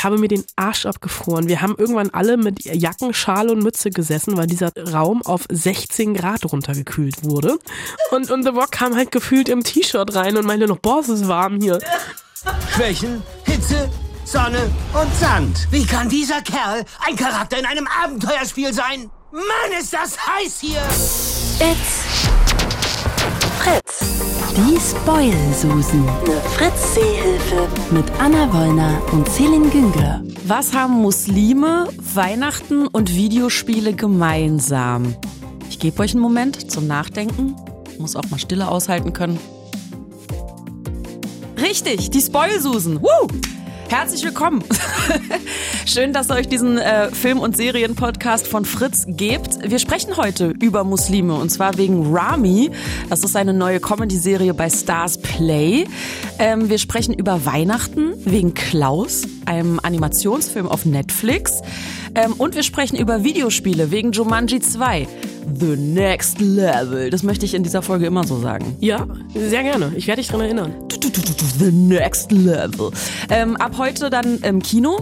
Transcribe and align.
ich 0.00 0.04
habe 0.04 0.16
mir 0.16 0.28
den 0.28 0.46
Arsch 0.56 0.86
abgefroren. 0.86 1.46
Wir 1.46 1.60
haben 1.60 1.74
irgendwann 1.76 2.08
alle 2.08 2.38
mit 2.38 2.64
Jacken, 2.64 3.12
Schal 3.12 3.50
und 3.50 3.62
Mütze 3.62 3.90
gesessen, 3.90 4.34
weil 4.38 4.46
dieser 4.46 4.72
Raum 4.90 5.20
auf 5.20 5.42
16 5.52 6.14
Grad 6.14 6.50
runtergekühlt 6.50 7.22
wurde. 7.22 7.58
Und, 8.10 8.30
und 8.30 8.42
The 8.42 8.48
Rock 8.48 8.72
kam 8.72 8.96
halt 8.96 9.12
gefühlt 9.12 9.50
im 9.50 9.62
T-Shirt 9.62 10.14
rein 10.14 10.38
und 10.38 10.46
meinte 10.46 10.66
noch, 10.66 10.78
boah, 10.78 11.00
es 11.00 11.10
ist 11.10 11.28
warm 11.28 11.60
hier. 11.60 11.80
Schwächen, 12.74 13.22
Hitze, 13.44 13.90
Sonne 14.24 14.70
und 14.94 15.14
Sand. 15.20 15.68
Wie 15.70 15.84
kann 15.84 16.08
dieser 16.08 16.40
Kerl 16.40 16.82
ein 17.06 17.14
Charakter 17.14 17.58
in 17.58 17.66
einem 17.66 17.86
Abenteuerspiel 18.02 18.72
sein? 18.72 19.10
Mann, 19.32 19.78
ist 19.78 19.92
das 19.92 20.16
heiß 20.16 20.60
hier! 20.60 20.80
It's 21.60 22.06
Fritz. 23.58 24.39
Die 24.56 24.78
Spoil-Susen. 24.80 26.08
Eine 26.08 26.40
Fritz-Seehilfe. 26.40 27.68
Mit 27.92 28.04
Anna 28.18 28.52
Wollner 28.52 29.00
und 29.12 29.28
Celine 29.28 29.68
Güngler. 29.68 30.22
Was 30.46 30.74
haben 30.74 30.94
Muslime, 31.02 31.88
Weihnachten 32.14 32.88
und 32.88 33.14
Videospiele 33.14 33.92
gemeinsam? 33.92 35.14
Ich 35.68 35.78
gebe 35.78 36.02
euch 36.02 36.12
einen 36.12 36.22
Moment 36.22 36.70
zum 36.70 36.88
Nachdenken. 36.88 37.54
Muss 37.98 38.16
auch 38.16 38.28
mal 38.30 38.38
Stille 38.38 38.68
aushalten 38.68 39.12
können. 39.12 39.38
Richtig, 41.60 42.10
die 42.10 42.20
Spoil-Susen. 42.20 43.00
Woo! 43.00 43.28
Herzlich 43.90 44.22
willkommen. 44.22 44.62
Schön, 45.84 46.12
dass 46.12 46.30
ihr 46.30 46.36
euch 46.36 46.46
diesen 46.46 46.78
äh, 46.78 47.10
Film- 47.10 47.40
und 47.40 47.56
Serien-Podcast 47.56 48.46
von 48.46 48.64
Fritz 48.64 49.04
gebt. 49.08 49.68
Wir 49.68 49.80
sprechen 49.80 50.16
heute 50.16 50.54
über 50.60 50.84
Muslime 50.84 51.34
und 51.34 51.50
zwar 51.50 51.76
wegen 51.76 52.14
Rami. 52.14 52.70
Das 53.08 53.24
ist 53.24 53.34
eine 53.34 53.52
neue 53.52 53.80
Comedy-Serie 53.80 54.54
bei 54.54 54.70
Stars 54.70 55.18
Play. 55.18 55.88
Ähm, 56.38 56.70
wir 56.70 56.78
sprechen 56.78 57.14
über 57.14 57.44
Weihnachten 57.44 58.12
wegen 58.24 58.54
Klaus, 58.54 59.22
einem 59.44 59.80
Animationsfilm 59.82 60.68
auf 60.68 60.86
Netflix. 60.86 61.60
Ähm, 62.14 62.34
und 62.34 62.54
wir 62.54 62.62
sprechen 62.62 62.96
über 62.96 63.24
Videospiele 63.24 63.90
wegen 63.90 64.12
Jumanji 64.12 64.60
2. 64.60 65.08
The 65.58 65.76
Next 65.76 66.40
Level. 66.40 67.10
Das 67.10 67.24
möchte 67.24 67.44
ich 67.44 67.54
in 67.54 67.64
dieser 67.64 67.82
Folge 67.82 68.06
immer 68.06 68.24
so 68.24 68.38
sagen. 68.38 68.76
Ja, 68.80 69.06
sehr 69.34 69.64
gerne. 69.64 69.92
Ich 69.96 70.06
werde 70.06 70.22
dich 70.22 70.30
dran 70.30 70.40
erinnern. 70.42 70.74
The 71.58 71.72
Next 71.72 72.30
Level. 72.30 72.90
Ähm, 73.30 73.56
ab 73.56 73.76
heute 73.80 74.10
dann 74.10 74.38
im 74.40 74.62
Kino. 74.62 74.98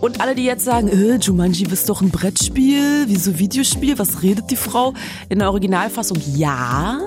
Und 0.00 0.20
alle, 0.20 0.34
die 0.34 0.44
jetzt 0.44 0.64
sagen, 0.64 0.88
äh, 0.88 1.16
Jumanji 1.16 1.66
ist 1.66 1.88
doch 1.88 2.00
ein 2.00 2.10
Brettspiel, 2.10 3.04
wieso 3.06 3.38
Videospiel, 3.38 3.98
was 3.98 4.22
redet 4.22 4.50
die 4.50 4.56
Frau? 4.56 4.94
In 5.28 5.40
der 5.40 5.50
Originalfassung 5.50 6.18
ja, 6.34 6.98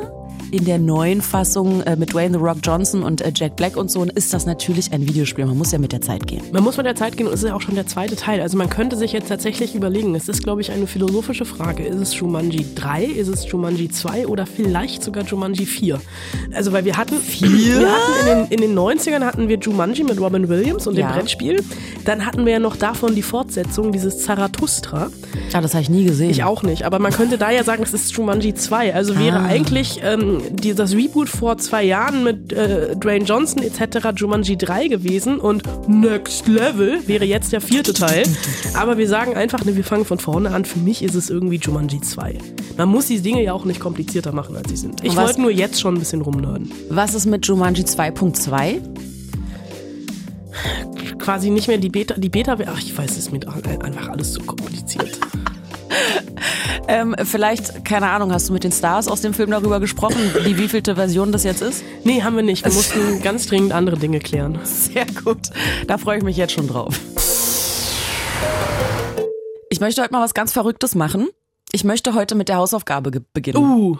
in 0.51 0.63
der 0.65 0.77
neuen 0.79 1.21
Fassung 1.21 1.81
äh, 1.81 1.95
mit 1.95 2.13
Dwayne 2.13 2.37
The 2.37 2.43
Rock 2.43 2.57
Johnson 2.63 3.03
und 3.03 3.21
äh, 3.21 3.31
Jack 3.35 3.55
Black 3.55 3.75
und 3.77 3.89
so 3.91 4.03
ist 4.03 4.33
das 4.33 4.45
natürlich 4.45 4.93
ein 4.93 5.01
Videospiel. 5.07 5.45
Man 5.45 5.57
muss 5.57 5.71
ja 5.71 5.79
mit 5.79 5.91
der 5.91 6.01
Zeit 6.01 6.27
gehen. 6.27 6.41
Man 6.51 6.63
muss 6.63 6.77
mit 6.77 6.85
der 6.85 6.95
Zeit 6.95 7.17
gehen 7.17 7.27
und 7.27 7.33
es 7.33 7.43
ist 7.43 7.49
ja 7.49 7.55
auch 7.55 7.61
schon 7.61 7.75
der 7.75 7.87
zweite 7.87 8.15
Teil. 8.15 8.41
Also 8.41 8.57
man 8.57 8.69
könnte 8.69 8.95
sich 8.95 9.11
jetzt 9.11 9.27
tatsächlich 9.27 9.75
überlegen, 9.75 10.15
es 10.15 10.29
ist, 10.29 10.43
glaube 10.43 10.61
ich, 10.61 10.71
eine 10.71 10.87
philosophische 10.87 11.45
Frage. 11.45 11.83
Ist 11.83 11.99
es 11.99 12.15
Jumanji 12.19 12.65
3, 12.75 13.03
ist 13.05 13.27
es 13.27 13.49
Jumanji 13.49 13.89
2 13.89 14.27
oder 14.27 14.45
vielleicht 14.45 15.03
sogar 15.03 15.23
Jumanji 15.23 15.65
4? 15.65 15.99
Also 16.53 16.71
weil 16.71 16.85
wir 16.85 16.97
hatten, 16.97 17.17
Vier? 17.17 17.49
wir 17.79 17.91
hatten 17.91 18.11
in, 18.21 18.25
den, 18.49 18.51
in 18.51 18.61
den 18.75 18.77
90ern 18.79 19.23
hatten 19.23 19.47
wir 19.49 19.57
Jumanji 19.57 20.03
mit 20.03 20.19
Robin 20.19 20.47
Williams 20.47 20.87
und 20.87 20.97
Ja. 20.97 21.07
dem 21.11 21.15
Brettspiel. 21.19 21.63
Dann 22.05 22.25
hatten 22.25 22.45
wir 22.45 22.53
ja 22.53 22.59
noch 22.59 22.75
davon 22.75 23.15
die 23.15 23.21
Fortsetzung, 23.23 23.91
dieses 23.91 24.19
Zarathustra. 24.23 25.09
Ja, 25.51 25.61
das 25.61 25.73
habe 25.73 25.81
ich 25.81 25.89
nie 25.89 26.05
gesehen. 26.05 26.29
Ich 26.29 26.43
auch 26.43 26.63
nicht, 26.63 26.83
aber 26.83 26.99
man 26.99 27.11
könnte 27.11 27.37
da 27.37 27.51
ja 27.51 27.63
sagen, 27.63 27.83
es 27.83 27.93
ist 27.93 28.11
Jumanji 28.15 28.53
2. 28.53 28.93
Also 28.93 29.17
wäre 29.17 29.39
Ah. 29.39 29.45
eigentlich 29.45 29.99
ähm, 30.03 30.34
die, 30.49 30.73
das 30.73 30.93
Reboot 30.93 31.29
vor 31.29 31.57
zwei 31.57 31.83
Jahren 31.83 32.23
mit 32.23 32.53
äh, 32.53 32.95
Dwayne 32.95 33.25
Johnson 33.25 33.63
etc. 33.63 34.09
Jumanji 34.15 34.57
3 34.57 34.87
gewesen 34.87 35.39
und 35.39 35.63
Next 35.87 36.47
Level 36.47 36.99
wäre 37.07 37.25
jetzt 37.25 37.51
der 37.51 37.61
vierte 37.61 37.93
Teil. 37.93 38.23
Aber 38.73 38.97
wir 38.97 39.07
sagen 39.07 39.35
einfach, 39.35 39.63
ne, 39.65 39.75
wir 39.75 39.83
fangen 39.83 40.05
von 40.05 40.19
vorne 40.19 40.51
an. 40.51 40.65
Für 40.65 40.79
mich 40.79 41.03
ist 41.03 41.15
es 41.15 41.29
irgendwie 41.29 41.57
Jumanji 41.57 42.01
2. 42.01 42.37
Man 42.77 42.89
muss 42.89 43.07
die 43.07 43.21
Dinge 43.21 43.43
ja 43.43 43.53
auch 43.53 43.65
nicht 43.65 43.79
komplizierter 43.79 44.31
machen, 44.31 44.55
als 44.55 44.69
sie 44.69 44.77
sind. 44.77 45.03
Ich 45.03 45.15
wollte 45.15 45.41
nur 45.41 45.51
jetzt 45.51 45.79
schon 45.79 45.95
ein 45.95 45.99
bisschen 45.99 46.21
rumnörden. 46.21 46.71
Was 46.89 47.13
ist 47.13 47.25
mit 47.25 47.45
Jumanji 47.45 47.83
2.2? 47.83 48.79
Quasi 51.19 51.49
nicht 51.49 51.67
mehr 51.67 51.77
die 51.77 51.89
Beta, 51.89 52.15
die 52.15 52.29
Beta, 52.29 52.57
ach, 52.65 52.79
ich 52.79 52.97
weiß, 52.97 53.11
es 53.11 53.17
ist 53.17 53.31
mir 53.31 53.39
einfach 53.47 54.09
alles 54.09 54.33
zu 54.33 54.41
kompliziert. 54.41 55.19
Ähm, 56.87 57.15
vielleicht, 57.23 57.83
keine 57.83 58.09
Ahnung, 58.09 58.31
hast 58.31 58.49
du 58.49 58.53
mit 58.53 58.63
den 58.63 58.71
Stars 58.71 59.07
aus 59.07 59.21
dem 59.21 59.33
Film 59.33 59.49
darüber 59.51 59.79
gesprochen, 59.79 60.17
wie 60.43 60.57
wievielte 60.57 60.95
Version 60.95 61.31
das 61.31 61.43
jetzt 61.43 61.61
ist? 61.61 61.83
Nee, 62.03 62.21
haben 62.21 62.35
wir 62.35 62.43
nicht. 62.43 62.63
Wir 62.63 62.71
mussten 62.71 63.21
ganz 63.23 63.47
dringend 63.47 63.73
andere 63.73 63.97
Dinge 63.97 64.19
klären. 64.19 64.59
Sehr 64.63 65.05
gut. 65.23 65.49
Da 65.87 65.97
freue 65.97 66.19
ich 66.19 66.23
mich 66.23 66.37
jetzt 66.37 66.53
schon 66.53 66.67
drauf. 66.67 66.99
Ich 69.69 69.79
möchte 69.79 70.01
heute 70.01 70.13
mal 70.13 70.21
was 70.21 70.33
ganz 70.33 70.53
Verrücktes 70.53 70.95
machen. 70.95 71.27
Ich 71.71 71.83
möchte 71.83 72.13
heute 72.13 72.35
mit 72.35 72.49
der 72.49 72.57
Hausaufgabe 72.57 73.23
beginnen. 73.33 73.57
Uh, 73.57 73.97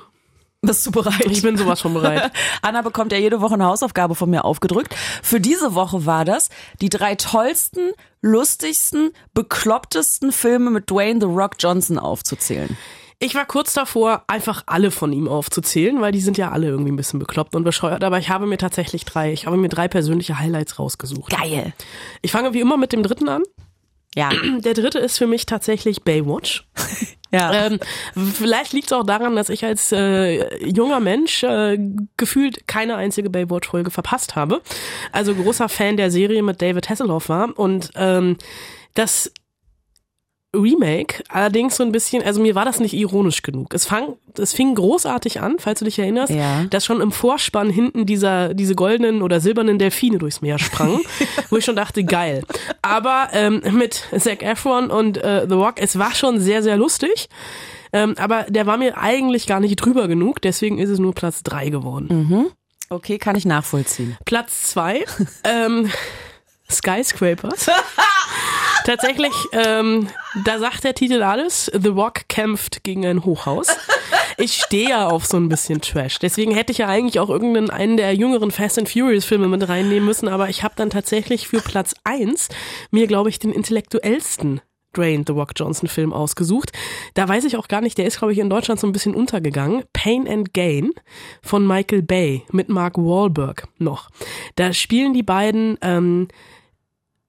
Bist 0.66 0.86
du 0.86 0.92
bereit? 0.92 1.26
ich 1.26 1.42
bin 1.42 1.58
sowas 1.58 1.80
schon 1.80 1.94
bereit. 1.94 2.32
Anna 2.62 2.82
bekommt 2.82 3.12
ja 3.12 3.18
jede 3.18 3.42
Woche 3.42 3.56
eine 3.56 3.66
Hausaufgabe 3.66 4.16
von 4.16 4.30
mir 4.30 4.46
aufgedrückt. 4.46 4.96
Für 5.24 5.40
diese 5.40 5.76
Woche 5.76 6.06
war 6.06 6.26
das 6.26 6.50
die 6.82 6.90
drei 6.90 7.16
tollsten, 7.16 7.92
lustigsten, 8.22 9.12
beklopptesten 9.34 10.32
Filme 10.32 10.70
mit 10.70 10.90
Dwayne 10.90 11.20
The 11.20 11.28
Rock 11.28 11.54
Johnson 11.60 12.00
aufzuzählen. 12.00 12.78
Ich 13.20 13.34
war 13.34 13.46
kurz 13.46 13.74
davor, 13.74 14.24
einfach 14.28 14.64
alle 14.66 14.92
von 14.92 15.14
ihm 15.14 15.28
aufzuzählen, 15.28 16.02
weil 16.02 16.12
die 16.12 16.20
sind 16.20 16.38
ja 16.38 16.52
alle 16.52 16.68
irgendwie 16.68 16.92
ein 16.92 16.98
bisschen 16.98 17.20
bekloppt 17.20 17.56
und 17.56 17.64
bescheuert. 17.64 18.04
Aber 18.04 18.20
ich 18.20 18.30
habe 18.30 18.46
mir 18.46 18.58
tatsächlich 18.58 19.06
drei, 19.06 19.32
ich 19.32 19.46
habe 19.46 19.56
mir 19.56 19.70
drei 19.70 19.88
persönliche 19.88 20.38
Highlights 20.38 20.80
rausgesucht. 20.80 21.32
Geil. 21.32 21.74
Ich 22.22 22.32
fange 22.32 22.54
wie 22.54 22.60
immer 22.60 22.76
mit 22.76 22.92
dem 22.92 23.04
dritten 23.04 23.30
an. 23.30 23.44
Ja. 24.16 24.30
Der 24.60 24.74
dritte 24.74 25.00
ist 25.00 25.18
für 25.18 25.28
mich 25.28 25.46
tatsächlich 25.46 26.04
Baywatch. 26.04 26.68
ja. 27.36 27.68
Ähm, 27.68 27.80
vielleicht 28.16 28.74
liegt 28.74 28.88
es 28.88 28.94
auch 28.94 29.06
daran, 29.06 29.36
dass 29.36 29.50
ich 29.50 29.64
als 29.66 29.92
äh, 29.92 30.66
junger 30.66 31.00
Mensch 31.00 31.44
äh, 31.44 31.78
gefühlt 32.18 32.68
keine 32.68 32.96
einzige 32.96 33.30
Baywatch-Folge 33.30 33.92
verpasst 33.92 34.36
habe. 34.36 34.62
Also 35.12 35.36
großer 35.36 35.70
Fan 35.70 35.98
der 35.98 36.12
Serie 36.12 36.44
mit 36.44 36.62
David 36.62 36.90
Hasselhoff 36.90 37.30
war. 37.30 37.58
Und 37.58 37.92
ähm, 37.96 38.38
das 38.94 39.32
Remake 40.56 41.24
allerdings 41.30 41.76
so 41.76 41.84
ein 41.84 41.92
bisschen, 41.92 42.24
also 42.24 42.42
mir 42.42 42.56
war 42.56 42.66
das 42.66 42.80
nicht 42.80 42.94
ironisch 42.94 43.42
genug. 43.42 43.74
Es, 43.74 43.86
fang, 43.86 44.16
es 44.38 44.54
fing 44.54 44.76
großartig 44.76 45.42
an, 45.42 45.58
falls 45.60 45.80
du 45.80 45.86
dich 45.86 46.00
erinnerst, 46.00 46.34
Ja. 46.34 46.64
dass 46.70 46.86
schon 46.86 47.02
im 47.02 47.12
Vorspann 47.12 47.70
hinten 47.70 48.06
dieser, 48.06 48.54
diese 48.54 48.76
goldenen 48.76 49.22
oder 49.22 49.40
silbernen 49.40 49.78
Delfine 49.80 50.18
durchs 50.18 50.42
Meer 50.42 50.60
sprangen, 50.60 51.02
wo 51.50 51.58
ich 51.58 51.66
schon 51.66 51.76
dachte, 51.76 52.04
geil. 52.04 52.44
Aber 52.82 53.30
ähm, 53.34 53.62
mit 53.72 54.04
Zac 54.18 54.42
Efron 54.44 54.90
und 54.90 55.18
äh, 55.18 55.46
The 55.48 55.56
Rock, 55.56 55.76
es 55.78 55.98
war 56.00 56.14
schon 56.16 56.40
sehr, 56.40 56.64
sehr 56.64 56.78
lustig. 56.78 57.30
Ähm, 57.94 58.16
aber 58.18 58.44
der 58.50 58.66
war 58.66 58.78
mir 58.78 58.98
eigentlich 58.98 59.48
gar 59.48 59.60
nicht 59.62 59.78
drüber 59.78 60.08
genug, 60.08 60.42
deswegen 60.42 60.80
ist 60.80 60.90
es 60.90 61.00
nur 61.00 61.14
Platz 61.14 61.44
drei 61.44 61.70
geworden. 61.70 62.52
Okay, 62.90 63.18
kann 63.18 63.36
ich 63.36 63.46
nachvollziehen. 63.46 64.18
Platz 64.26 64.64
zwei, 64.64 65.06
ähm, 65.44 65.90
Skyscrapers. 66.70 67.68
Tatsächlich, 68.86 69.34
ähm, 69.52 70.10
da 70.44 70.60
sagt 70.60 70.84
der 70.84 70.94
Titel 70.94 71.24
alles. 71.24 71.72
The 71.74 71.90
Rock 71.90 72.30
kämpft 72.30 72.84
gegen 72.84 73.04
ein 73.04 73.26
Hochhaus. 73.26 73.68
Ich 74.38 74.54
stehe 74.54 74.90
ja 74.90 75.08
auf 75.08 75.26
so 75.26 75.38
ein 75.38 75.50
bisschen 75.50 75.82
Trash. 75.82 76.20
Deswegen 76.20 76.52
hätte 76.54 76.72
ich 76.72 76.80
ja 76.80 76.88
eigentlich 76.88 77.20
auch 77.20 77.30
irgendeinen 77.30 77.70
einen 77.70 77.98
der 77.98 78.14
jüngeren 78.14 78.52
Fast 78.52 78.78
and 78.78 78.90
Furious 78.90 79.26
Filme 79.26 79.48
mit 79.48 79.68
reinnehmen 79.68 80.06
müssen. 80.06 80.28
Aber 80.28 80.50
ich 80.50 80.62
habe 80.62 80.76
dann 80.76 80.90
tatsächlich 80.90 81.48
für 81.48 81.62
Platz 81.62 81.96
eins 82.04 82.50
mir, 82.92 83.08
glaube 83.08 83.30
ich, 83.30 83.40
den 83.40 83.54
intellektuellsten 83.54 84.62
Dwayne 84.96 85.24
The 85.26 85.34
Rock 85.34 85.54
Johnson 85.56 85.90
Film 85.90 86.14
ausgesucht. 86.14 86.72
Da 87.14 87.28
weiß 87.28 87.46
ich 87.46 87.58
auch 87.58 87.68
gar 87.68 87.82
nicht, 87.82 87.98
der 87.98 88.06
ist, 88.06 88.20
glaube 88.20 88.34
ich, 88.34 88.40
in 88.40 88.50
Deutschland 88.50 88.80
so 88.80 88.88
ein 88.88 88.92
bisschen 88.94 89.16
untergegangen. 89.16 89.84
Pain 89.94 90.28
and 90.28 90.54
Gain 90.54 90.92
von 91.42 91.66
Michael 91.66 92.02
Bay 92.02 92.44
mit 92.52 92.70
Mark 92.70 92.98
Wahlberg 92.98 93.68
noch. 93.78 94.10
Da 94.56 94.74
spielen 94.74 95.14
die 95.14 95.24
beiden 95.24 95.78
ähm, 95.82 96.28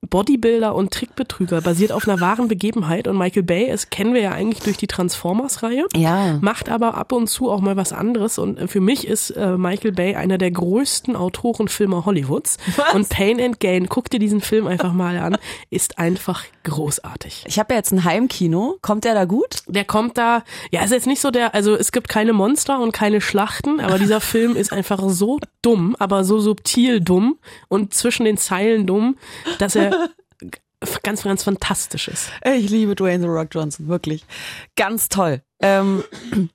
Bodybuilder 0.06 0.74
und 0.74 0.92
Trickbetrüger, 0.92 1.60
basiert 1.60 1.92
auf 1.92 2.08
einer 2.08 2.20
wahren 2.20 2.48
Begebenheit. 2.48 3.08
Und 3.08 3.18
Michael 3.18 3.42
Bay, 3.42 3.68
das 3.70 3.90
kennen 3.90 4.14
wir 4.14 4.20
ja 4.20 4.32
eigentlich 4.32 4.62
durch 4.62 4.76
die 4.76 4.86
Transformers-Reihe. 4.86 5.86
Ja. 5.94 6.38
Macht 6.40 6.68
aber 6.68 6.94
ab 6.96 7.12
und 7.12 7.28
zu 7.28 7.50
auch 7.50 7.60
mal 7.60 7.76
was 7.76 7.92
anderes. 7.92 8.38
Und 8.38 8.70
für 8.70 8.80
mich 8.80 9.06
ist 9.06 9.30
äh, 9.30 9.56
Michael 9.56 9.92
Bay 9.92 10.14
einer 10.14 10.38
der 10.38 10.50
größten 10.50 11.16
Autorenfilmer 11.16 12.06
Hollywoods. 12.06 12.58
Und 12.94 13.08
Pain 13.08 13.40
and 13.40 13.60
Gain, 13.60 13.88
guck 13.88 14.10
dir 14.10 14.18
diesen 14.18 14.40
Film 14.40 14.66
einfach 14.66 14.92
mal 14.92 15.18
an, 15.18 15.36
ist 15.70 15.98
einfach 15.98 16.44
großartig. 16.64 17.44
Ich 17.46 17.58
habe 17.58 17.74
ja 17.74 17.78
jetzt 17.78 17.92
ein 17.92 18.04
Heimkino. 18.04 18.78
Kommt 18.82 19.04
der 19.04 19.14
da 19.14 19.24
gut? 19.24 19.62
Der 19.66 19.84
kommt 19.84 20.18
da, 20.18 20.42
ja, 20.70 20.82
ist 20.82 20.92
jetzt 20.92 21.06
nicht 21.06 21.20
so 21.20 21.30
der, 21.30 21.54
also 21.54 21.74
es 21.74 21.92
gibt 21.92 22.08
keine 22.08 22.32
Monster 22.32 22.80
und 22.80 22.92
keine 22.92 23.20
Schlachten, 23.20 23.80
aber 23.80 23.98
dieser 23.98 24.20
Film 24.26 24.56
ist 24.56 24.72
einfach 24.72 25.00
so 25.08 25.38
dumm, 25.62 25.96
aber 25.98 26.24
so 26.24 26.38
subtil 26.38 27.00
dumm 27.00 27.38
und 27.68 27.94
zwischen 27.94 28.24
den 28.24 28.36
Zeilen 28.36 28.86
dumm, 28.86 29.16
dass 29.58 29.76
er 29.76 29.95
ganz, 31.02 31.22
ganz 31.22 31.42
fantastisch 31.42 32.08
ist. 32.08 32.30
Ich 32.44 32.70
liebe 32.70 32.94
Dwayne 32.94 33.22
The 33.22 33.28
Rock 33.28 33.48
Johnson, 33.52 33.88
wirklich. 33.88 34.24
Ganz 34.76 35.08
toll. 35.08 35.42
Ähm, 35.60 36.04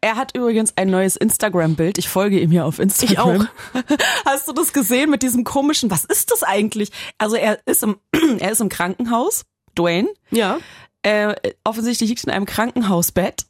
Er 0.00 0.16
hat 0.16 0.36
übrigens 0.36 0.76
ein 0.76 0.90
neues 0.90 1.16
Instagram-Bild. 1.16 1.96
Ich 1.98 2.08
folge 2.08 2.38
ihm 2.38 2.50
hier 2.50 2.66
auf 2.66 2.78
Instagram. 2.78 3.48
Ich 3.74 3.80
auch. 3.80 3.96
Hast 4.24 4.48
du 4.48 4.52
das 4.52 4.72
gesehen 4.72 5.10
mit 5.10 5.22
diesem 5.22 5.44
komischen, 5.44 5.90
was 5.90 6.04
ist 6.04 6.30
das 6.30 6.42
eigentlich? 6.42 6.90
Also 7.18 7.36
er 7.36 7.58
ist 7.66 7.82
im, 7.82 7.96
er 8.38 8.52
ist 8.52 8.60
im 8.60 8.68
Krankenhaus, 8.68 9.44
Dwayne. 9.78 10.08
Ja. 10.30 10.58
Äh, 11.04 11.34
offensichtlich 11.64 12.10
liegt 12.10 12.24
in 12.24 12.30
einem 12.30 12.46
Krankenhausbett 12.46 13.46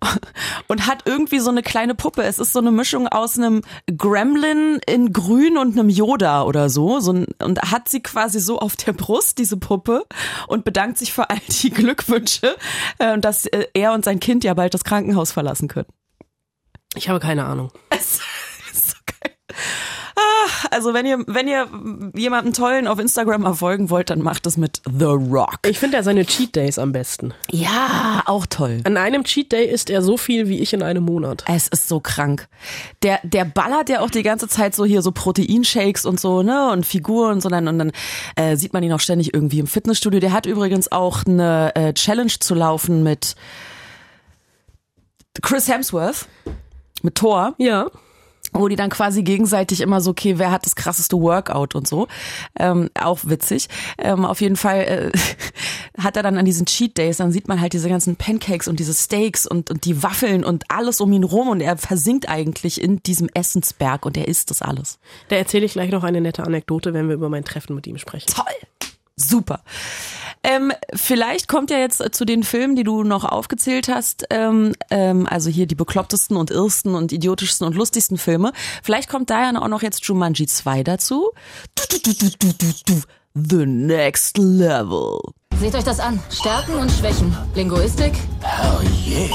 und 0.68 0.86
hat 0.86 1.02
irgendwie 1.04 1.38
so 1.38 1.50
eine 1.50 1.62
kleine 1.62 1.94
Puppe. 1.94 2.22
Es 2.22 2.38
ist 2.38 2.52
so 2.54 2.60
eine 2.60 2.70
Mischung 2.70 3.08
aus 3.08 3.38
einem 3.38 3.60
Gremlin 3.94 4.80
in 4.86 5.12
Grün 5.12 5.58
und 5.58 5.78
einem 5.78 5.90
Yoda 5.90 6.44
oder 6.44 6.70
so. 6.70 7.00
so 7.00 7.12
ein, 7.12 7.26
und 7.42 7.60
hat 7.60 7.88
sie 7.88 8.02
quasi 8.02 8.40
so 8.40 8.58
auf 8.58 8.76
der 8.76 8.94
Brust, 8.94 9.38
diese 9.38 9.58
Puppe, 9.58 10.06
und 10.48 10.64
bedankt 10.64 10.96
sich 10.96 11.12
für 11.12 11.28
all 11.28 11.40
die 11.48 11.70
Glückwünsche, 11.70 12.56
äh, 12.98 13.18
dass 13.18 13.46
äh, 13.46 13.66
er 13.74 13.92
und 13.92 14.04
sein 14.04 14.18
Kind 14.18 14.42
ja 14.44 14.54
bald 14.54 14.72
das 14.72 14.84
Krankenhaus 14.84 15.30
verlassen 15.30 15.68
können. 15.68 15.88
Ich 16.94 17.08
habe 17.08 17.20
keine 17.20 17.44
Ahnung. 17.44 17.70
Es 17.90 18.20
ist 18.72 18.90
so 18.90 18.96
geil. 19.06 19.36
Ah, 20.16 20.48
also 20.70 20.94
wenn 20.94 21.06
ihr, 21.06 21.24
wenn 21.26 21.48
ihr 21.48 21.68
jemanden 22.14 22.52
tollen 22.52 22.86
auf 22.86 22.98
Instagram 22.98 23.44
erfolgen 23.44 23.90
wollt, 23.90 24.10
dann 24.10 24.22
macht 24.22 24.46
es 24.46 24.56
mit 24.56 24.82
The 24.86 25.04
Rock. 25.04 25.58
Ich 25.66 25.78
finde 25.78 25.96
ja 25.96 26.02
seine 26.02 26.24
Cheat 26.24 26.56
Days 26.56 26.78
am 26.78 26.92
besten. 26.92 27.34
Ja, 27.50 28.22
auch 28.26 28.46
toll. 28.46 28.80
An 28.84 28.96
einem 28.96 29.24
Cheat 29.24 29.52
Day 29.52 29.66
isst 29.66 29.90
er 29.90 30.02
so 30.02 30.16
viel 30.16 30.48
wie 30.48 30.60
ich 30.60 30.72
in 30.72 30.82
einem 30.82 31.04
Monat. 31.04 31.44
Es 31.48 31.68
ist 31.68 31.88
so 31.88 32.00
krank. 32.00 32.48
Der, 33.02 33.20
der 33.22 33.44
ballert 33.44 33.88
ja 33.88 34.00
auch 34.00 34.10
die 34.10 34.22
ganze 34.22 34.48
Zeit 34.48 34.74
so 34.74 34.84
hier 34.84 35.02
so 35.02 35.12
Proteinshakes 35.12 36.04
und 36.04 36.20
so, 36.20 36.42
ne, 36.42 36.70
und 36.70 36.86
Figuren 36.86 37.34
und 37.34 37.40
so, 37.40 37.48
dann, 37.48 37.68
und 37.68 37.78
dann 37.78 37.92
äh, 38.36 38.56
sieht 38.56 38.72
man 38.72 38.82
ihn 38.82 38.92
auch 38.92 39.00
ständig 39.00 39.34
irgendwie 39.34 39.58
im 39.58 39.66
Fitnessstudio. 39.66 40.20
Der 40.20 40.32
hat 40.32 40.46
übrigens 40.46 40.90
auch 40.90 41.24
eine 41.26 41.74
äh, 41.74 41.92
Challenge 41.92 42.32
zu 42.40 42.54
laufen 42.54 43.02
mit 43.02 43.34
Chris 45.42 45.68
Hemsworth, 45.68 46.26
mit 47.02 47.16
Thor. 47.16 47.54
Ja. 47.58 47.90
Wo 48.54 48.68
die 48.68 48.76
dann 48.76 48.90
quasi 48.90 49.22
gegenseitig 49.22 49.80
immer 49.80 50.00
so, 50.00 50.12
okay, 50.12 50.38
wer 50.38 50.50
hat 50.50 50.64
das 50.64 50.76
krasseste 50.76 51.20
Workout 51.20 51.74
und 51.74 51.88
so. 51.88 52.08
Ähm, 52.58 52.88
auch 52.94 53.20
witzig. 53.24 53.68
Ähm, 53.98 54.24
auf 54.24 54.40
jeden 54.40 54.56
Fall 54.56 54.80
äh, 54.80 55.12
hat 56.02 56.16
er 56.16 56.22
dann 56.22 56.38
an 56.38 56.44
diesen 56.44 56.66
Cheat 56.66 56.96
Days, 56.96 57.18
dann 57.18 57.32
sieht 57.32 57.48
man 57.48 57.60
halt 57.60 57.72
diese 57.72 57.88
ganzen 57.88 58.16
Pancakes 58.16 58.68
und 58.68 58.80
diese 58.80 58.94
Steaks 58.94 59.46
und, 59.46 59.70
und 59.70 59.84
die 59.84 60.02
Waffeln 60.02 60.44
und 60.44 60.64
alles 60.68 61.00
um 61.00 61.12
ihn 61.12 61.24
rum 61.24 61.48
und 61.48 61.60
er 61.60 61.76
versinkt 61.76 62.28
eigentlich 62.28 62.80
in 62.80 63.02
diesem 63.02 63.28
Essensberg 63.34 64.06
und 64.06 64.16
er 64.16 64.28
isst 64.28 64.50
das 64.50 64.62
alles. 64.62 64.98
Da 65.28 65.36
erzähle 65.36 65.66
ich 65.66 65.72
gleich 65.72 65.90
noch 65.90 66.04
eine 66.04 66.20
nette 66.20 66.44
Anekdote, 66.44 66.94
wenn 66.94 67.08
wir 67.08 67.14
über 67.14 67.28
mein 67.28 67.44
Treffen 67.44 67.74
mit 67.74 67.86
ihm 67.86 67.98
sprechen. 67.98 68.32
Toll. 68.32 68.44
Super. 69.16 69.60
Ähm, 70.44 70.72
vielleicht 70.94 71.48
kommt 71.48 71.70
ja 71.70 71.78
jetzt 71.78 72.02
zu 72.14 72.24
den 72.24 72.44
Filmen, 72.44 72.76
die 72.76 72.84
du 72.84 73.02
noch 73.02 73.24
aufgezählt 73.24 73.88
hast, 73.88 74.26
ähm, 74.28 74.74
ähm, 74.90 75.26
also 75.26 75.48
hier 75.48 75.66
die 75.66 75.74
beklopptesten 75.74 76.36
und 76.36 76.50
irrsten 76.50 76.94
und 76.94 77.12
idiotischsten 77.12 77.66
und 77.66 77.74
lustigsten 77.74 78.18
Filme. 78.18 78.52
Vielleicht 78.82 79.08
kommt 79.08 79.30
da 79.30 79.50
ja 79.50 79.60
auch 79.60 79.68
noch 79.68 79.82
jetzt 79.82 80.04
Jumanji 80.04 80.46
2 80.46 80.84
dazu. 80.84 81.30
Du, 81.74 81.98
du, 81.98 82.12
du, 82.12 82.30
du, 82.30 82.52
du, 82.52 82.72
du. 82.86 83.02
The 83.34 83.66
next 83.66 84.38
level. 84.38 85.18
Seht 85.58 85.74
euch 85.74 85.82
das 85.82 85.98
an. 85.98 86.20
Stärken 86.30 86.74
und 86.74 86.90
Schwächen. 86.92 87.36
Linguistik. 87.54 88.12
Oh 88.42 88.80
je. 89.04 89.28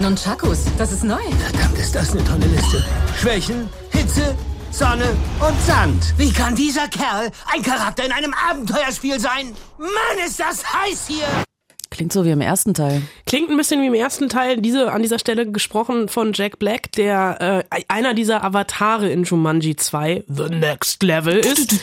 Nunchakus. 0.00 0.64
Das 0.76 0.92
ist 0.92 1.04
neu. 1.04 1.22
Verdammt, 1.48 1.78
ist 1.78 1.94
das 1.94 2.12
eine 2.12 2.24
tolle 2.24 2.46
Liste. 2.46 2.84
Schwächen, 3.18 3.68
Hitze, 3.90 4.34
Sonne 4.70 5.16
und 5.40 5.60
Sand. 5.62 6.14
Wie 6.16 6.32
kann 6.32 6.54
dieser 6.54 6.86
Kerl 6.88 7.30
ein 7.52 7.62
Charakter 7.62 8.04
in 8.04 8.12
einem 8.12 8.32
Abenteuerspiel 8.50 9.18
sein? 9.18 9.52
Mann, 9.78 10.24
ist 10.24 10.38
das 10.38 10.62
heiß 10.64 11.08
hier! 11.08 11.26
Klingt 11.90 12.12
so 12.12 12.24
wie 12.24 12.30
im 12.30 12.40
ersten 12.40 12.72
Teil. 12.72 13.02
Klingt 13.26 13.50
ein 13.50 13.56
bisschen 13.56 13.82
wie 13.82 13.88
im 13.88 13.94
ersten 13.94 14.28
Teil, 14.28 14.60
diese 14.60 14.92
an 14.92 15.02
dieser 15.02 15.18
Stelle 15.18 15.50
gesprochen 15.50 16.08
von 16.08 16.32
Jack 16.32 16.60
Black, 16.60 16.92
der 16.92 17.64
äh, 17.70 17.82
einer 17.88 18.14
dieser 18.14 18.44
Avatare 18.44 19.10
in 19.10 19.24
Jumanji 19.24 19.74
2, 19.74 20.24
The 20.28 20.44
Next 20.44 21.02
Level 21.02 21.38
ist. 21.38 21.74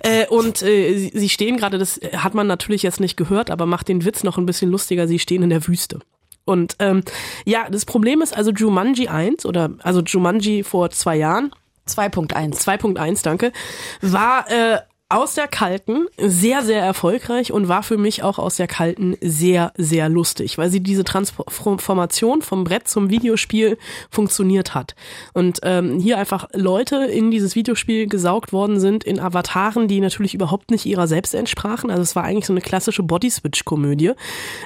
Äh, 0.00 0.26
und 0.26 0.62
äh, 0.62 0.98
sie, 0.98 1.12
sie 1.14 1.28
stehen 1.30 1.56
gerade, 1.56 1.78
das 1.78 1.98
hat 2.14 2.34
man 2.34 2.46
natürlich 2.46 2.82
jetzt 2.82 3.00
nicht 3.00 3.16
gehört, 3.16 3.50
aber 3.50 3.64
macht 3.64 3.88
den 3.88 4.04
Witz 4.04 4.22
noch 4.22 4.36
ein 4.36 4.46
bisschen 4.46 4.70
lustiger, 4.70 5.08
sie 5.08 5.18
stehen 5.18 5.42
in 5.42 5.50
der 5.50 5.66
Wüste. 5.66 6.00
Und 6.44 6.76
ähm, 6.78 7.02
ja, 7.44 7.68
das 7.70 7.84
Problem 7.84 8.20
ist 8.20 8.36
also 8.36 8.52
Jumanji 8.52 9.08
1 9.08 9.44
oder 9.46 9.70
also 9.82 10.02
Jumanji 10.02 10.62
vor 10.62 10.90
zwei 10.90 11.16
Jahren 11.16 11.52
2.1. 11.88 12.54
2.1, 12.54 13.24
danke, 13.24 13.52
war 14.00 14.50
äh, 14.50 14.78
aus 15.10 15.34
der 15.34 15.48
Kalten 15.48 16.06
sehr, 16.18 16.62
sehr 16.62 16.82
erfolgreich 16.82 17.50
und 17.50 17.66
war 17.66 17.82
für 17.82 17.96
mich 17.96 18.22
auch 18.22 18.38
aus 18.38 18.56
der 18.56 18.66
Kalten 18.66 19.16
sehr, 19.22 19.72
sehr 19.78 20.10
lustig, 20.10 20.58
weil 20.58 20.68
sie 20.68 20.80
diese 20.80 21.02
Transformation 21.02 22.42
vom 22.42 22.64
Brett 22.64 22.88
zum 22.88 23.08
Videospiel 23.08 23.78
funktioniert 24.10 24.74
hat. 24.74 24.94
Und 25.32 25.60
ähm, 25.62 25.98
hier 25.98 26.18
einfach 26.18 26.48
Leute 26.52 27.06
in 27.06 27.30
dieses 27.30 27.56
Videospiel 27.56 28.06
gesaugt 28.06 28.52
worden 28.52 28.80
sind 28.80 29.02
in 29.02 29.18
Avataren, 29.18 29.88
die 29.88 30.00
natürlich 30.00 30.34
überhaupt 30.34 30.70
nicht 30.70 30.84
ihrer 30.84 31.06
selbst 31.06 31.34
entsprachen. 31.34 31.90
Also 31.90 32.02
es 32.02 32.14
war 32.14 32.24
eigentlich 32.24 32.46
so 32.46 32.52
eine 32.52 32.60
klassische 32.60 33.02
Body-Switch-Komödie. 33.02 34.12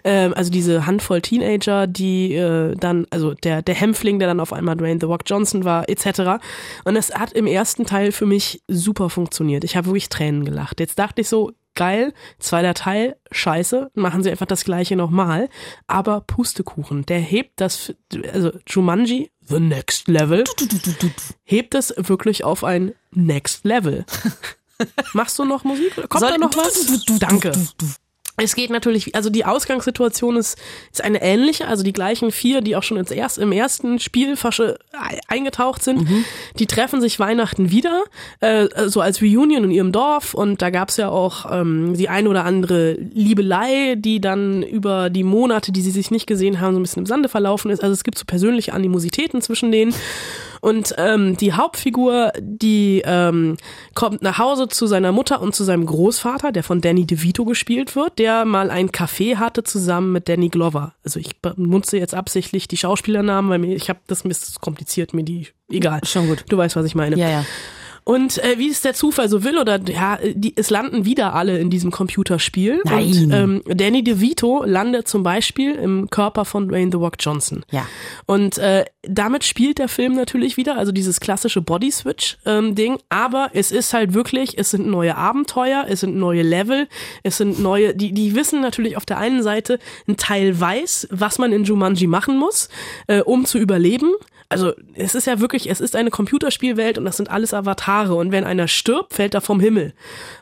Ähm, 0.02 0.34
also 0.34 0.50
diese 0.50 0.86
Handvoll 0.86 1.22
Teenager, 1.22 1.86
die 1.86 2.34
äh, 2.34 2.74
dann, 2.74 3.06
also 3.10 3.34
der, 3.34 3.62
der 3.62 3.76
Hämpfling, 3.76 4.18
der 4.18 4.26
dann 4.26 4.40
auf 4.40 4.52
einmal 4.52 4.74
Dwayne 4.74 4.98
The 5.00 5.06
Rock 5.06 5.22
Johnson 5.24 5.62
war, 5.62 5.88
etc. 5.88 6.42
Und 6.82 6.96
es 6.96 7.14
hat 7.14 7.32
im 7.32 7.46
ersten 7.46 7.86
Teil 7.86 8.10
für 8.10 8.26
mich 8.26 8.60
super 8.66 9.08
funktioniert. 9.08 9.62
Ich 9.62 9.76
habe 9.76 9.86
wirklich 9.86 10.08
Tränen 10.08 10.31
gelacht. 10.44 10.81
Jetzt 10.81 10.99
dachte 10.99 11.20
ich 11.20 11.29
so, 11.29 11.52
geil, 11.75 12.12
zweiter 12.38 12.75
Teil, 12.75 13.17
scheiße, 13.31 13.90
machen 13.94 14.23
sie 14.23 14.31
einfach 14.31 14.46
das 14.46 14.64
gleiche 14.64 14.96
nochmal. 14.96 15.49
Aber 15.87 16.20
Pustekuchen, 16.20 17.06
der 17.06 17.20
hebt 17.20 17.61
das, 17.61 17.94
also 18.32 18.50
Jumanji, 18.67 19.31
the 19.40 19.61
next 19.61 20.08
level, 20.08 20.44
hebt 21.44 21.75
es 21.75 21.94
wirklich 21.96 22.44
auf 22.44 22.64
ein 22.64 22.93
next 23.11 23.64
level. 23.64 24.05
Machst 25.12 25.38
du 25.38 25.44
noch 25.44 25.64
Musik? 25.64 25.94
Kommt 26.08 26.20
Soll- 26.20 26.32
da 26.32 26.38
noch 26.38 26.56
was? 26.56 27.05
Danke. 27.20 27.52
Es 28.38 28.55
geht 28.55 28.70
natürlich, 28.70 29.14
also 29.14 29.29
die 29.29 29.44
Ausgangssituation 29.44 30.37
ist, 30.37 30.58
ist 30.90 31.05
eine 31.05 31.20
ähnliche, 31.23 31.69
also 31.69 31.82
die 31.84 31.93
gleichen 31.93 32.32
vier, 32.32 32.62
die 32.62 32.76
auch 32.76 32.82
schon 32.82 32.96
ins 32.96 33.11
erst, 33.11 33.37
im 33.37 33.52
ersten 33.52 33.99
Spiel 33.99 34.37
fasche, 34.37 34.79
ei- 34.93 35.20
eingetaucht 35.29 35.84
sind, 35.84 36.08
die 36.58 36.67
treffen 36.67 37.02
sich 37.02 37.20
Weihnachten 37.20 37.70
wieder, 37.70 38.02
äh, 38.40 38.69
so 38.87 39.02
als 39.02 39.20
Reunion 39.20 39.64
in 39.64 39.70
ihrem 39.70 39.93
Dorf 39.93 40.32
und 40.32 40.62
da 40.62 40.70
gab's 40.70 40.96
ja 40.96 41.11
auch 41.11 41.44
ähm, 41.52 41.94
die 41.94 42.08
ein 42.08 42.26
oder 42.26 42.46
andere 42.46 42.93
Liebelei, 42.94 43.96
die 43.99 44.20
dann 44.20 44.62
über 44.62 45.11
die 45.11 45.25
Monate, 45.25 45.70
die 45.70 45.82
sie 45.82 45.90
sich 45.90 46.11
nicht 46.11 46.26
gesehen 46.26 46.58
haben, 46.61 46.73
so 46.75 46.81
ein 46.81 46.82
bisschen 46.84 47.02
im 47.02 47.06
Sande 47.06 47.29
verlaufen 47.29 47.70
ist. 47.70 47.82
Also 47.82 47.93
es 47.93 48.02
gibt 48.02 48.17
so 48.17 48.25
persönliche 48.25 48.73
Animositäten 48.73 49.43
zwischen 49.43 49.70
denen. 49.73 49.94
Und 50.62 50.94
ähm, 50.96 51.36
die 51.36 51.54
Hauptfigur, 51.54 52.30
die 52.38 53.02
ähm, 53.04 53.56
kommt 53.94 54.22
nach 54.22 54.38
Hause 54.38 54.68
zu 54.68 54.86
seiner 54.86 55.10
Mutter 55.10 55.42
und 55.42 55.56
zu 55.56 55.64
seinem 55.64 55.84
Großvater, 55.84 56.52
der 56.52 56.62
von 56.62 56.80
Danny 56.80 57.04
DeVito 57.04 57.44
gespielt 57.44 57.96
wird, 57.96 58.20
der 58.20 58.44
mal 58.44 58.70
ein 58.70 58.90
Café 58.90 59.38
hatte 59.38 59.64
zusammen 59.64 60.12
mit 60.12 60.28
Danny 60.28 60.50
Glover. 60.50 60.94
Also 61.02 61.19
ich 61.19 61.40
benutze 61.40 61.98
jetzt 61.98 62.14
absichtlich 62.14 62.69
die 62.69 62.76
Schauspielernamen, 62.76 63.50
weil 63.50 63.58
mir 63.58 63.74
ich 63.74 63.88
habe 63.88 63.98
das 64.06 64.22
ist 64.22 64.60
kompliziert 64.60 65.14
mir 65.14 65.24
die 65.24 65.48
egal. 65.69 65.98
Schon 66.04 66.28
gut. 66.28 66.44
Du 66.48 66.56
weißt, 66.56 66.76
was 66.76 66.86
ich 66.86 66.94
meine. 66.94 67.16
Ja, 67.16 67.28
ja. 67.28 67.44
Und 68.04 68.38
äh, 68.38 68.58
wie 68.58 68.68
es 68.68 68.80
der 68.80 68.94
Zufall 68.94 69.28
so 69.28 69.44
will, 69.44 69.58
oder 69.58 69.80
ja, 69.80 70.18
die, 70.34 70.54
es 70.56 70.70
landen 70.70 71.04
wieder 71.04 71.34
alle 71.34 71.58
in 71.58 71.70
diesem 71.70 71.90
Computerspiel. 71.90 72.80
Nein. 72.84 73.06
Und 73.06 73.32
ähm, 73.32 73.62
Danny 73.66 74.02
DeVito 74.02 74.64
landet 74.64 75.06
zum 75.06 75.22
Beispiel 75.22 75.74
im 75.74 76.10
Körper 76.10 76.44
von 76.44 76.68
Dwayne 76.68 76.90
The 76.90 76.96
Rock 76.98 77.14
Johnson. 77.20 77.64
Ja. 77.70 77.86
Und 78.26 78.58
äh, 78.58 78.84
damit 79.02 79.44
spielt 79.44 79.78
der 79.78 79.88
Film 79.88 80.14
natürlich 80.14 80.56
wieder, 80.56 80.76
also 80.76 80.90
dieses 80.92 81.20
klassische 81.20 81.60
Body-Switch-Ding, 81.60 82.98
aber 83.08 83.50
es 83.52 83.70
ist 83.70 83.92
halt 83.92 84.14
wirklich, 84.14 84.58
es 84.58 84.70
sind 84.70 84.86
neue 84.86 85.16
Abenteuer, 85.16 85.86
es 85.88 86.00
sind 86.00 86.16
neue 86.16 86.42
Level, 86.42 86.88
es 87.22 87.36
sind 87.36 87.60
neue, 87.60 87.94
die, 87.94 88.12
die 88.12 88.34
wissen 88.34 88.60
natürlich 88.60 88.96
auf 88.96 89.06
der 89.06 89.18
einen 89.18 89.42
Seite, 89.42 89.78
ein 90.08 90.16
Teil 90.16 90.58
weiß, 90.58 91.08
was 91.10 91.38
man 91.38 91.52
in 91.52 91.64
Jumanji 91.64 92.06
machen 92.06 92.36
muss, 92.36 92.68
äh, 93.06 93.20
um 93.20 93.44
zu 93.44 93.58
überleben. 93.58 94.12
Also 94.52 94.72
es 94.94 95.14
ist 95.14 95.26
ja 95.26 95.40
wirklich, 95.40 95.70
es 95.70 95.80
ist 95.80 95.96
eine 95.96 96.10
Computerspielwelt 96.10 96.98
und 96.98 97.06
das 97.06 97.16
sind 97.16 97.30
alles 97.30 97.54
Avatare 97.54 98.14
und 98.14 98.32
wenn 98.32 98.44
einer 98.44 98.68
stirbt, 98.68 99.14
fällt 99.14 99.32
er 99.32 99.40
vom 99.40 99.60
Himmel 99.60 99.94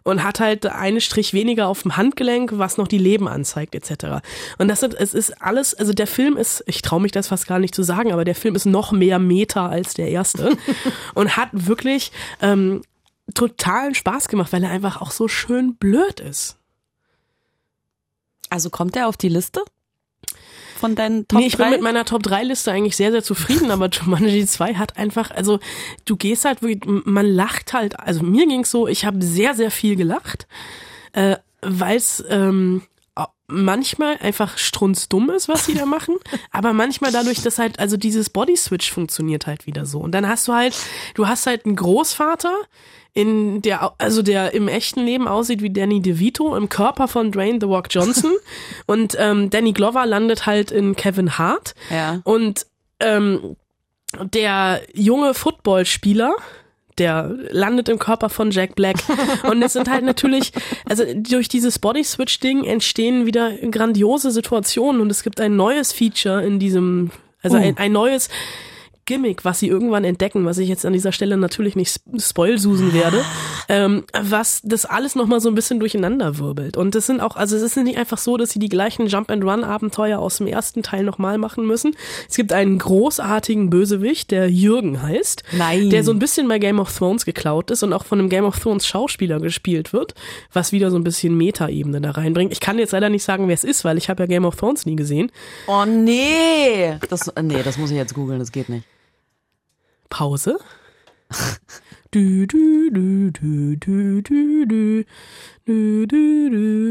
und 0.03 0.25
hat 0.25 0.41
halt 0.41 0.67
einen 0.67 1.01
Strich 1.01 1.33
weniger 1.33 1.69
auf 1.69 1.83
dem 1.83 1.97
Handgelenk, 1.97 2.59
was 2.59 2.77
noch 2.77 2.89
die 2.89 2.99
Leben 2.99 3.29
anzeigt 3.29 3.77
etc. 3.77 4.23
Und 4.59 4.69
das 4.69 4.81
sind, 4.81 4.95
es 4.95 5.15
ist 5.15 5.41
alles, 5.41 5.75
also 5.75 5.93
der 5.93 6.09
Film 6.09 6.37
ist, 6.37 6.65
ich 6.67 6.83
traue 6.83 7.01
mich 7.01 7.13
das 7.13 7.29
fast 7.29 7.47
gar 7.47 7.61
nicht 7.61 7.75
zu 7.75 7.85
sagen, 7.85 8.13
aber 8.13 8.25
der 8.25 8.35
Film 8.35 8.57
ist 8.57 8.67
noch 8.67 8.91
mehr 8.91 9.21
Meta 9.21 9.69
als 9.69 9.95
der 9.95 10.09
erste 10.09 10.57
und 11.15 11.37
hat 11.37 11.51
wirklich 11.53 12.11
ähm, 12.43 12.83
totalen 13.35 13.95
Spaß 13.95 14.27
gemacht, 14.27 14.53
weil 14.53 14.65
er 14.65 14.71
einfach 14.71 15.01
auch 15.01 15.13
so 15.13 15.29
schön 15.29 15.77
blöd 15.77 16.19
ist. 16.19 16.57
Also 18.49 18.71
kommt 18.71 18.97
er 18.97 19.07
auf 19.07 19.17
die 19.17 19.29
Liste? 19.29 19.63
Von 20.81 20.95
deinen 20.95 21.29
Top 21.29 21.39
nee, 21.39 21.47
ich 21.47 21.59
bin 21.59 21.67
3? 21.67 21.71
mit 21.73 21.83
meiner 21.83 22.07
Top 22.07 22.23
3 22.23 22.45
Liste 22.45 22.73
eigentlich 22.73 22.97
sehr, 22.97 23.11
sehr 23.13 23.23
zufrieden, 23.23 23.71
aber 23.71 23.89
Jumanji 23.93 24.47
2 24.47 24.75
hat 24.77 24.97
einfach, 24.97 25.31
also 25.31 25.61
du 26.07 26.17
gehst 26.17 26.47
halt 26.47 26.63
wirklich, 26.63 26.91
man 27.05 27.27
lacht 27.27 27.75
halt, 27.75 28.01
also 28.01 28.23
mir 28.23 28.47
ging's 28.47 28.71
so, 28.71 28.89
ich 28.89 29.05
habe 29.05 29.23
sehr, 29.23 29.55
sehr 29.55 29.71
viel 29.71 29.95
gelacht, 29.97 30.47
äh, 31.13 31.37
weil 31.61 31.99
es 31.99 32.25
ähm, 32.31 32.83
manchmal 33.47 34.17
einfach 34.19 34.57
strunzdumm 34.57 35.31
ist, 35.31 35.49
was 35.49 35.67
sie 35.67 35.75
da 35.75 35.85
machen, 35.87 36.17
aber 36.51 36.73
manchmal 36.73 37.13
dadurch, 37.13 37.43
dass 37.43 37.59
halt, 37.59 37.79
also 37.79 37.97
dieses 37.97 38.31
Body 38.31 38.57
Switch 38.57 38.91
funktioniert 38.91 39.47
halt 39.47 39.67
wieder 39.67 39.85
so. 39.85 39.99
Und 39.99 40.13
dann 40.13 40.27
hast 40.27 40.49
du 40.49 40.55
halt, 40.55 40.75
du 41.15 41.29
hast 41.29 41.47
halt 41.47 41.67
einen 41.67 41.77
Großvater, 41.77 42.55
in 43.13 43.61
der, 43.63 43.93
also 43.99 44.23
der 44.23 44.55
im 44.55 44.69
echten 44.69 45.01
Leben 45.01 45.27
aussieht 45.27 45.63
wie 45.63 45.71
Danny 45.71 46.01
DeVito 46.01 46.57
im 46.57 46.69
Körper 46.69 47.09
von 47.09 47.33
Dwayne 47.33 47.59
The 47.61 47.67
Rock 47.67 47.89
Johnson. 47.91 48.33
und 48.87 49.17
ähm, 49.19 49.51
Danny 49.51 49.73
Glover 49.73 50.07
landet 50.07 50.47
halt 50.47 50.71
in 50.71 50.95
Kevin 50.95 51.37
Hart. 51.37 51.75
Ja. 51.91 52.21
Und 52.25 52.67
ähm, 53.01 53.57
der 54.19 54.83
junge 54.95 55.35
Footballspieler, 55.35 56.35
der 56.99 57.35
landet 57.51 57.89
im 57.89 57.99
Körper 57.99 58.29
von 58.29 58.51
Jack 58.51 58.75
Black. 58.75 58.97
Und 59.45 59.63
es 59.63 59.73
sind 59.73 59.89
halt 59.89 60.05
natürlich, 60.05 60.53
also 60.85 61.05
durch 61.15 61.49
dieses 61.49 61.79
Body 61.79 62.05
Switch 62.05 62.41
Ding 62.41 62.65
entstehen 62.65 63.27
wieder 63.27 63.57
grandiose 63.57 64.31
Situationen 64.31 65.01
und 65.01 65.11
es 65.11 65.23
gibt 65.23 65.41
ein 65.41 65.57
neues 65.57 65.93
Feature 65.93 66.43
in 66.45 66.59
diesem, 66.59 67.11
also 67.43 67.57
ein, 67.57 67.79
ein 67.79 67.93
neues 67.93 68.29
Gimmick, 69.11 69.45
was 69.45 69.59
sie 69.59 69.67
irgendwann 69.67 70.05
entdecken, 70.05 70.45
was 70.45 70.59
ich 70.59 70.69
jetzt 70.69 70.87
an 70.87 70.93
dieser 70.93 71.11
Stelle 71.11 71.37
natürlich 71.37 71.75
nicht 71.75 71.91
sp- 71.91 72.07
spoilsusen 72.17 72.95
werde, 72.95 73.25
ähm, 73.69 74.05
was 74.23 74.61
das 74.63 74.85
alles 74.87 75.17
nochmal 75.17 75.41
so 75.41 75.49
ein 75.49 75.57
bisschen 75.57 75.81
durcheinander 75.81 76.39
wirbelt. 76.39 76.77
Und 76.77 76.95
das 76.95 77.07
sind 77.07 77.21
auch, 77.21 77.35
also 77.35 77.57
es 77.57 77.63
ist 77.63 77.77
nicht 77.77 77.99
einfach 77.99 78.19
so, 78.19 78.37
dass 78.37 78.51
sie 78.51 78.61
die 78.61 78.69
gleichen 78.69 79.09
Jump-and-Run-Abenteuer 79.09 80.21
aus 80.21 80.37
dem 80.37 80.47
ersten 80.47 80.85
Teil 80.85 81.03
nochmal 81.03 81.39
machen 81.39 81.67
müssen. 81.67 81.97
Es 82.29 82.37
gibt 82.37 82.53
einen 82.53 82.79
großartigen 82.79 83.69
Bösewicht, 83.69 84.31
der 84.31 84.49
Jürgen 84.49 85.03
heißt, 85.03 85.43
Nein. 85.59 85.91
der 85.91 86.05
so 86.05 86.13
ein 86.13 86.21
bisschen 86.21 86.47
bei 86.47 86.61
Game 86.61 86.79
of 86.79 86.97
Thrones 86.97 87.25
geklaut 87.25 87.73
ist 87.73 87.83
und 87.83 87.93
auch 87.93 88.05
von 88.05 88.21
einem 88.21 88.29
Game 88.29 88.45
of 88.45 88.59
Thrones 88.61 88.87
Schauspieler 88.87 89.41
gespielt 89.41 89.93
wird, 89.93 90.15
was 90.53 90.71
wieder 90.71 90.91
so 90.93 90.97
ein 90.97 91.03
bisschen 91.05 91.37
Meta-Ebene 91.37 92.01
da 92.01 92.13
reinbringt. 92.13 92.53
Ich 92.53 92.61
kann 92.61 92.79
jetzt 92.79 92.93
leider 92.93 93.09
nicht 93.09 93.25
sagen, 93.25 93.49
wer 93.49 93.55
es 93.55 93.65
ist, 93.65 93.85
weil 93.85 93.99
ich 93.99 94.09
habe 94.09 94.23
ja 94.23 94.27
Game 94.29 94.45
of 94.45 94.55
Thrones 94.55 94.87
nie 94.87 94.95
gesehen. 94.95 95.33
Oh 95.67 95.85
nee. 95.85 96.97
Das, 97.09 97.29
äh, 97.29 97.43
nee, 97.43 97.63
das 97.65 97.77
muss 97.79 97.91
ich 97.91 97.97
jetzt 97.97 98.15
googeln, 98.15 98.39
das 98.39 98.53
geht 98.53 98.69
nicht. 98.69 98.85
Pause. 100.11 100.59
Du, 102.11 102.47
du, 102.47 102.91
du, 102.91 103.31
du, 103.31 103.77
du, 103.77 104.21
du, 104.21 104.67
du. 104.67 105.05
Du, 105.65 106.07
du, 106.07 106.51
du. 106.51 106.91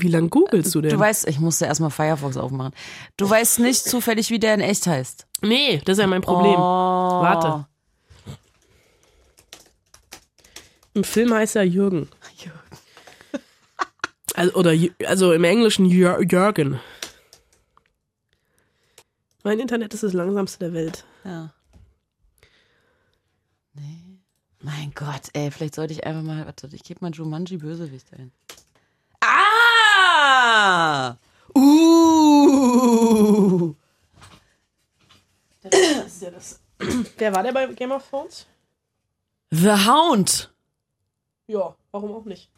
Wie 0.00 0.08
lang 0.08 0.30
googelst 0.30 0.74
du 0.74 0.80
denn? 0.80 0.90
Du 0.90 0.98
weißt, 0.98 1.28
ich 1.28 1.38
musste 1.38 1.66
erstmal 1.66 1.90
Firefox 1.90 2.36
aufmachen. 2.36 2.72
Du 3.16 3.28
weißt 3.28 3.60
nicht 3.60 3.84
zufällig, 3.84 4.30
wie 4.30 4.38
der 4.38 4.54
in 4.54 4.60
echt 4.60 4.86
heißt. 4.86 5.26
nee, 5.42 5.80
das 5.84 5.98
ist 5.98 6.02
ja 6.02 6.06
mein 6.06 6.22
Problem. 6.22 6.54
Oh. 6.54 7.22
Warte. 7.22 7.66
Im 10.94 11.04
Film 11.04 11.32
heißt 11.32 11.56
er 11.56 11.64
Jürgen. 11.64 12.08
Also, 14.34 14.54
oder, 14.54 14.72
also 15.06 15.32
im 15.32 15.44
Englischen 15.44 15.86
Jür 15.86 16.20
Jürgen. 16.22 16.80
Mein 19.42 19.58
Internet 19.58 19.92
ist 19.94 20.02
das 20.02 20.12
langsamste 20.12 20.58
der 20.60 20.72
Welt. 20.72 21.04
Ja. 21.24 21.52
Nee. 23.74 24.18
Mein 24.60 24.92
Gott, 24.94 25.28
ey, 25.32 25.50
vielleicht 25.50 25.74
sollte 25.74 25.92
ich 25.92 26.06
einfach 26.06 26.22
mal, 26.22 26.46
warte, 26.46 26.68
ich 26.72 26.84
gebe 26.84 27.00
mal 27.00 27.10
Jumanji 27.10 27.56
Bösewicht 27.56 28.12
ein. 28.12 28.30
Ah! 29.20 31.16
Uh! 31.54 33.74
Wer 37.18 37.34
war 37.34 37.42
der 37.42 37.52
bei 37.52 37.66
Game 37.66 37.90
of 37.90 38.08
Thrones? 38.08 38.46
The 39.50 39.70
Hound. 39.70 40.52
Ja, 41.48 41.74
warum 41.90 42.12
auch 42.12 42.24
nicht? 42.24 42.50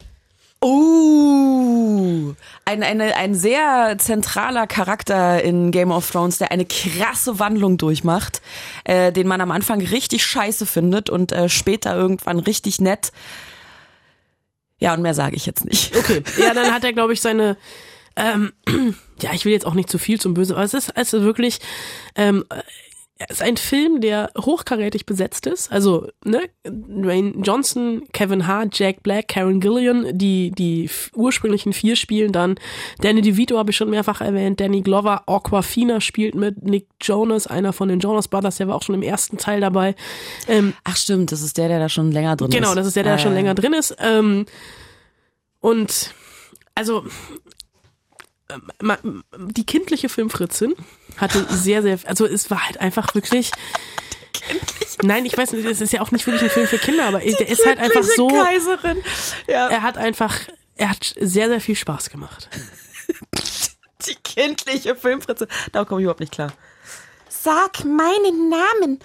Uh, 0.64 2.32
ein, 2.64 2.82
eine, 2.82 3.14
ein 3.16 3.34
sehr 3.34 3.96
zentraler 3.98 4.66
Charakter 4.66 5.42
in 5.42 5.70
Game 5.70 5.90
of 5.90 6.10
Thrones, 6.10 6.38
der 6.38 6.52
eine 6.52 6.64
krasse 6.64 7.38
Wandlung 7.38 7.76
durchmacht, 7.76 8.40
äh, 8.84 9.12
den 9.12 9.26
man 9.26 9.42
am 9.42 9.50
Anfang 9.50 9.82
richtig 9.82 10.24
scheiße 10.24 10.64
findet 10.64 11.10
und 11.10 11.32
äh, 11.32 11.50
später 11.50 11.94
irgendwann 11.94 12.38
richtig 12.38 12.80
nett. 12.80 13.12
Ja, 14.78 14.94
und 14.94 15.02
mehr 15.02 15.12
sage 15.12 15.36
ich 15.36 15.44
jetzt 15.44 15.66
nicht. 15.66 15.94
Okay, 15.94 16.22
ja, 16.38 16.54
dann 16.54 16.72
hat 16.72 16.82
er, 16.84 16.94
glaube 16.94 17.12
ich, 17.12 17.20
seine. 17.20 17.58
Ähm, 18.16 18.54
ja, 19.20 19.34
ich 19.34 19.44
will 19.44 19.52
jetzt 19.52 19.66
auch 19.66 19.74
nicht 19.74 19.90
zu 19.90 19.98
viel 19.98 20.18
zum 20.18 20.32
Böse, 20.32 20.54
aber 20.54 20.64
es 20.64 20.72
ist 20.72 20.96
also 20.96 21.20
wirklich. 21.24 21.58
Ähm, 22.14 22.42
es 23.16 23.36
ist 23.36 23.42
ein 23.42 23.56
Film, 23.56 24.00
der 24.00 24.30
hochkarätig 24.36 25.06
besetzt 25.06 25.46
ist. 25.46 25.70
Also, 25.70 26.08
ne, 26.24 26.40
Dwayne 26.64 27.34
Johnson, 27.42 28.02
Kevin 28.12 28.48
Hart, 28.48 28.76
Jack 28.76 29.04
Black, 29.04 29.28
Karen 29.28 29.60
Gillian, 29.60 30.18
die, 30.18 30.50
die 30.50 30.90
ursprünglichen 31.14 31.72
vier 31.72 31.94
spielen 31.94 32.32
dann. 32.32 32.56
Danny 33.00 33.22
DeVito 33.22 33.56
habe 33.56 33.70
ich 33.70 33.76
schon 33.76 33.90
mehrfach 33.90 34.20
erwähnt. 34.20 34.58
Danny 34.58 34.82
Glover, 34.82 35.22
Aquafina 35.28 36.00
spielt 36.00 36.34
mit. 36.34 36.64
Nick 36.64 36.88
Jonas, 37.00 37.46
einer 37.46 37.72
von 37.72 37.88
den 37.88 38.00
Jonas 38.00 38.26
Brothers, 38.26 38.56
der 38.56 38.66
war 38.66 38.74
auch 38.74 38.82
schon 38.82 38.96
im 38.96 39.02
ersten 39.02 39.38
Teil 39.38 39.60
dabei. 39.60 39.94
Ähm, 40.48 40.74
Ach 40.82 40.96
stimmt, 40.96 41.30
das 41.30 41.40
ist 41.40 41.56
der, 41.56 41.68
der 41.68 41.78
da 41.78 41.88
schon 41.88 42.10
länger 42.10 42.34
drin 42.34 42.48
ist. 42.48 42.56
Genau, 42.56 42.74
das 42.74 42.86
ist 42.86 42.96
der, 42.96 43.04
der 43.04 43.14
Äh, 43.14 43.18
schon 43.20 43.34
länger 43.34 43.54
drin 43.54 43.74
ist. 43.74 43.94
Ähm, 44.00 44.46
und 45.60 46.12
also 46.74 47.04
die 49.48 49.64
kindliche 49.64 50.08
Filmfritzin 50.08 50.74
hatte 51.16 51.46
sehr, 51.48 51.82
sehr, 51.82 51.98
also 52.04 52.26
es 52.26 52.50
war 52.50 52.66
halt 52.66 52.78
einfach 52.80 53.14
wirklich. 53.14 53.50
Nein, 55.02 55.24
ich 55.24 55.36
weiß 55.36 55.52
nicht, 55.52 55.64
es 55.64 55.80
ist 55.80 55.92
ja 55.92 56.02
auch 56.02 56.10
nicht 56.10 56.26
wirklich 56.26 56.42
ein 56.42 56.50
Film 56.50 56.66
für 56.66 56.78
Kinder, 56.78 57.06
aber 57.06 57.20
der 57.20 57.48
ist 57.48 57.64
halt 57.66 57.78
einfach 57.78 58.02
so. 58.02 58.28
Kaiserin. 58.28 59.02
Ja. 59.48 59.68
Er 59.68 59.82
hat 59.82 59.96
einfach, 59.96 60.38
er 60.76 60.90
hat 60.90 61.14
sehr, 61.18 61.48
sehr 61.48 61.60
viel 61.60 61.76
Spaß 61.76 62.10
gemacht. 62.10 62.48
Die 64.06 64.14
kindliche 64.16 64.94
Filmfritze. 64.96 65.48
Da 65.72 65.84
komme 65.84 66.00
ich 66.00 66.04
überhaupt 66.04 66.20
nicht 66.20 66.32
klar. 66.32 66.52
Sag 67.28 67.84
meinen 67.84 68.50
Namen. 68.50 68.98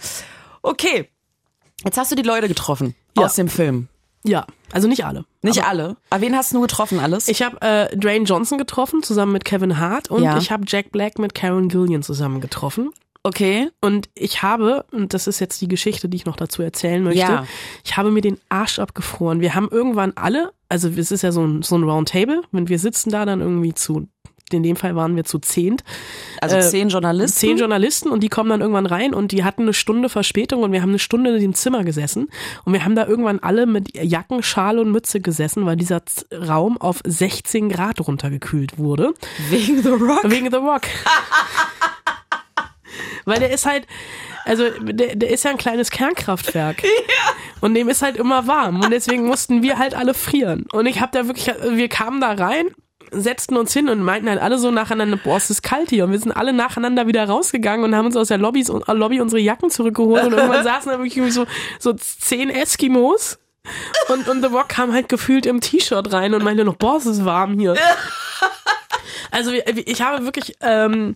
Okay. 0.61 1.09
Jetzt 1.85 1.97
hast 1.97 2.11
du 2.11 2.15
die 2.15 2.23
Leute 2.23 2.47
getroffen 2.49 2.95
Ja. 3.17 3.25
aus 3.25 3.35
dem 3.35 3.47
Film. 3.47 3.87
Ja, 4.23 4.45
also 4.71 4.87
nicht 4.87 5.05
alle. 5.05 5.25
Nicht 5.41 5.63
alle. 5.63 5.95
Aber 6.09 6.21
wen 6.21 6.35
hast 6.35 6.53
du 6.53 6.59
getroffen 6.61 6.99
alles? 6.99 7.27
Ich 7.29 7.41
habe 7.41 7.61
äh, 7.61 7.95
Dwayne 7.95 8.25
Johnson 8.25 8.57
getroffen, 8.57 9.01
zusammen 9.03 9.31
mit 9.31 9.45
Kevin 9.45 9.79
Hart, 9.79 10.11
und 10.11 10.23
Ja. 10.23 10.37
ich 10.37 10.51
habe 10.51 10.63
Jack 10.67 10.91
Black 10.91 11.17
mit 11.19 11.33
Karen 11.33 11.69
Gillian 11.69 12.03
zusammen 12.03 12.41
getroffen. 12.41 12.91
okay. 13.23 13.69
Und 13.81 14.09
ich 14.15 14.41
habe, 14.43 14.85
und 14.91 15.13
das 15.13 15.27
ist 15.27 15.39
jetzt 15.39 15.59
die 15.61 15.67
Geschichte, 15.67 16.09
die 16.09 16.17
ich 16.17 16.25
noch 16.25 16.35
dazu 16.37 16.61
erzählen 16.61 17.03
möchte, 17.03 17.19
Ja. 17.19 17.45
ich 17.83 17.95
habe 17.97 18.11
mir 18.11 18.21
den 18.21 18.37
Arsch 18.49 18.79
abgefroren. 18.79 19.39
Wir 19.41 19.55
haben 19.55 19.67
irgendwann 19.71 20.13
alle, 20.15 20.51
also 20.69 20.89
es 20.89 21.11
ist 21.11 21.21
ja 21.21 21.31
so 21.31 21.45
ein, 21.45 21.61
so 21.61 21.77
ein 21.77 21.83
Roundtable, 21.83 22.41
wenn 22.51 22.67
wir 22.69 22.79
sitzen 22.79 23.09
da 23.11 23.25
dann 23.25 23.41
irgendwie 23.41 23.73
zu, 23.73 24.07
in 24.57 24.63
dem 24.63 24.75
Fall 24.75 24.95
waren 24.95 25.15
wir 25.15 25.23
zu 25.23 25.39
zehnt, 25.39 25.83
Also 26.41 26.57
Äh, 26.57 26.61
zehn 26.61 26.89
Journalisten. 26.89 27.37
zehn 27.39 27.57
Journalisten 27.57 28.09
und 28.09 28.21
die 28.21 28.29
kommen 28.29 28.49
dann 28.49 28.61
irgendwann 28.61 28.85
rein 28.85 29.13
und 29.13 29.31
die 29.31 29.43
hatten 29.43 29.63
eine 29.63 29.73
Stunde 29.73 30.09
Verspätung 30.09 30.63
und 30.63 30.71
wir 30.71 30.81
haben 30.81 30.89
eine 30.89 30.99
Stunde 30.99 31.33
in 31.35 31.41
dem 31.41 31.53
Zimmer 31.53 31.83
gesessen 31.83 32.29
und 32.65 32.73
wir 32.73 32.83
haben 32.85 32.95
da 32.95 33.05
irgendwann 33.07 33.39
alle 33.39 33.65
mit 33.65 33.95
Jacken, 33.95 34.43
Schal 34.43 34.79
und 34.79 34.91
Mütze 34.91 35.19
gesessen, 35.21 35.65
weil 35.65 35.75
dieser 35.75 36.01
Raum 36.33 36.77
auf 36.77 36.99
16 37.05 37.69
Grad 37.69 37.99
runtergekühlt 38.07 38.77
wurde. 38.77 39.13
Wegen 39.49 39.81
The 39.83 39.89
Rock. 39.89 40.21
Wegen 40.23 40.49
The 40.51 40.57
Rock. 40.57 40.81
Weil 43.25 43.39
der 43.39 43.51
ist 43.51 43.65
halt, 43.65 43.85
also 44.45 44.63
der, 44.81 45.15
der 45.15 45.29
ist 45.29 45.43
ja 45.43 45.51
ein 45.51 45.57
kleines 45.57 45.91
Kernkraftwerk. 45.91 46.81
Und 47.61 47.73
dem 47.75 47.89
ist 47.89 48.01
halt 48.01 48.15
immer 48.17 48.47
warm. 48.47 48.81
Und 48.81 48.91
deswegen 48.91 49.25
mussten 49.25 49.61
wir 49.61 49.77
halt 49.77 49.93
alle 49.93 50.13
frieren. 50.13 50.65
Und 50.71 50.85
ich 50.87 51.01
hab 51.01 51.11
da 51.11 51.27
wirklich, 51.27 51.47
wir 51.47 51.89
kamen 51.89 52.21
da 52.21 52.31
rein, 52.31 52.67
setzten 53.11 53.57
uns 53.57 53.73
hin 53.73 53.89
und 53.89 54.01
meinten 54.01 54.29
halt 54.29 54.41
alle 54.41 54.57
so 54.57 54.71
nacheinander, 54.71 55.17
boah, 55.17 55.37
es 55.37 55.49
ist 55.49 55.61
kalt 55.61 55.89
hier. 55.89 56.05
Und 56.05 56.11
wir 56.11 56.19
sind 56.19 56.31
alle 56.31 56.53
nacheinander 56.53 57.07
wieder 57.07 57.25
rausgegangen 57.25 57.85
und 57.85 57.95
haben 57.95 58.05
uns 58.05 58.17
aus 58.17 58.27
der 58.27 58.37
Lobbys, 58.37 58.69
äh, 58.69 58.93
Lobby 58.93 59.21
unsere 59.21 59.41
Jacken 59.41 59.69
zurückgeholt. 59.69 60.25
Und 60.25 60.33
irgendwann 60.33 60.63
saßen 60.63 60.91
da 60.91 60.97
wirklich 60.97 61.17
irgendwie 61.17 61.33
so, 61.33 61.45
so 61.79 61.93
zehn 61.93 62.49
Eskimos. 62.49 63.39
Und, 64.07 64.27
und 64.27 64.41
The 64.41 64.47
Rock 64.47 64.69
kam 64.69 64.93
halt 64.93 65.09
gefühlt 65.09 65.45
im 65.45 65.61
T-Shirt 65.61 66.11
rein 66.11 66.33
und 66.33 66.43
meinte 66.43 66.63
noch, 66.63 66.75
boah, 66.75 66.97
es 66.97 67.05
ist 67.05 67.25
warm 67.25 67.59
hier. 67.59 67.75
Also 69.31 69.51
ich 69.51 70.01
habe 70.01 70.25
wirklich, 70.25 70.55
ähm, 70.61 71.13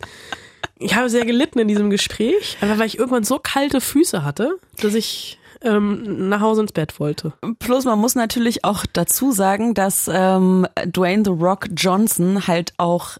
ich 0.77 0.95
habe 0.95 1.09
sehr 1.09 1.25
gelitten 1.25 1.57
in 1.57 1.67
diesem 1.67 1.89
Gespräch, 1.89 2.57
einfach 2.61 2.77
weil 2.77 2.85
ich 2.85 2.99
irgendwann 2.99 3.23
so 3.23 3.39
kalte 3.39 3.81
Füße 3.81 4.23
hatte, 4.23 4.59
dass 4.77 4.93
ich 4.93 5.39
ähm, 5.63 6.29
nach 6.29 6.41
Hause 6.41 6.61
ins 6.61 6.71
Bett 6.71 6.99
wollte. 6.99 7.33
Plus 7.59 7.85
man 7.85 7.99
muss 7.99 8.15
natürlich 8.15 8.63
auch 8.63 8.85
dazu 8.91 9.31
sagen, 9.31 9.73
dass 9.73 10.09
ähm, 10.11 10.67
Dwayne 10.85 11.23
The 11.25 11.31
Rock 11.31 11.67
Johnson 11.75 12.47
halt 12.47 12.73
auch 12.77 13.17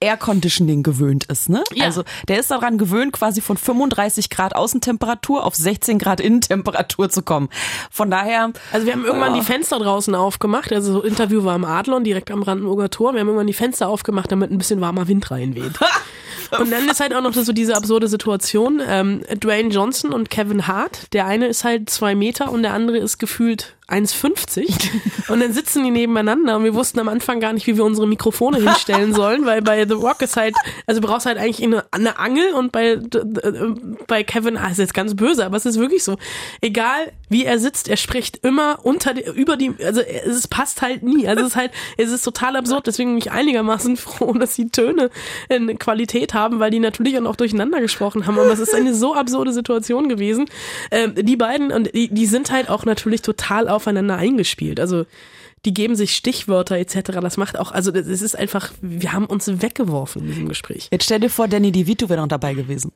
Air 0.00 0.16
Conditioning 0.18 0.82
gewöhnt 0.82 1.24
ist, 1.24 1.48
ne? 1.48 1.64
Ja. 1.72 1.86
Also 1.86 2.04
der 2.28 2.38
ist 2.38 2.50
daran 2.50 2.76
gewöhnt, 2.76 3.12
quasi 3.12 3.40
von 3.40 3.56
35 3.56 4.28
Grad 4.28 4.54
Außentemperatur 4.54 5.44
auf 5.44 5.54
16 5.54 5.98
Grad 5.98 6.20
Innentemperatur 6.20 7.08
zu 7.08 7.22
kommen. 7.22 7.48
Von 7.90 8.10
daher, 8.10 8.52
Also 8.72 8.86
wir 8.86 8.92
haben 8.92 9.04
irgendwann 9.04 9.34
die 9.34 9.40
Fenster 9.40 9.78
draußen 9.78 10.14
aufgemacht, 10.14 10.72
also 10.72 10.92
so 10.92 11.02
Interview 11.02 11.44
war 11.44 11.54
am 11.54 11.64
Adlon, 11.64 12.04
direkt 12.04 12.30
am 12.30 12.40
Brandenburger 12.40 12.90
Tor. 12.90 13.14
Wir 13.14 13.20
haben 13.20 13.28
irgendwann 13.28 13.46
die 13.46 13.54
Fenster 13.54 13.88
aufgemacht, 13.88 14.30
damit 14.30 14.50
ein 14.50 14.58
bisschen 14.58 14.80
warmer 14.82 15.08
Wind 15.08 15.30
reinweht. 15.30 15.72
Und 16.60 16.70
dann 16.70 16.88
ist 16.88 17.00
halt 17.00 17.14
auch 17.14 17.22
noch 17.22 17.34
so 17.34 17.52
diese 17.52 17.76
absurde 17.76 18.08
Situation. 18.08 18.80
Ähm, 18.86 19.22
Dwayne 19.38 19.70
Johnson 19.70 20.12
und 20.12 20.30
Kevin 20.30 20.66
Hart. 20.66 21.12
Der 21.12 21.26
eine 21.26 21.46
ist 21.46 21.64
halt 21.64 21.90
zwei 21.90 22.14
Meter 22.14 22.50
und 22.50 22.62
der 22.62 22.72
andere 22.72 22.98
ist 22.98 23.18
gefühlt 23.18 23.74
1,50 23.88 25.28
und 25.28 25.40
dann 25.40 25.52
sitzen 25.52 25.84
die 25.84 25.90
nebeneinander 25.90 26.56
und 26.56 26.64
wir 26.64 26.74
wussten 26.74 27.00
am 27.00 27.08
Anfang 27.08 27.38
gar 27.38 27.52
nicht, 27.52 27.66
wie 27.66 27.76
wir 27.76 27.84
unsere 27.84 28.06
Mikrofone 28.06 28.58
hinstellen 28.58 29.12
sollen, 29.12 29.44
weil 29.44 29.60
bei 29.60 29.86
The 29.86 29.92
Rock 29.94 30.22
ist 30.22 30.36
halt, 30.36 30.54
also 30.86 31.02
du 31.02 31.06
brauchst 31.06 31.26
halt 31.26 31.36
eigentlich 31.36 31.62
eine, 31.62 31.84
eine 31.90 32.18
Angel 32.18 32.54
und 32.54 32.72
bei, 32.72 32.98
bei 34.06 34.24
Kevin, 34.24 34.56
ah, 34.56 34.68
ist 34.68 34.78
jetzt 34.78 34.94
ganz 34.94 35.14
böse, 35.14 35.44
aber 35.44 35.58
es 35.58 35.66
ist 35.66 35.78
wirklich 35.78 36.02
so. 36.02 36.16
Egal 36.62 37.12
wie 37.28 37.44
er 37.44 37.58
sitzt, 37.58 37.88
er 37.88 37.96
spricht 37.96 38.44
immer 38.44 38.78
unter, 38.84 39.12
die, 39.12 39.24
über 39.24 39.56
die, 39.56 39.74
also 39.84 40.00
es 40.00 40.48
passt 40.48 40.82
halt 40.82 41.02
nie. 41.02 41.26
Also 41.26 41.42
es 41.42 41.48
ist 41.48 41.56
halt, 41.56 41.72
es 41.98 42.10
ist 42.10 42.22
total 42.22 42.56
absurd, 42.56 42.86
deswegen 42.86 43.10
bin 43.10 43.18
ich 43.18 43.32
einigermaßen 43.32 43.96
froh, 43.98 44.32
dass 44.34 44.54
die 44.54 44.70
Töne 44.70 45.10
in 45.48 45.78
Qualität 45.78 46.32
haben, 46.32 46.58
weil 46.58 46.70
die 46.70 46.80
natürlich 46.80 47.18
auch 47.18 47.36
durcheinander 47.36 47.80
gesprochen 47.80 48.26
haben, 48.26 48.38
aber 48.38 48.52
es 48.52 48.60
ist 48.60 48.74
eine 48.74 48.94
so 48.94 49.14
absurde 49.14 49.52
Situation 49.52 50.08
gewesen. 50.08 50.46
Ähm, 50.90 51.14
die 51.16 51.36
beiden, 51.36 51.72
und 51.72 51.94
die, 51.94 52.08
die 52.08 52.26
sind 52.26 52.50
halt 52.50 52.68
auch 52.70 52.84
natürlich 52.84 53.22
total 53.22 53.68
aufeinander 53.74 54.16
eingespielt. 54.16 54.80
Also 54.80 55.06
die 55.64 55.74
geben 55.74 55.96
sich 55.96 56.14
Stichwörter 56.14 56.76
etc. 56.76 57.12
Das 57.22 57.36
macht 57.36 57.58
auch, 57.58 57.72
also 57.72 57.92
es 57.92 58.22
ist 58.22 58.36
einfach, 58.36 58.72
wir 58.80 59.12
haben 59.12 59.26
uns 59.26 59.62
weggeworfen 59.62 60.22
in 60.22 60.28
diesem 60.28 60.48
Gespräch. 60.48 60.88
Jetzt 60.90 61.04
stell 61.04 61.20
dir 61.20 61.30
vor, 61.30 61.48
Danny 61.48 61.72
DeVito 61.72 62.08
wäre 62.08 62.20
noch 62.20 62.28
dabei 62.28 62.54
gewesen. 62.54 62.92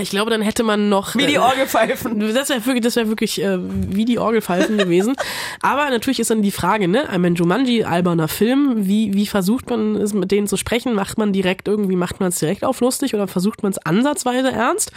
Ich 0.00 0.10
glaube, 0.10 0.30
dann 0.30 0.42
hätte 0.42 0.62
man 0.62 0.88
noch. 0.88 1.14
Wie 1.14 1.26
die 1.26 1.38
Orgelpfeifen. 1.38 2.20
Äh, 2.20 2.32
das 2.32 2.48
wäre 2.48 2.64
wirklich, 2.66 2.82
das 2.82 2.96
wäre 2.96 3.08
wirklich 3.08 3.40
äh, 3.42 3.58
wie 3.60 4.04
die 4.04 4.18
Orgelpfeifen 4.18 4.76
gewesen. 4.76 5.14
Aber 5.62 5.88
natürlich 5.90 6.20
ist 6.20 6.30
dann 6.30 6.42
die 6.42 6.50
Frage, 6.50 6.88
ne? 6.88 7.08
Ein 7.08 7.34
Jumanji, 7.34 7.84
alberner 7.84 8.28
Film, 8.28 8.86
wie, 8.86 9.14
wie 9.14 9.26
versucht 9.26 9.70
man 9.70 9.96
es 9.96 10.12
mit 10.12 10.30
denen 10.30 10.48
zu 10.48 10.56
sprechen? 10.56 10.94
Macht 10.94 11.18
man 11.18 11.32
direkt 11.32 11.68
irgendwie, 11.68 11.96
macht 11.96 12.20
man 12.20 12.30
es 12.30 12.38
direkt 12.38 12.64
auf 12.64 12.80
lustig 12.80 13.14
oder 13.14 13.26
versucht 13.26 13.62
man 13.62 13.72
es 13.72 13.78
ansatzweise 13.78 14.50
ernst? 14.50 14.92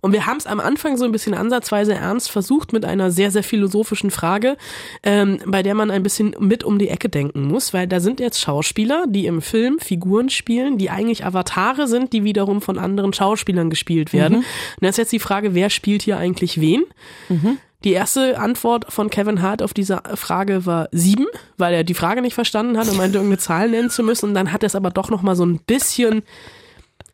Und 0.00 0.12
wir 0.12 0.26
haben 0.26 0.36
es 0.36 0.46
am 0.46 0.60
Anfang 0.60 0.96
so 0.96 1.04
ein 1.04 1.12
bisschen 1.12 1.34
ansatzweise 1.34 1.94
ernst 1.94 2.30
versucht 2.30 2.72
mit 2.72 2.84
einer 2.84 3.10
sehr, 3.10 3.30
sehr 3.30 3.42
philosophischen 3.42 4.10
Frage, 4.10 4.56
ähm, 5.02 5.38
bei 5.46 5.62
der 5.62 5.74
man 5.74 5.90
ein 5.90 6.02
bisschen 6.02 6.34
mit 6.38 6.64
um 6.64 6.78
die 6.78 6.88
Ecke 6.88 7.08
denken 7.08 7.46
muss, 7.46 7.72
weil 7.72 7.86
da 7.86 8.00
sind 8.00 8.20
jetzt 8.20 8.40
Schauspieler, 8.40 9.06
die 9.08 9.26
im 9.26 9.42
Film 9.42 9.78
Figuren 9.78 10.30
spielen, 10.30 10.78
die 10.78 10.90
eigentlich 10.90 11.24
Avatare 11.24 11.88
sind, 11.88 12.12
die 12.12 12.24
wiederum 12.24 12.62
von 12.62 12.78
anderen 12.78 13.12
Schauspielern 13.12 13.70
gespielt 13.70 14.12
werden. 14.12 14.38
Mhm. 14.38 14.44
Und 14.44 14.82
da 14.82 14.88
ist 14.88 14.98
jetzt 14.98 15.12
die 15.12 15.18
Frage, 15.18 15.54
wer 15.54 15.70
spielt 15.70 16.02
hier 16.02 16.18
eigentlich 16.18 16.60
wen? 16.60 16.84
Mhm. 17.28 17.58
Die 17.84 17.92
erste 17.92 18.38
Antwort 18.38 18.92
von 18.92 19.10
Kevin 19.10 19.42
Hart 19.42 19.62
auf 19.62 19.74
diese 19.74 20.02
Frage 20.14 20.66
war 20.66 20.88
sieben, 20.92 21.26
weil 21.56 21.74
er 21.74 21.84
die 21.84 21.94
Frage 21.94 22.22
nicht 22.22 22.34
verstanden 22.34 22.78
hat 22.78 22.88
und 22.88 22.96
meinte, 22.96 23.18
irgendeine 23.18 23.38
Zahl 23.38 23.68
nennen 23.68 23.90
zu 23.90 24.02
müssen. 24.02 24.30
Und 24.30 24.34
dann 24.34 24.52
hat 24.52 24.62
er 24.62 24.66
es 24.66 24.74
aber 24.74 24.90
doch 24.90 25.10
noch 25.10 25.22
mal 25.22 25.36
so 25.36 25.44
ein 25.44 25.58
bisschen 25.58 26.22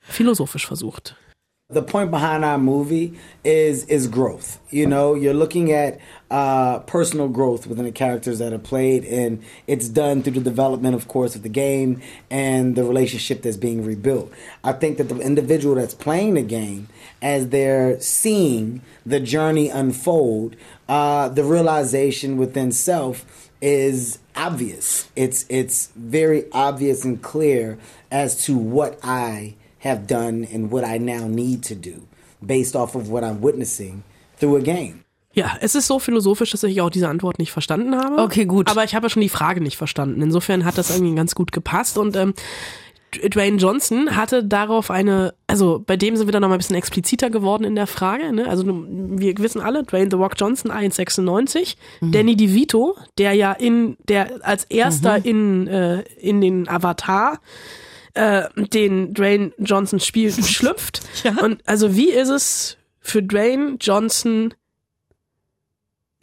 philosophisch 0.01 0.67
versucht. 0.67 1.17
The 1.73 1.83
point 1.83 2.11
behind 2.11 2.45
our 2.45 2.59
movie 2.59 3.19
is 3.45 3.85
is 3.87 4.09
growth. 4.09 4.61
You 4.71 4.87
know, 4.87 5.15
you're 5.15 5.35
looking 5.35 5.73
at 5.73 6.01
uh, 6.31 6.81
personal 6.81 7.29
growth 7.29 7.67
within 7.67 7.85
the 7.85 7.93
characters 7.93 8.39
that 8.39 8.53
are 8.53 8.59
played, 8.59 9.05
and 9.05 9.43
it's 9.67 9.89
done 9.89 10.23
through 10.23 10.35
the 10.35 10.41
development, 10.41 10.95
of 10.95 11.09
course, 11.09 11.35
of 11.35 11.43
the 11.43 11.49
game 11.49 12.01
and 12.31 12.77
the 12.77 12.85
relationship 12.85 13.43
that's 13.43 13.57
being 13.57 13.85
rebuilt. 13.85 14.33
I 14.65 14.73
think 14.73 14.99
that 14.99 15.09
the 15.09 15.19
individual 15.19 15.75
that's 15.75 15.95
playing 15.95 16.35
the 16.35 16.43
game, 16.43 16.89
as 17.21 17.49
they're 17.49 18.01
seeing 18.01 18.83
the 19.05 19.21
journey 19.21 19.69
unfold, 19.69 20.57
uh, 20.89 21.29
the 21.29 21.45
realization 21.45 22.37
within 22.37 22.73
self 22.73 23.51
is 23.61 24.19
obvious. 24.37 25.09
It's 25.17 25.47
it's 25.49 25.89
very 25.95 26.51
obvious 26.53 27.05
and 27.05 27.23
clear 27.23 27.79
as 28.11 28.45
to 28.45 28.57
what 28.57 28.99
I 29.03 29.55
have 29.85 30.07
done 30.07 30.47
and 30.53 30.71
what 30.71 30.85
I 30.85 30.99
now 30.99 31.29
need 31.29 31.67
to 31.69 31.75
do 31.75 32.07
based 32.45 32.77
off 32.77 32.95
of 32.95 33.11
what 33.11 33.23
I'm 33.23 33.43
witnessing 33.43 34.03
through 34.39 34.57
a 34.57 34.63
game. 34.63 35.05
Ja, 35.35 35.57
es 35.61 35.75
ist 35.75 35.87
so 35.87 35.99
philosophisch, 35.99 36.51
dass 36.51 36.63
ich 36.63 36.81
auch 36.83 36.91
diese 36.91 37.09
Antwort 37.09 37.39
nicht 37.39 37.53
verstanden 37.53 37.97
habe. 37.97 38.21
Okay, 38.21 38.45
gut. 38.45 38.71
Aber 38.71 38.85
ich 38.85 38.95
habe 38.95 39.07
ja 39.07 39.11
schon 39.11 39.23
die 39.23 39.31
Frage 39.31 39.63
nicht 39.63 39.79
verstanden. 39.79 40.21
Insofern 40.21 40.65
hat 40.67 40.77
das 40.77 40.91
irgendwie 40.91 41.15
ganz 41.15 41.35
gut 41.35 41.53
gepasst 41.53 41.97
und 41.97 42.17
ähm, 42.17 42.35
Dwayne 43.13 43.59
Johnson 43.59 44.17
hatte 44.17 44.45
darauf 44.45 44.91
eine, 44.91 45.35
also 45.47 45.83
bei 45.87 45.97
dem 45.97 46.17
sind 46.17 46.27
wir 46.27 46.33
dann 46.33 46.43
noch 46.43 46.49
mal 46.49 46.55
ein 46.55 46.59
bisschen 46.59 46.77
expliziter 46.77 47.31
geworden 47.31 47.65
in 47.65 47.75
der 47.75 47.87
Frage. 47.87 48.33
Ne? 48.33 48.49
Also 48.49 48.65
wir 48.67 49.39
wissen 49.39 49.61
alle, 49.61 49.85
Dwayne 49.85 50.09
The 50.11 50.17
Rock 50.17 50.35
Johnson 50.37 50.71
1,96, 50.71 51.77
mhm. 52.01 52.13
Danny 52.13 52.37
DeVito, 52.37 52.97
der 53.19 53.35
ja 53.35 53.53
in 53.53 53.97
der 54.09 54.41
als 54.43 54.65
erster 54.65 55.19
mhm. 55.19 55.25
in 55.25 55.67
äh, 55.67 56.03
in 56.21 56.41
den 56.41 56.69
Avatar 56.69 57.41
äh, 58.15 58.49
den 58.57 59.15
Dwayne 59.15 59.53
Johnson 59.59 60.01
spielt, 60.01 60.35
schlüpft. 60.47 61.03
ja. 61.25 61.37
Und 61.43 61.63
also 61.67 61.97
wie 61.97 62.11
ist 62.11 62.29
es 62.29 62.77
für 63.01 63.23
Dwayne 63.23 63.77
Johnson 63.81 64.55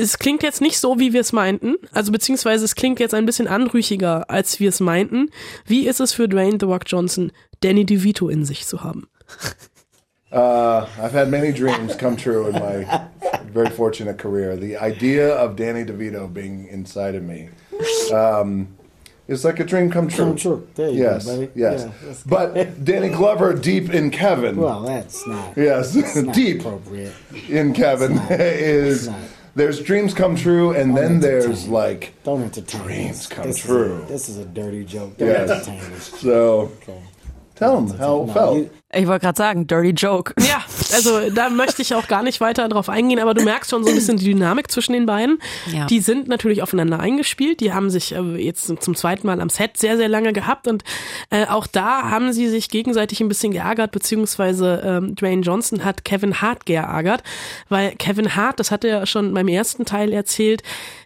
es 0.02 0.18
klingt 0.18 0.44
jetzt 0.44 0.62
nicht 0.62 0.80
so, 0.80 0.98
wie 0.98 1.12
wir 1.12 1.20
es 1.20 1.34
meinten. 1.34 1.76
Also 1.92 2.14
beziehungsweise 2.14 2.64
es 2.64 2.76
klingt 2.76 3.02
jetzt 3.02 3.14
ein 3.14 3.26
bisschen 3.26 3.50
anrüchiger, 3.50 4.30
als 4.30 4.62
wir 4.62 4.70
es 4.70 4.80
meinten. 4.80 5.30
Wie 5.66 5.88
ist 5.88 6.00
es 6.00 6.14
für 6.14 6.30
Dwayne 6.30 6.58
The 6.58 6.68
Rock 6.68 6.84
Johnson, 6.86 7.34
Danny 7.60 7.86
DeVito 7.86 8.30
in 8.30 8.46
sich 8.46 8.66
zu 8.66 8.82
haben? 8.82 9.10
Uh, 10.32 10.86
I've 11.02 11.12
had 11.12 11.32
many 11.32 11.52
dreams 11.52 11.98
come 11.98 12.16
true 12.16 12.46
in 12.50 12.54
my 12.54 12.86
very 13.52 13.72
fortunate 13.72 14.20
career. 14.20 14.56
The 14.56 14.78
idea 14.78 15.34
of 15.34 15.56
Danny 15.56 15.84
DeVito 15.84 16.32
being 16.32 16.68
inside 16.68 17.16
of 17.16 17.24
me. 17.24 17.50
Um, 18.14 18.68
It's 19.30 19.44
like 19.46 19.60
a 19.60 19.64
dream 19.64 19.92
come 19.92 20.08
true. 20.08 20.26
Come 20.26 20.36
true. 20.36 20.68
There 20.76 20.90
you 20.90 21.04
yes, 21.04 21.26
go, 21.26 21.36
buddy. 21.36 21.52
Yes. 21.56 21.86
Yeah, 21.86 22.14
but 22.26 22.84
Danny 22.84 23.10
Glover 23.10 23.54
deep 23.54 23.92
in 23.94 24.10
Kevin. 24.10 24.56
Well, 24.58 24.82
that's 24.82 25.26
not. 25.28 25.56
Yes, 25.56 25.94
not 26.16 26.34
deep 26.44 26.62
appropriate. 26.62 27.14
in 27.48 27.74
Kevin 27.74 28.16
not, 28.16 28.32
is. 28.32 29.10
There's 29.56 29.82
dreams 29.82 30.14
come 30.14 30.36
true, 30.36 30.72
and 30.72 30.96
Don't 30.96 31.04
then 31.04 31.20
there's 31.20 31.68
like 31.68 32.14
don't 32.24 32.42
entertain 32.44 32.82
dreams 32.82 33.28
come 33.28 33.46
this 33.46 33.60
true. 33.60 33.98
Is 33.98 34.04
a, 34.04 34.06
this 34.14 34.30
is 34.30 34.38
a 34.38 34.46
dirty 34.46 34.84
joke. 34.86 35.18
Don't 35.18 35.28
Yes. 35.30 35.50
entertain. 35.68 36.00
So 36.00 36.72
Okay. 36.84 37.02
tell 37.56 37.78
him 37.78 37.98
how 37.98 38.24
it 38.24 38.34
felt. 38.34 38.58
you- 38.58 38.70
Ich 38.92 39.06
wollte 39.06 39.26
gerade 39.26 39.38
sagen, 39.38 39.68
dirty 39.68 39.92
joke. 39.92 40.34
Ja, 40.40 40.64
also 40.96 41.30
da 41.30 41.50
möchte 41.50 41.84
ich 41.84 41.94
auch 41.94 42.08
gar 42.08 42.24
nicht 42.24 42.42
weiter 42.42 42.68
drauf 42.70 42.90
eingehen, 42.90 43.20
aber 43.20 43.36
du 43.36 43.44
merkst 43.44 43.70
schon 43.70 43.84
so 43.84 43.90
ein 43.90 43.96
bisschen 43.96 44.18
die 44.18 44.26
Dynamik 44.26 44.72
zwischen 44.72 44.94
den 44.94 45.06
beiden. 45.06 45.38
Ja. 45.72 45.86
Die 45.86 46.00
sind 46.00 46.28
natürlich 46.28 46.64
aufeinander 46.64 47.00
eingespielt, 47.00 47.60
die 47.60 47.72
haben 47.72 47.92
sich 47.92 48.16
äh, 48.16 48.20
jetzt 48.44 48.66
zum 48.82 48.96
zweiten 48.96 49.28
Mal 49.28 49.42
am 49.42 49.50
Set 49.50 49.78
sehr, 49.78 49.96
sehr 49.96 50.10
lange 50.10 50.34
gehabt 50.34 50.68
und 50.68 50.84
äh, 51.30 51.46
auch 51.46 51.68
da 51.68 52.10
haben 52.10 52.34
sie 52.34 52.50
sich 52.50 52.70
gegenseitig 52.70 53.22
ein 53.22 53.28
bisschen 53.28 53.52
geärgert, 53.52 53.92
beziehungsweise 53.92 54.82
ähm, 54.84 55.16
Dwayne 55.16 55.44
Johnson 55.44 55.86
hat 55.86 56.04
Kevin 56.04 56.42
Hart 56.42 56.66
geärgert, 56.66 57.22
weil 57.70 57.92
Kevin 57.96 58.36
Hart, 58.36 58.60
das 58.60 58.72
hat 58.72 58.84
er 58.84 59.06
schon 59.06 59.36
beim 59.36 59.48
ersten 59.48 59.86
Teil 59.86 60.12
erzählt, 60.14 60.64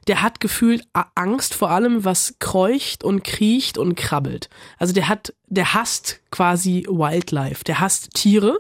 der 0.08 0.22
hat 0.22 0.40
gefühlt 0.40 0.86
Angst 1.16 1.54
vor 1.54 1.72
allem, 1.72 2.04
was 2.04 2.36
kreucht 2.40 3.04
und 3.04 3.24
kriecht 3.24 3.78
und 3.78 3.96
krabbelt. 3.96 4.50
Also 4.78 4.94
der 4.94 5.08
hat, 5.08 5.34
der 5.48 5.74
hasst 5.74 6.20
quasi 6.32 6.86
Wildlife, 6.90 7.64
der 7.64 7.73
hasst 7.80 8.14
Tiere. 8.14 8.60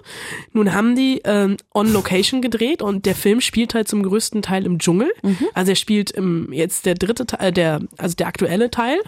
Nun 0.52 0.74
haben 0.74 0.96
die 0.96 1.22
ähm, 1.26 1.58
on 1.74 1.92
Location 1.92 2.42
gedreht 2.42 2.82
und 2.82 3.06
der 3.06 3.16
Film 3.16 3.42
spielt 3.42 3.74
halt 3.74 3.88
zum 3.88 4.04
größten 4.04 4.42
Teil 4.42 4.66
im 4.66 4.80
Dschungel. 4.80 5.12
Also 5.54 5.72
er 5.72 5.76
spielt 5.76 6.12
im 6.12 6.52
jetzt 6.52 6.86
der 6.86 6.96
dritte 6.96 7.26
Teil, 7.26 7.50
äh, 7.50 7.52
der 7.52 7.82
also 7.98 8.16
der 8.16 8.28
aktuelle 8.28 8.72
Teil. 8.72 9.00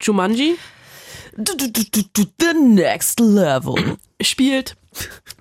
Jumanji 0.00 0.56
The 1.36 2.54
next 2.58 3.20
level. 3.20 3.98
spielt 4.20 4.76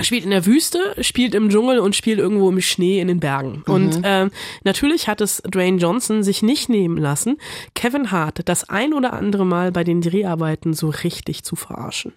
spielt 0.01 0.25
in 0.25 0.31
der 0.31 0.45
Wüste, 0.45 0.95
spielt 1.01 1.33
im 1.33 1.49
Dschungel 1.49 1.79
und 1.79 1.95
spielt 1.95 2.19
irgendwo 2.19 2.49
im 2.49 2.59
Schnee 2.59 2.99
in 2.99 3.07
den 3.07 3.21
Bergen. 3.21 3.63
Und 3.65 4.01
ähm, 4.03 4.31
natürlich 4.65 5.07
hat 5.07 5.21
es 5.21 5.41
Dwayne 5.43 5.77
Johnson 5.77 6.23
sich 6.23 6.43
nicht 6.43 6.67
nehmen 6.67 6.97
lassen, 6.97 7.38
Kevin 7.73 8.11
Hart 8.11 8.41
das 8.49 8.69
ein 8.69 8.93
oder 8.93 9.13
andere 9.13 9.45
Mal 9.45 9.71
bei 9.71 9.85
den 9.85 10.01
Dreharbeiten 10.01 10.73
so 10.73 10.89
richtig 10.89 11.43
zu 11.43 11.55
verarschen. 11.55 12.13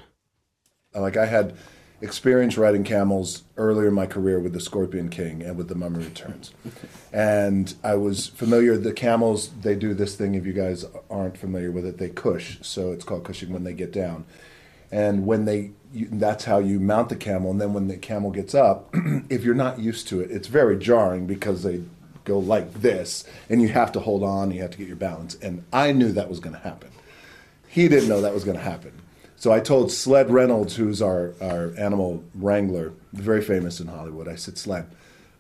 Like 0.95 1.17
I 1.19 1.27
had 1.27 1.55
experience 2.01 2.57
riding 2.57 2.83
camels 2.83 3.43
earlier 3.57 3.89
in 3.89 3.95
my 3.95 4.07
career 4.07 4.39
with 4.41 4.53
the 4.55 4.61
Scorpion 4.61 5.11
King 5.11 5.43
and 5.43 5.57
with 5.57 5.69
the 5.69 5.75
Mummy 5.75 6.05
Returns, 6.05 6.55
and 7.13 7.75
I 7.85 7.95
was 7.97 8.29
familiar. 8.29 8.79
The 8.79 8.95
camels 8.95 9.51
they 9.61 9.75
do 9.75 9.93
this 9.93 10.17
thing. 10.17 10.35
If 10.35 10.47
you 10.47 10.55
guys 10.55 10.87
aren't 11.11 11.37
familiar 11.37 11.71
with 11.71 11.85
it, 11.85 11.99
they 11.99 12.09
cush. 12.09 12.59
So 12.63 12.93
it's 12.93 13.05
called 13.05 13.25
cushing 13.25 13.53
when 13.53 13.65
they 13.65 13.75
get 13.75 13.93
down, 13.93 14.25
and 14.91 15.27
when 15.27 15.45
they 15.45 15.73
you, 15.93 16.09
that's 16.11 16.45
how 16.45 16.59
you 16.59 16.81
mount 16.81 17.11
the 17.11 17.17
camel. 17.17 17.51
And 17.51 17.61
then 17.61 17.75
when 17.75 17.89
the 17.89 17.99
camel 17.99 18.31
gets 18.31 18.55
up, 18.55 18.89
if 19.29 19.45
you're 19.45 19.55
not 19.55 19.79
used 19.79 20.09
to 20.09 20.21
it, 20.21 20.31
it's 20.31 20.49
very 20.49 20.79
jarring 20.79 21.27
because 21.27 21.65
they 21.65 21.83
go 22.25 22.39
like 22.39 22.81
this, 22.81 23.25
and 23.51 23.61
you 23.61 23.69
have 23.69 23.93
to 23.93 24.01
hold 24.01 24.23
on. 24.23 24.53
You 24.53 24.63
have 24.63 24.71
to 24.71 24.79
get 24.79 24.87
your 24.87 24.97
balance. 24.97 25.35
And 25.43 25.65
I 25.71 25.93
knew 25.93 26.13
that 26.13 26.31
was 26.31 26.41
going 26.41 26.57
to 26.57 26.63
happen. 26.63 26.91
He 27.67 27.89
didn't 27.89 28.09
know 28.09 28.23
that 28.23 28.33
was 28.33 28.45
going 28.45 28.57
to 28.57 28.65
happen. 28.65 28.93
So 29.39 29.53
I 29.53 29.61
told 29.61 29.93
Sled 29.93 30.31
Reynolds, 30.31 30.75
who's 30.77 31.01
our, 31.01 31.33
our 31.41 31.73
animal 31.79 32.25
wrangler, 32.35 32.93
very 33.13 33.41
famous 33.41 33.79
in 33.79 33.87
Hollywood, 33.87 34.27
I 34.27 34.35
said, 34.35 34.59
Sled, 34.59 34.87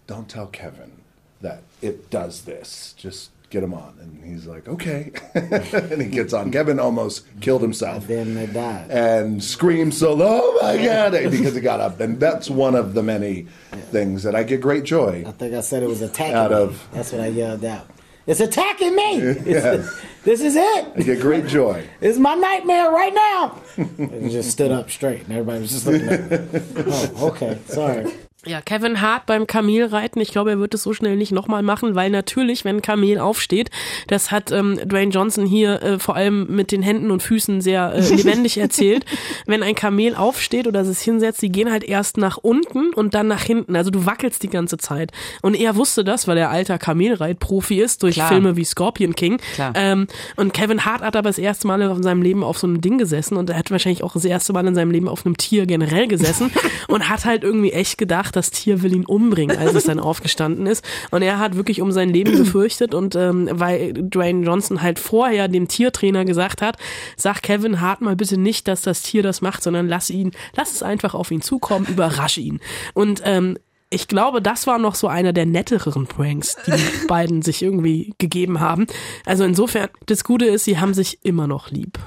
don't 0.07 0.29
tell 0.29 0.47
Kevin 0.47 0.93
that 1.41 1.63
it 1.83 2.09
does 2.09 2.43
this. 2.43 2.95
Just 2.97 3.31
get 3.51 3.65
him 3.65 3.75
on. 3.75 3.97
And 4.01 4.25
he's 4.25 4.47
like, 4.47 4.69
okay. 4.69 5.11
and 5.35 6.01
he 6.01 6.09
gets 6.09 6.33
on. 6.33 6.53
Kevin 6.53 6.79
almost 6.79 7.25
killed 7.41 7.61
himself 7.63 8.07
Then 8.07 8.35
they 8.37 8.47
died. 8.47 8.89
and 8.91 9.43
screamed 9.43 9.95
so 9.95 10.15
low, 10.15 10.41
oh 10.43 10.59
my 10.63 10.77
God, 10.85 11.13
because 11.13 11.55
he 11.57 11.61
got 11.61 11.81
up. 11.81 11.99
And 11.99 12.21
that's 12.21 12.49
one 12.49 12.77
of 12.77 12.95
the 12.95 13.03
many 13.03 13.49
things 13.91 14.23
that 14.23 14.37
I 14.37 14.45
get 14.45 14.61
great 14.61 14.85
joy. 14.85 15.25
I 15.27 15.33
think 15.33 15.55
I 15.55 15.61
said 15.61 15.83
it 15.83 15.89
was 15.89 16.03
a 16.03 16.09
tackle. 16.09 16.37
Out 16.37 16.53
of- 16.53 16.89
That's 16.93 17.11
what 17.11 17.21
I 17.23 17.29
yelled 17.29 17.65
out. 17.65 17.89
It's 18.29 18.41
attacking 18.41 18.95
me. 18.95 19.21
It's- 19.23 20.01
This 20.25 20.41
is 20.43 20.57
I 20.57 20.81
it. 20.97 21.07
get 21.07 21.21
great 21.21 21.47
joy. 21.47 21.88
This 22.01 22.14
is 22.17 22.21
my 22.21 22.35
nightmare 22.35 22.91
right 22.91 23.14
now. 23.14 23.57
and 23.79 24.31
just 24.31 24.51
stood 24.51 24.71
up 24.71 24.91
straight, 24.91 25.23
and 25.23 25.33
everybody 25.33 25.61
was 25.61 25.71
just 25.71 25.87
looking 25.87 26.09
at 26.09 26.53
me. 26.53 26.61
Oh, 27.17 27.29
okay, 27.29 27.59
sorry. 27.67 28.12
Ja, 28.49 28.63
Kevin 28.63 29.03
Hart 29.03 29.27
beim 29.27 29.47
Kamelreiten, 29.47 30.23
ich 30.23 30.31
glaube, 30.31 30.53
er 30.53 30.59
wird 30.59 30.73
es 30.73 30.83
so 30.83 30.95
schnell 30.95 31.17
nicht 31.17 31.33
nochmal 31.33 31.63
machen, 31.63 31.95
weil 31.95 32.09
natürlich, 32.09 32.65
wenn 32.65 32.77
ein 32.77 32.83
Kamel 32.83 33.19
aufsteht, 33.19 33.71
das 34.07 34.31
hat 34.31 34.51
ähm, 34.53 34.81
Dwayne 34.87 35.13
Johnson 35.13 35.45
hier 35.45 35.83
äh, 35.83 35.99
vor 35.99 36.17
allem 36.17 36.47
mit 36.49 36.73
den 36.73 36.81
Händen 36.83 37.11
und 37.11 37.23
Füßen 37.23 37.61
sehr 37.61 37.93
äh, 37.95 38.01
lebendig 38.15 38.57
erzählt. 38.57 39.05
Wenn 39.45 39.63
ein 39.63 39.75
Kamel 39.75 40.15
aufsteht 40.15 40.67
oder 40.67 40.83
sich 40.87 40.99
hinsetzt, 41.01 41.43
die 41.43 41.53
gehen 41.53 41.71
halt 41.71 41.85
erst 41.85 42.17
nach 42.17 42.39
unten 42.39 42.95
und 42.95 43.13
dann 43.13 43.29
nach 43.29 43.43
hinten. 43.43 43.77
Also 43.77 43.91
du 43.91 44.07
wackelst 44.07 44.43
die 44.43 44.49
ganze 44.49 44.79
Zeit. 44.79 45.13
Und 45.43 45.55
er 45.55 45.77
wusste 45.77 46.03
das, 46.03 46.27
weil 46.27 46.39
er 46.39 46.49
alter 46.49 46.79
Kamelreitprofi 46.79 47.83
ist, 47.83 48.03
durch 48.03 48.15
Klar. 48.15 48.29
Filme 48.29 48.57
wie 48.57 48.65
Scorpion 48.65 49.15
King. 49.15 49.39
Klar. 49.57 49.73
Ähm, 49.75 50.07
und 50.37 50.55
Kevin 50.55 50.87
Hart 50.87 51.03
hat 51.03 51.17
aber 51.17 51.29
das 51.29 51.39
erste 51.39 51.67
Mal 51.67 51.83
in 51.83 52.03
seinem 52.03 52.23
Leben 52.23 52.43
auf 52.43 52.57
so 52.57 52.67
einem 52.67 52.81
Ding 52.81 52.97
gesessen 52.97 53.37
und 53.37 53.51
er 53.51 53.59
hat 53.59 53.71
wahrscheinlich 53.71 54.03
auch 54.03 54.15
das 54.15 54.25
erste 54.25 54.55
Mal 54.55 54.67
in 54.67 54.75
seinem 54.75 54.91
Leben 54.91 55.07
auf 55.07 55.27
einem 55.27 55.37
Tier 55.37 55.67
generell 55.67 56.09
gesessen 56.09 56.51
und 56.89 57.11
hat 57.11 57.27
halt 57.27 57.45
irgendwie 57.45 57.73
echt 57.73 57.99
gedacht, 57.99 58.38
das 58.38 58.51
Tier 58.51 58.83
will 58.83 58.94
ihn 58.94 59.05
umbringen, 59.05 59.57
als 59.59 59.74
es 59.74 59.85
dann 59.85 59.98
aufgestanden 59.98 60.66
ist. 60.66 60.85
Und 61.11 61.22
er 61.22 61.38
hat 61.38 61.57
wirklich 61.57 61.81
um 61.81 61.92
sein 61.92 62.11
Leben 62.11 62.37
gefürchtet 62.37 62.94
und 62.94 63.16
ähm, 63.16 63.48
weil 63.53 63.92
Dwayne 63.92 64.46
Johnson 64.46 64.81
halt 64.81 64.98
vorher 64.98 65.48
dem 65.48 65.68
Tiertrainer 65.68 66.24
gesagt 66.24 66.62
hat, 66.62 66.77
sag 67.16 67.42
Kevin 67.42 67.81
Hart 67.81 68.01
mal 68.01 68.16
bitte 68.16 68.38
nicht, 68.38 68.68
dass 68.68 68.83
das 68.83 69.03
Tier 69.03 69.22
das 69.22 69.40
macht, 69.40 69.62
sondern 69.62 69.88
lass 69.88 70.11
ihn, 70.11 70.33
lass 70.57 70.72
es 70.72 70.83
einfach 70.83 71.14
auf 71.14 71.31
ihn 71.31 71.42
zukommen, 71.42 71.87
überrasche 71.87 72.40
ihn. 72.40 72.61
Und 72.94 73.22
ähm, 73.24 73.59
ich 73.90 74.07
glaube, 74.07 74.42
das 74.42 74.66
war 74.66 74.79
noch 74.79 74.94
so 74.94 75.09
einer 75.09 75.33
der 75.33 75.46
nettereren 75.46 76.07
Pranks, 76.07 76.57
die 76.66 77.07
beiden 77.07 77.42
sich 77.42 77.62
irgendwie 77.62 78.14
gegeben 78.18 78.61
haben. 78.61 78.87
Also 79.24 79.44
insofern, 79.44 79.88
das 80.07 80.24
Gute 80.24 80.44
ist, 80.44 80.64
sie 80.64 80.79
haben 80.79 80.94
sich 80.94 81.18
immer 81.24 81.46
noch 81.46 81.70
lieb. 81.70 81.98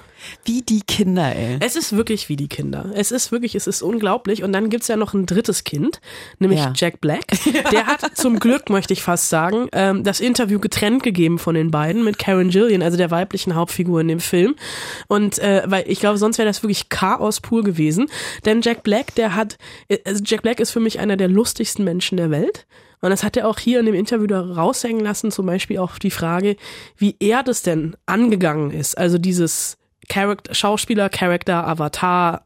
Wie 0.46 0.62
die 0.62 0.82
Kinder, 0.82 1.36
ey. 1.36 1.58
Es 1.60 1.76
ist 1.76 1.96
wirklich 1.96 2.30
wie 2.30 2.36
die 2.36 2.48
Kinder. 2.48 2.92
Es 2.96 3.12
ist 3.12 3.32
wirklich, 3.32 3.56
es 3.56 3.68
ist 3.68 3.82
unglaublich. 3.82 4.44
Und 4.44 4.54
dann 4.54 4.70
gibt's 4.70 4.88
ja 4.88 4.96
noch 4.96 5.14
ein 5.14 5.26
drittes 5.26 5.64
Kind, 5.64 6.00
nämlich 6.40 6.60
Ja. 6.60 6.74
Jack 6.76 7.02
Black. 7.02 7.26
Der 7.72 7.88
hat 7.88 8.18
zum 8.18 8.40
Glück, 8.40 8.70
möchte 8.70 8.94
ich 8.94 9.02
fast 9.02 9.30
sagen, 9.30 9.68
ähm, 9.72 10.04
das 10.04 10.20
Interview 10.20 10.60
getrennt 10.60 11.04
gegeben 11.04 11.40
von 11.40 11.56
den 11.56 11.72
beiden 11.72 12.04
mit 12.04 12.18
Karen 12.18 12.50
Gillian, 12.50 12.82
also 12.82 12.98
der 12.98 13.12
weiblichen 13.12 13.56
Hauptfigur 13.56 14.02
in 14.02 14.08
dem 14.08 14.20
Film. 14.20 14.56
Und 15.08 15.40
äh, 15.40 15.64
weil 15.66 15.86
ich 15.88 16.00
glaube, 16.00 16.18
sonst 16.18 16.38
wäre 16.38 16.48
das 16.48 16.64
wirklich 16.64 16.90
Chaos 16.90 17.42
pur 17.42 17.64
gewesen. 17.64 18.08
Denn 18.46 18.62
Jack 18.62 18.84
Black, 18.84 19.16
der 19.16 19.36
hat, 19.36 19.58
also 20.06 20.22
Jack 20.26 20.42
Black 20.42 20.60
ist 20.60 20.72
für 20.72 20.80
mich 20.80 21.00
einer 21.00 21.18
der 21.18 21.28
lustigsten 21.28 21.84
Menschen 21.84 22.18
der 22.18 22.32
Welt. 22.32 22.66
Und 23.04 23.10
das 23.10 23.24
hat 23.24 23.36
er 23.36 23.48
auch 23.48 23.58
hier 23.58 23.80
in 23.80 23.88
dem 23.88 23.96
Interview 23.96 24.28
da 24.28 24.42
raushängen 24.42 25.04
lassen, 25.04 25.32
zum 25.32 25.48
Beispiel 25.48 25.80
auch 25.80 25.98
die 25.98 26.12
Frage, 26.12 26.56
wie 26.98 27.16
er 27.20 27.42
das 27.42 27.64
denn 27.64 27.96
angegangen 28.06 28.70
ist. 28.70 28.96
Also 28.96 29.18
dieses 29.18 29.78
Character, 30.12 30.54
Schauspieler, 30.54 31.08
Character, 31.08 31.54
Avatar, 31.54 32.46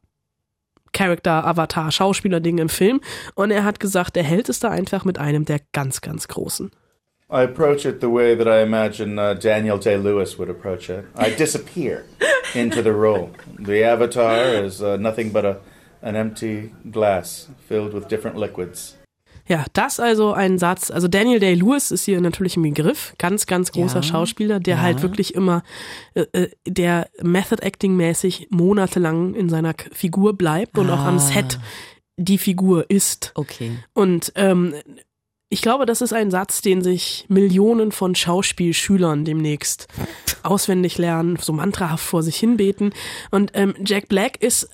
Character, 0.94 1.44
Avatar, 1.44 1.92
Schauspieler-Ding 1.92 2.60
im 2.60 2.70
Film. 2.70 3.02
Und 3.34 3.50
er 3.50 3.64
hat 3.64 3.80
gesagt, 3.80 4.16
er 4.18 4.24
hält 4.24 4.50
es 4.50 4.60
da 4.60 4.70
einfach 4.70 5.04
mit 5.04 5.18
einem 5.18 5.46
der 5.46 5.62
ganz, 5.74 6.02
ganz 6.02 6.28
Großen. 6.28 6.70
I 7.28 7.42
approach 7.42 7.86
it 7.86 8.02
the 8.02 8.08
way 8.08 8.36
that 8.36 8.48
I 8.48 8.62
imagine 8.62 9.18
uh, 9.18 9.34
Daniel 9.34 9.80
Day 9.80 9.96
Lewis 9.96 10.38
would 10.38 10.48
approach 10.48 10.92
it. 10.92 11.06
I 11.18 11.32
disappear 11.32 12.06
into 12.54 12.84
the 12.84 12.92
role. 12.92 13.32
The 13.58 13.84
avatar 13.84 14.64
is 14.64 14.80
uh, 14.84 14.98
nothing 14.98 15.32
but 15.32 15.44
a, 15.44 15.58
an 16.04 16.16
empty 16.16 16.72
glass 16.92 17.48
filled 17.68 17.96
with 17.96 18.08
different 18.08 18.38
liquids. 18.38 18.96
Ja, 19.48 19.66
das 19.74 20.00
also 20.00 20.34
ein 20.34 20.58
Satz. 20.58 20.90
Also 20.90 21.08
Daniel 21.08 21.40
Day-Lewis 21.40 21.92
ist 21.92 22.06
hier 22.06 22.20
natürlich 22.20 22.56
im 22.58 22.64
Begriff. 22.64 23.14
Ganz, 23.20 23.46
ganz 23.46 23.72
großer 23.72 23.98
Ja. 23.98 24.04
Schauspieler, 24.04 24.60
der 24.60 24.78
Ja. 24.78 24.82
halt 24.82 25.02
wirklich 25.04 25.36
immer, 25.36 25.62
äh, 26.16 26.26
äh, 26.34 26.50
der 26.68 27.08
Method-Acting-mäßig 27.22 28.48
monatelang 28.50 29.36
in 29.36 29.50
seiner 29.50 29.74
Figur 29.92 30.34
bleibt 30.38 30.78
und 30.78 30.90
auch 30.90 31.00
am 31.06 31.18
Ah. 31.18 31.20
Set 31.20 31.60
die 32.18 32.38
Figur 32.38 32.90
ist. 32.90 33.32
Okay. 33.36 33.72
Und 33.94 34.32
ähm, 34.36 34.74
ich 35.50 35.62
glaube, 35.62 35.86
das 35.86 36.02
ist 36.02 36.12
ein 36.14 36.32
Satz, 36.32 36.62
den 36.62 36.82
sich 36.82 37.26
Millionen 37.28 37.92
von 37.92 38.16
Schauspielschülern 38.16 39.26
demnächst 39.26 39.88
auswendig 40.44 40.98
lernen, 40.98 41.38
so 41.40 41.54
mantrahaft 41.54 42.04
vor 42.06 42.24
sich 42.24 42.38
hinbeten. 42.38 42.94
Und 43.32 43.52
ähm, 43.54 43.76
Jack 43.86 44.08
Black 44.10 44.42
ist 44.42 44.70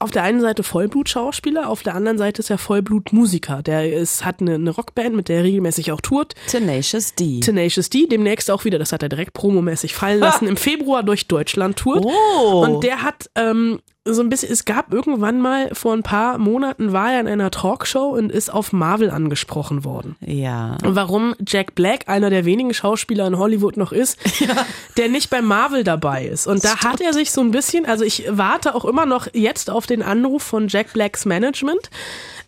auf 0.00 0.10
der 0.10 0.22
einen 0.22 0.40
Seite 0.40 0.62
Vollblutschauspieler, 0.62 1.68
auf 1.68 1.82
der 1.82 1.94
anderen 1.94 2.16
Seite 2.16 2.40
ist 2.40 2.50
er 2.50 2.56
Vollblutmusiker. 2.56 3.62
Der 3.62 3.92
ist, 3.92 4.24
hat 4.24 4.40
eine, 4.40 4.54
eine 4.54 4.70
Rockband, 4.70 5.14
mit 5.14 5.28
der 5.28 5.38
er 5.38 5.44
regelmäßig 5.44 5.92
auch 5.92 6.00
tourt. 6.00 6.34
Tenacious 6.48 7.14
D. 7.14 7.40
Tenacious 7.40 7.90
D, 7.90 8.06
demnächst 8.06 8.50
auch 8.50 8.64
wieder, 8.64 8.78
das 8.78 8.92
hat 8.92 9.02
er 9.02 9.10
direkt 9.10 9.34
promomäßig 9.34 9.94
fallen 9.94 10.18
lassen, 10.18 10.48
im 10.48 10.56
Februar 10.56 11.02
durch 11.02 11.28
Deutschland 11.28 11.76
tourt. 11.76 12.04
Oh. 12.04 12.64
Und 12.64 12.82
der 12.82 13.02
hat 13.02 13.30
ähm, 13.34 13.80
so 14.06 14.22
ein 14.22 14.30
bisschen, 14.30 14.50
es 14.50 14.64
gab 14.64 14.94
irgendwann 14.94 15.40
mal, 15.40 15.74
vor 15.74 15.92
ein 15.92 16.02
paar 16.02 16.38
Monaten 16.38 16.92
war 16.92 17.12
er 17.12 17.20
in 17.20 17.28
einer 17.28 17.50
Talkshow 17.50 18.08
und 18.08 18.32
ist 18.32 18.50
auf 18.50 18.72
Marvel 18.72 19.10
angesprochen 19.10 19.84
worden. 19.84 20.16
ja. 20.20 20.78
Und 20.82 20.96
warum 20.96 21.34
Jack 21.46 21.74
Black 21.74 22.08
einer 22.08 22.30
der 22.30 22.46
wenigen 22.46 22.72
Schauspieler 22.72 23.26
in 23.26 23.36
Hollywood 23.36 23.76
noch 23.76 23.92
ist, 23.92 24.18
der 24.96 25.08
nicht 25.08 25.28
bei 25.28 25.42
Marvel 25.42 25.84
dabei 25.84 26.24
ist. 26.24 26.46
Und 26.46 26.64
da 26.64 26.78
hat 26.78 27.00
er 27.00 27.12
sich 27.12 27.30
so 27.30 27.42
ein 27.42 27.50
bisschen, 27.50 27.84
also 27.84 28.04
ich 28.04 28.24
warte 28.30 28.74
auch 28.74 28.86
immer 28.86 29.04
noch 29.04 29.28
jetzt 29.34 29.68
auf 29.68 29.86
den 29.86 30.02
Anruf 30.02 30.42
von 30.42 30.68
Jack 30.68 30.94
Blacks 30.94 31.26
Management 31.26 31.90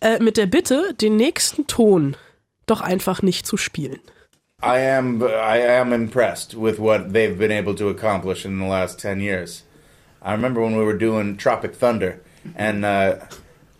äh, 0.01 0.21
mit 0.21 0.37
der 0.37 0.47
Bitte, 0.47 0.95
den 0.99 1.15
nächsten 1.17 1.67
Ton 1.67 2.17
doch 2.65 2.81
einfach 2.81 3.21
nicht 3.21 3.45
zu 3.45 3.57
spielen. 3.57 3.99
I 4.63 4.79
am 4.97 5.21
I 5.21 5.61
am 5.61 5.91
impressed 5.91 6.55
with 6.55 6.79
what 6.79 7.11
they've 7.11 7.37
been 7.37 7.51
able 7.51 7.75
to 7.75 7.89
accomplish 7.89 8.45
in 8.45 8.57
the 8.59 8.65
last 8.65 8.99
10 9.01 9.19
years. 9.19 9.65
I 10.23 10.31
remember 10.31 10.61
when 10.61 10.75
we 10.77 10.83
were 10.83 10.97
doing 10.97 11.35
Tropic 11.35 11.75
Thunder 11.75 12.21
and 12.55 12.85
uh, 12.85 13.25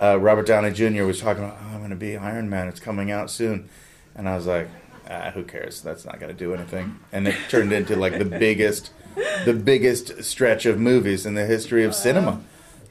uh, 0.02 0.20
Robert 0.20 0.46
Downey 0.46 0.72
Jr. 0.72 1.04
was 1.04 1.22
talking 1.22 1.44
about, 1.44 1.58
oh, 1.62 1.68
I'm 1.68 1.78
going 1.78 1.90
to 1.92 1.96
be 1.96 2.18
Iron 2.18 2.50
Man. 2.50 2.68
It's 2.68 2.80
coming 2.80 3.12
out 3.12 3.32
soon. 3.32 3.70
And 4.16 4.28
I 4.28 4.36
was 4.36 4.46
like, 4.46 4.68
ah, 5.10 5.32
who 5.32 5.44
cares? 5.44 5.82
That's 5.82 6.06
not 6.06 6.20
going 6.20 6.32
to 6.32 6.38
do 6.38 6.54
anything. 6.54 7.00
And 7.12 7.28
it 7.28 7.36
turned 7.50 7.72
into 7.72 7.96
like 7.96 8.18
the 8.18 8.26
biggest, 8.26 8.92
the 9.46 9.54
biggest 9.54 10.24
stretch 10.24 10.66
of 10.66 10.80
movies 10.80 11.26
in 11.26 11.36
the 11.36 11.46
history 11.46 11.86
of 11.86 11.96
cinema. 11.96 12.42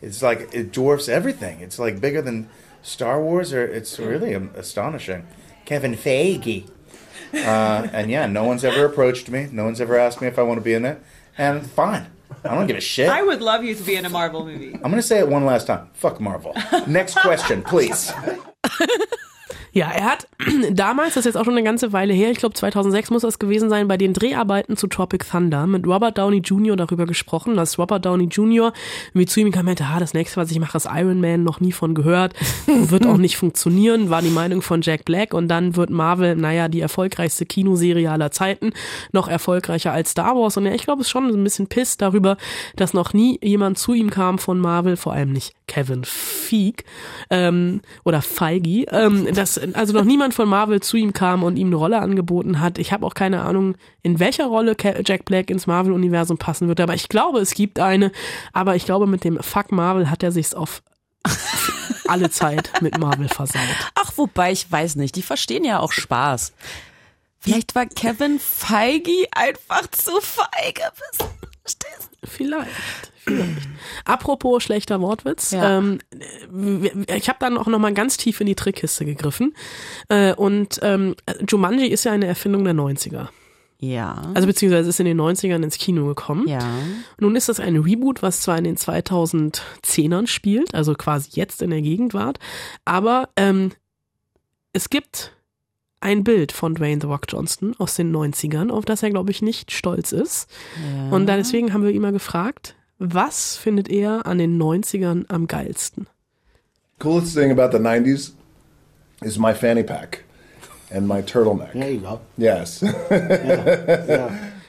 It's 0.01 0.23
like 0.23 0.49
it 0.53 0.73
dwarfs 0.73 1.09
everything. 1.09 1.61
It's 1.61 1.79
like 1.79 2.01
bigger 2.01 2.23
than 2.23 2.49
Star 2.83 3.23
Wars, 3.23 3.53
or 3.53 3.65
it's 3.65 3.99
really 3.99 4.33
astonishing. 4.33 5.27
Kevin 5.65 5.95
Feige. 5.95 6.69
Uh, 7.33 7.88
and 7.93 8.11
yeah, 8.11 8.27
no 8.27 8.45
one's 8.45 8.65
ever 8.65 8.85
approached 8.85 9.29
me. 9.29 9.49
No 9.53 9.65
one's 9.65 9.81
ever 9.81 9.97
asked 9.97 10.21
me 10.21 10.27
if 10.27 10.38
I 10.38 10.43
want 10.43 10.59
to 10.59 10.65
be 10.65 10.75
in 10.75 10.85
it. 10.85 11.01
And 11.38 11.65
fine. 11.71 12.12
I 12.45 12.55
don't 12.55 12.66
give 12.66 12.77
a 12.77 12.81
shit. 12.81 13.09
I 13.09 13.23
would 13.23 13.42
love 13.42 13.64
you 13.64 13.75
to 13.75 13.83
be 13.83 13.97
in 13.97 14.05
a 14.05 14.09
Marvel 14.09 14.45
movie. 14.45 14.75
I'm 14.75 14.90
going 14.90 14.95
to 14.97 15.03
say 15.03 15.18
it 15.18 15.29
one 15.29 15.45
last 15.45 15.66
time. 15.66 15.90
Fuck 15.95 16.21
Marvel. 16.21 16.55
Next 16.87 17.16
question, 17.18 17.62
please. 17.62 18.12
Ja, 19.74 19.90
er 19.90 20.04
hat 20.04 20.28
damals, 20.70 21.14
das 21.14 21.24
ist 21.24 21.32
jetzt 21.32 21.37
auch 21.37 21.44
schon 21.44 21.54
eine 21.54 21.62
ganze 21.62 21.94
Weile 21.94 22.12
her, 22.12 22.30
ich 22.30 22.38
glaube 22.38 22.54
2006 22.54 23.11
muss 23.11 23.22
das 23.22 23.38
gewesen 23.38 23.70
sein, 23.70 23.88
bei 23.88 23.96
den 23.96 24.12
Dreharbeiten 24.12 24.76
zu 24.76 24.87
Tropic 24.87 25.24
Thunder 25.30 25.66
mit 25.66 25.87
Robert 25.87 26.18
Downey 26.18 26.38
Jr. 26.38 26.76
darüber 26.76 27.06
gesprochen, 27.06 27.56
dass 27.56 27.78
Robert 27.78 28.04
Downey 28.04 28.24
Jr. 28.24 28.74
wie 29.14 29.24
zu 29.24 29.40
ihm 29.40 29.50
kam, 29.50 29.64
meinte, 29.64 29.85
ah, 29.85 29.98
das 29.98 30.12
nächste, 30.12 30.37
was 30.37 30.50
ich 30.50 30.61
mache, 30.61 30.76
ist 30.76 30.88
Iron 30.92 31.22
Man, 31.22 31.42
noch 31.42 31.61
nie 31.61 31.72
von 31.72 31.94
gehört, 31.94 32.35
wird 32.66 33.06
auch 33.06 33.16
nicht 33.16 33.38
funktionieren, 33.38 34.11
war 34.11 34.20
die 34.20 34.28
Meinung 34.28 34.61
von 34.61 34.82
Jack 34.82 35.06
Black 35.06 35.32
und 35.32 35.48
dann 35.48 35.74
wird 35.74 35.88
Marvel, 35.88 36.37
naja, 36.37 36.68
die 36.68 36.80
erfolgreichste 36.80 37.46
Kinoserie 37.46 38.11
aller 38.11 38.30
Zeiten, 38.30 38.72
noch 39.12 39.26
erfolgreicher 39.26 39.92
als 39.92 40.11
Star 40.11 40.37
Wars 40.37 40.58
und 40.58 40.66
ja, 40.66 40.74
ich 40.74 40.85
glaube, 40.85 41.00
es 41.00 41.06
ist 41.06 41.12
schon 41.12 41.28
ein 41.28 41.44
bisschen 41.44 41.68
piss 41.68 41.96
darüber, 41.96 42.37
dass 42.76 42.92
noch 42.92 43.14
nie 43.14 43.38
jemand 43.42 43.78
zu 43.78 43.94
ihm 43.94 44.11
kam 44.11 44.38
von 44.38 44.58
Marvel, 44.58 44.98
vor 44.98 45.14
allem 45.14 45.32
nicht 45.32 45.54
Kevin 45.66 46.04
Feige 46.04 46.85
ähm, 47.30 47.80
oder 48.04 48.20
Feige, 48.20 48.85
ähm, 48.90 49.26
dass 49.32 49.62
also 49.75 49.92
noch 49.92 50.05
niemand 50.05 50.35
von 50.35 50.48
Marvel 50.48 50.81
zu 50.81 50.96
ihm 50.96 51.12
kam 51.12 51.42
und 51.42 51.57
ihm 51.57 51.68
eine 51.68 51.77
Rolle 51.77 51.98
angeboten 52.01 52.61
hat. 52.61 52.79
Ich 52.79 52.92
habe 52.92 53.07
auch 53.07 53.14
keine 53.14 53.42
Ahnung, 53.42 53.77
in 54.03 54.18
welcher 54.18 54.46
Rolle 54.46 54.77
Jack 55.05 55.25
Black 55.25 55.51
ins 55.51 55.66
Marvel-Universum 55.66 56.38
passen 56.38 56.68
wird, 56.68 56.81
aber 56.81 56.94
ich 56.94 57.09
glaube, 57.09 57.40
es 57.40 57.55
gibt 57.55 57.79
eine. 57.79 58.12
Aber 58.53 58.77
ich 58.77 58.85
glaube, 58.85 59.07
mit 59.07 59.25
dem 59.25 59.42
Fuck 59.42 59.72
Marvel 59.72 60.11
hat 60.11 60.22
er 60.22 60.33
sich's 60.33 60.55
auf 60.55 60.83
alle 62.09 62.31
Zeit 62.31 62.70
mit 62.81 62.98
Marvel 62.98 63.29
versaut. 63.29 63.62
Ach, 63.94 64.12
wobei, 64.16 64.53
ich 64.53 64.70
weiß 64.70 64.96
nicht. 64.96 65.16
Die 65.16 65.22
verstehen 65.22 65.64
ja 65.64 65.79
auch 65.81 65.92
Spaß. 65.92 66.53
Vielleicht 67.38 67.75
war 67.75 67.87
Kevin 67.87 68.38
Feige 68.38 69.27
einfach 69.33 69.88
zu 69.90 70.12
feige. 70.20 70.83
Verstehst 71.62 72.11
du? 72.20 72.27
Vielleicht. 72.27 72.70
Vielleicht. 73.25 73.68
Apropos 74.05 74.62
schlechter 74.62 75.01
Wortwitz, 75.01 75.53
Ja. 75.53 75.79
ähm, 75.79 75.99
ich 77.15 77.29
habe 77.29 77.38
dann 77.41 77.57
auch 77.59 77.67
noch 77.67 77.79
mal 77.79 77.95
ganz 77.95 78.17
tief 78.17 78.41
in 78.41 78.47
die 78.47 78.55
Trickkiste 78.55 79.05
gegriffen 79.05 79.55
äh, 80.09 80.35
und 80.35 80.79
ähm, 80.83 81.15
Jumanji 81.49 81.87
ist 81.87 82.05
ja 82.05 82.12
eine 82.12 82.27
Erfindung 82.27 82.65
der 82.65 82.75
90er. 82.75 83.29
Ja. 83.79 84.31
Also 84.35 84.47
beziehungsweise 84.47 84.88
ist 84.91 85.01
in 85.01 85.07
den 85.07 85.21
90ern 85.21 85.62
ins 85.65 85.77
Kino 85.77 86.07
gekommen. 86.07 86.47
ja. 86.47 86.61
Nun 87.19 87.35
ist 87.35 87.49
das 87.49 87.59
ein 87.59 87.77
Reboot, 87.77 88.23
was 88.23 88.41
zwar 88.41 88.57
in 88.59 88.65
den 88.65 88.77
2010ern 88.77 90.27
spielt, 90.29 90.75
also 90.75 90.95
quasi 90.95 91.31
jetzt 91.33 91.62
in 91.62 91.71
der 91.71 91.83
Gegenwart, 91.83 92.38
aber 92.85 93.29
ähm, 93.37 93.73
es 94.73 94.88
gibt 94.88 95.33
ein 96.01 96.25
Bild 96.25 96.51
von 96.53 96.75
Dwayne 96.75 97.01
The 97.01 97.07
Rock 97.07 97.27
Johnson 97.29 97.75
aus 97.79 97.95
den 97.95 98.15
90ern, 98.15 98.71
auf 98.71 98.85
das 98.85 99.03
er, 99.05 99.11
glaube 99.11 99.31
ich, 99.31 99.41
nicht 99.43 99.71
stolz 99.71 100.11
ist. 100.11 100.49
Und 101.12 101.27
dann 101.27 101.37
deswegen 101.38 101.73
haben 101.73 101.85
wir 101.85 101.91
ihn 101.93 102.03
mal 102.03 102.11
gefragt, 102.12 102.75
was 103.03 103.57
findet 103.57 103.88
er 103.88 104.27
an 104.27 104.38
den 104.38 104.61
90ern 104.61 105.25
am 105.29 105.47
geilsten? 105.47 106.07
Coolest 107.01 107.35
thing 107.37 107.51
about 107.51 107.77
the 107.77 107.83
90s 107.83 108.33
is 109.23 109.38
my 109.38 109.53
fanny 109.53 109.83
pack 109.83 110.25
and 110.95 111.09
my 111.09 111.21
turtleneck. 111.23 111.73
There 111.73 111.91
you 111.91 112.01
go. 112.01 112.21
Yes. 112.37 112.85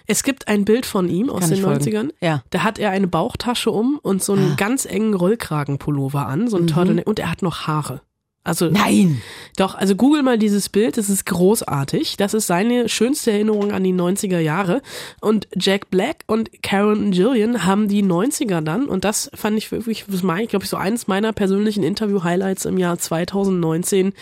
Es 0.06 0.24
gibt 0.24 0.50
ein 0.50 0.66
Bild 0.66 0.86
von 0.86 1.08
ihm 1.08 1.30
aus 1.30 1.42
Kann 1.42 1.50
den 1.52 1.58
ich 1.60 1.64
folgen. 1.64 1.82
90ern. 1.82 2.10
Ja. 2.20 2.44
Da 2.50 2.64
hat 2.64 2.78
er 2.78 2.90
eine 2.90 3.08
Bauchtasche 3.08 3.72
um 3.72 4.00
und 4.02 4.22
so 4.22 4.34
einen 4.34 4.58
ganz 4.58 4.86
engen 4.86 5.14
Rollkragenpullover 5.14 6.28
an, 6.28 6.50
so 6.50 6.58
ein 6.58 6.68
Turtleneck 6.68 7.08
und 7.08 7.20
er 7.20 7.32
hat 7.32 7.42
noch 7.42 7.68
Haare. 7.68 8.02
Also 8.46 8.70
Nein! 8.70 9.22
Doch, 9.56 9.76
also 9.76 9.96
google 9.96 10.22
mal 10.22 10.38
dieses 10.38 10.68
Bild, 10.68 10.98
das 10.98 11.10
ist 11.10 11.26
großartig. 11.26 12.18
Das 12.18 12.34
ist 12.34 12.48
seine 12.48 12.90
schönste 12.90 13.32
Erinnerung 13.32 13.72
an 13.72 13.84
die 13.84 13.94
90er 13.94 14.40
Jahre. 14.40 14.82
Und 15.22 15.48
Jack 15.56 15.90
Black 15.90 16.24
und 16.28 16.62
Karen 16.62 17.12
Gillian 17.12 17.66
haben 17.66 17.88
die 17.88 18.04
90er 18.04 18.60
dann, 18.60 18.88
und 18.88 19.06
das 19.06 19.32
fand 19.34 19.58
ich 19.58 19.72
wirklich, 19.72 20.06
das 20.08 20.24
meine 20.24 20.44
ich, 20.44 20.50
glaube 20.50 20.66
ich, 20.66 20.70
so 20.70 20.76
eines 20.76 21.08
meiner 21.08 21.32
persönlichen 21.32 21.84
Interview-Highlights 21.84 22.66
im 22.66 22.78
Jahr 22.78 22.98
2019, 22.98 24.14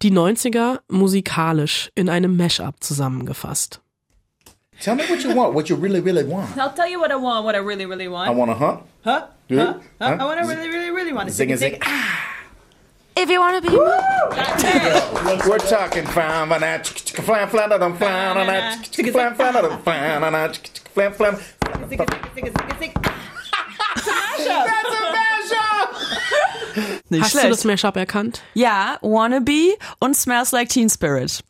die 0.00 0.12
90er 0.12 0.78
musikalisch 0.88 1.90
in 1.94 2.08
einem 2.08 2.38
Mashup 2.38 2.76
zusammengefasst. 2.80 3.82
Tell 4.80 4.94
me 4.94 5.02
what 5.10 5.22
you 5.22 5.34
want, 5.34 5.54
what 5.54 5.68
you 5.68 5.76
really, 5.76 6.00
really 6.00 6.26
want. 6.26 6.56
I'll 6.56 6.74
tell 6.74 6.90
you 6.90 6.98
what 6.98 7.10
I 7.10 7.16
want, 7.16 7.44
what 7.44 7.54
I 7.54 7.58
really, 7.58 7.84
really 7.84 8.08
want. 8.08 8.30
I 8.30 8.34
want 8.34 8.50
a 8.50 8.54
huh? 8.54 8.78
huh? 9.04 9.26
Huh? 9.50 9.56
Huh? 9.56 9.74
Huh? 10.00 10.16
I 10.18 10.24
want 10.24 10.40
to 10.40 10.46
really, 10.46 10.68
really, 10.70 10.90
really 10.90 11.12
want 11.12 11.30
sing, 11.30 11.50
it, 11.50 11.58
sing. 11.58 11.72
zing. 11.72 11.80
If 13.30 13.34
you 13.34 13.40
wanna 13.42 13.60
be 13.60 13.68
We're 15.48 15.58
talking 15.58 16.04
flam, 16.04 16.48
flam, 16.48 16.82
flam, 16.82 17.48
flam, 17.48 17.48
flam, 17.48 17.96
flam, 17.96 17.96
flam, 17.96 19.36
flam, 19.76 20.52
flam, 20.94 21.12
flam. 21.12 21.38
Nicht 27.08 27.22
Hast 27.22 27.30
schlecht. 27.30 27.44
du 27.46 27.50
das 27.50 27.64
Mashup 27.64 27.96
erkannt? 27.96 28.42
Ja, 28.54 28.98
Wannabe 29.00 29.76
und 30.00 30.16
Smells 30.16 30.50
Like 30.50 30.68
Teen 30.70 30.90
Spirit. 30.90 31.44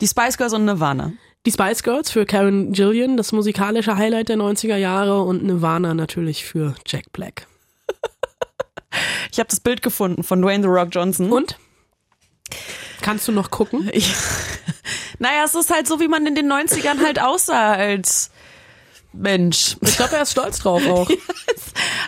Die 0.00 0.06
Spice 0.06 0.38
Girls 0.38 0.52
und 0.52 0.64
Nirvana. 0.64 1.14
Die 1.46 1.50
Spice 1.50 1.82
Girls 1.82 2.12
für 2.12 2.26
Karen 2.26 2.72
Gillian, 2.72 3.16
das 3.16 3.32
musikalische 3.32 3.96
Highlight 3.96 4.28
der 4.28 4.36
90er 4.36 4.76
Jahre 4.76 5.22
und 5.22 5.42
Nirvana 5.42 5.94
natürlich 5.94 6.44
für 6.44 6.76
Jack 6.86 7.12
Black. 7.12 7.48
Ich 9.32 9.38
habe 9.38 9.48
das 9.48 9.60
Bild 9.60 9.82
gefunden 9.82 10.22
von 10.22 10.40
Dwayne 10.42 10.62
The 10.62 10.68
Rock 10.68 10.88
Johnson. 10.92 11.32
Und? 11.32 11.58
Kannst 13.00 13.28
du 13.28 13.32
noch 13.32 13.50
gucken? 13.50 13.90
Ich, 13.92 14.12
naja, 15.18 15.44
es 15.44 15.54
ist 15.54 15.72
halt 15.72 15.86
so, 15.86 16.00
wie 16.00 16.08
man 16.08 16.26
in 16.26 16.34
den 16.34 16.50
90ern 16.50 17.04
halt 17.04 17.20
aussah 17.20 17.74
als 17.74 18.30
Mensch. 19.12 19.76
Ich 19.80 19.96
glaube, 19.96 20.16
er 20.16 20.22
ist 20.22 20.32
stolz 20.32 20.58
drauf 20.58 20.82
auch. 20.88 21.08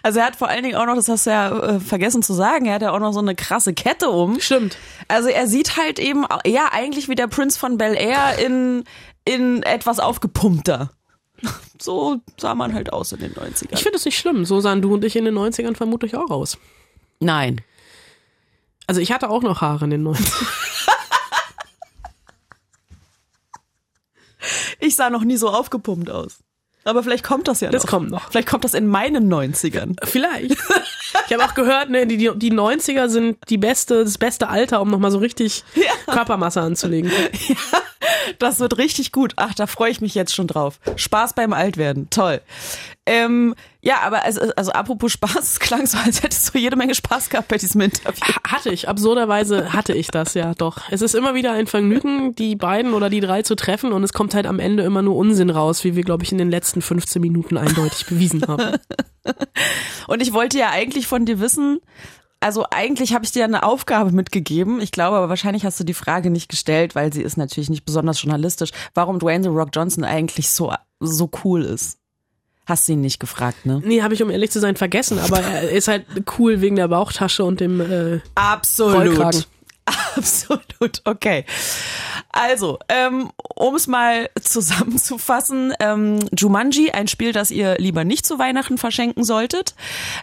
Also 0.03 0.21
er 0.21 0.27
hat 0.27 0.37
vor 0.37 0.49
allen 0.49 0.65
Dingen 0.65 0.77
auch 0.77 0.87
noch, 0.87 0.97
das 0.97 1.09
hast 1.09 1.27
du 1.27 1.31
ja 1.31 1.51
äh, 1.51 1.81
vergessen 1.81 2.23
zu 2.23 2.33
sagen, 2.33 2.67
er 2.67 2.75
hat 2.75 2.83
ja 2.83 2.93
auch 2.93 2.99
noch 2.99 3.13
so 3.13 3.21
eine 3.21 3.35
krasse 3.35 3.75
Kette 3.75 4.11
um. 4.11 4.41
Stimmt. 4.41 4.77
Also 5.09 5.29
er 5.29 5.47
sieht 5.47 5.77
halt 5.77 5.99
eben 5.99 6.25
eher 6.45 6.73
eigentlich 6.73 7.09
wie 7.09 7.15
der 7.15 7.29
Prinz 7.29 7.57
von 7.57 7.79
Bel 7.79 7.95
Air 7.95 8.39
in, 8.39 8.85
in 9.25 9.63
etwas 9.63 10.01
aufgepumpter. 10.01 10.91
So 11.81 12.21
sah 12.39 12.55
man 12.55 12.75
halt 12.75 12.93
aus 12.93 13.13
in 13.13 13.21
den 13.21 13.35
90ern. 13.35 13.73
Ich 13.75 13.83
finde 13.83 13.97
es 13.99 14.05
nicht 14.05 14.19
schlimm. 14.19 14.45
So 14.45 14.61
sahen 14.61 14.83
du 14.83 14.95
und 14.95 15.05
ich 15.05 15.17
in 15.17 15.25
den 15.25 15.35
90ern 15.37 15.77
vermutlich 15.77 16.17
auch 16.17 16.31
aus. 16.31 16.59
Nein. 17.21 17.61
Also 18.87 19.01
ich 19.01 19.13
hatte 19.13 19.29
auch 19.31 19.43
noch 19.43 19.61
Haare 19.61 19.85
in 19.85 19.91
den 19.91 20.07
90ern. 20.07 20.47
Ich 24.79 24.95
sah 24.95 25.11
noch 25.11 25.23
nie 25.25 25.37
so 25.37 25.49
aufgepumpt 25.49 26.11
aus. 26.11 26.39
Aber 26.85 27.03
vielleicht 27.03 27.25
kommt 27.25 27.49
das 27.49 27.61
ja 27.61 27.71
Das 27.71 27.83
noch. 27.85 27.91
kommt 27.91 28.11
noch. 28.11 28.31
Vielleicht 28.31 28.47
kommt 28.47 28.63
das 28.65 28.75
in 28.75 28.87
meinen 28.87 29.33
90ern. 29.33 29.97
Vielleicht. 30.05 30.57
Ich 31.29 31.33
habe 31.33 31.45
auch 31.45 31.55
gehört, 31.55 31.89
ne, 31.91 32.07
die, 32.07 32.19
die 32.37 32.53
90er 32.53 33.09
sind 33.09 33.39
die 33.49 33.57
beste, 33.59 34.05
das 34.05 34.17
beste 34.19 34.49
Alter, 34.49 34.81
um 34.83 34.91
nochmal 34.91 35.11
so 35.11 35.19
richtig 35.19 35.65
Körpermasse 36.07 36.61
anzulegen. 36.61 37.11
Das 38.39 38.61
wird 38.61 38.79
richtig 38.79 39.13
gut. 39.13 39.33
Ach, 39.37 39.55
da 39.55 39.67
freue 39.67 39.91
ich 39.91 40.01
mich 40.01 40.15
jetzt 40.15 40.35
schon 40.35 40.47
drauf. 40.47 40.79
Spaß 40.97 41.35
beim 41.35 41.53
Altwerden. 41.53 42.11
Toll. 42.11 42.41
Ähm, 43.09 43.55
ja, 43.83 44.01
aber 44.03 44.25
also, 44.25 44.41
also 44.57 44.73
apropos 44.73 45.13
Spaß, 45.13 45.39
es 45.39 45.61
klang 45.61 45.87
so, 45.87 45.97
als 45.99 46.23
hättest 46.23 46.53
du 46.53 46.59
jede 46.59 46.75
Menge 46.75 46.95
Spaß 46.95 47.31
gehabt 47.31 47.49
bei 47.49 47.57
diesem 47.57 47.81
Interview. 47.81 48.21
Hatte 48.47 48.71
ich, 48.71 48.89
absurderweise 48.89 49.73
hatte 49.73 49.95
ich 49.95 50.09
das, 50.09 50.35
ja 50.35 50.55
doch. 50.55 50.79
Es 50.91 51.03
ist 51.03 51.15
immer 51.15 51.35
wieder 51.35 51.53
ein 51.53 51.69
Vergnügen, 51.69 52.35
die 52.35 52.57
beiden 52.57 52.95
oder 52.95 53.09
die 53.09 53.21
drei 53.21 53.43
zu 53.43 53.55
treffen 53.55 53.93
und 53.93 54.03
es 54.03 54.13
kommt 54.13 54.35
halt 54.35 54.47
am 54.47 54.59
Ende 54.59 54.83
immer 54.83 55.03
nur 55.03 55.15
Unsinn 55.17 55.51
raus, 55.51 55.85
wie 55.85 55.95
wir, 55.95 56.03
glaube 56.03 56.25
ich, 56.25 56.33
in 56.33 56.39
den 56.39 56.51
letzten 56.51 56.83
15 56.83 57.23
Minuten 57.23 57.57
eindeutig 57.57 58.07
bewiesen 58.07 58.43
haben. 58.49 58.77
Und 60.07 60.23
ich 60.23 60.33
wollte 60.33 60.57
ja 60.57 60.71
eigentlich 60.71 61.09
von 61.09 61.25
dir 61.25 61.41
wissen, 61.41 61.81
also 62.47 62.65
eigentlich 62.71 63.13
habe 63.13 63.25
ich 63.25 63.33
dir 63.33 63.43
eine 63.43 63.65
Aufgabe 63.65 64.13
mitgegeben. 64.13 64.81
Ich 64.81 64.93
glaube, 64.93 65.17
aber 65.17 65.29
wahrscheinlich 65.29 65.65
hast 65.65 65.81
du 65.81 65.85
die 65.85 65.95
Frage 65.95 66.31
nicht 66.31 66.49
gestellt, 66.49 66.95
weil 66.95 67.13
sie 67.13 67.23
ist 67.23 67.37
natürlich 67.37 67.69
nicht 67.69 67.85
besonders 67.85 68.23
journalistisch, 68.23 68.71
warum 68.95 69.19
Dwayne 69.19 69.43
The 69.43 69.51
Rock 69.51 69.71
Johnson 69.75 70.05
eigentlich 70.05 70.49
so, 70.51 70.73
so 71.01 71.29
cool 71.43 71.65
ist. 71.65 71.99
Hast 72.65 72.87
du 72.87 72.93
ihn 72.93 73.01
nicht 73.01 73.19
gefragt, 73.19 73.67
ne? 73.67 73.83
Nee, 73.85 74.03
habe 74.03 74.15
ich, 74.15 74.23
um 74.23 74.31
ehrlich 74.31 74.53
zu 74.53 74.61
sein, 74.61 74.77
vergessen, 74.77 75.19
aber 75.19 75.41
er 75.41 75.71
ist 75.71 75.89
halt 75.89 76.05
cool 76.39 76.61
wegen 76.61 76.77
der 76.77 76.87
Bauchtasche 76.87 77.45
und 77.45 77.59
dem 77.59 77.81
äh, 77.81 78.21
Absolut. 78.37 78.95
Rollkragen. 78.95 79.45
Absolut, 80.17 81.01
okay. 81.05 81.45
Also, 82.33 82.79
ähm, 82.89 83.31
um 83.55 83.75
es 83.77 83.87
mal 83.87 84.29
zusammenzufassen, 84.41 85.73
ähm, 85.79 86.19
Jumanji, 86.37 86.91
ein 86.91 87.09
Spiel, 87.09 87.33
das 87.33 87.51
ihr 87.51 87.77
lieber 87.79 88.05
nicht 88.05 88.27
zu 88.27 88.39
Weihnachten 88.39 88.79
verschenken 88.79 89.25
solltet 89.25 89.75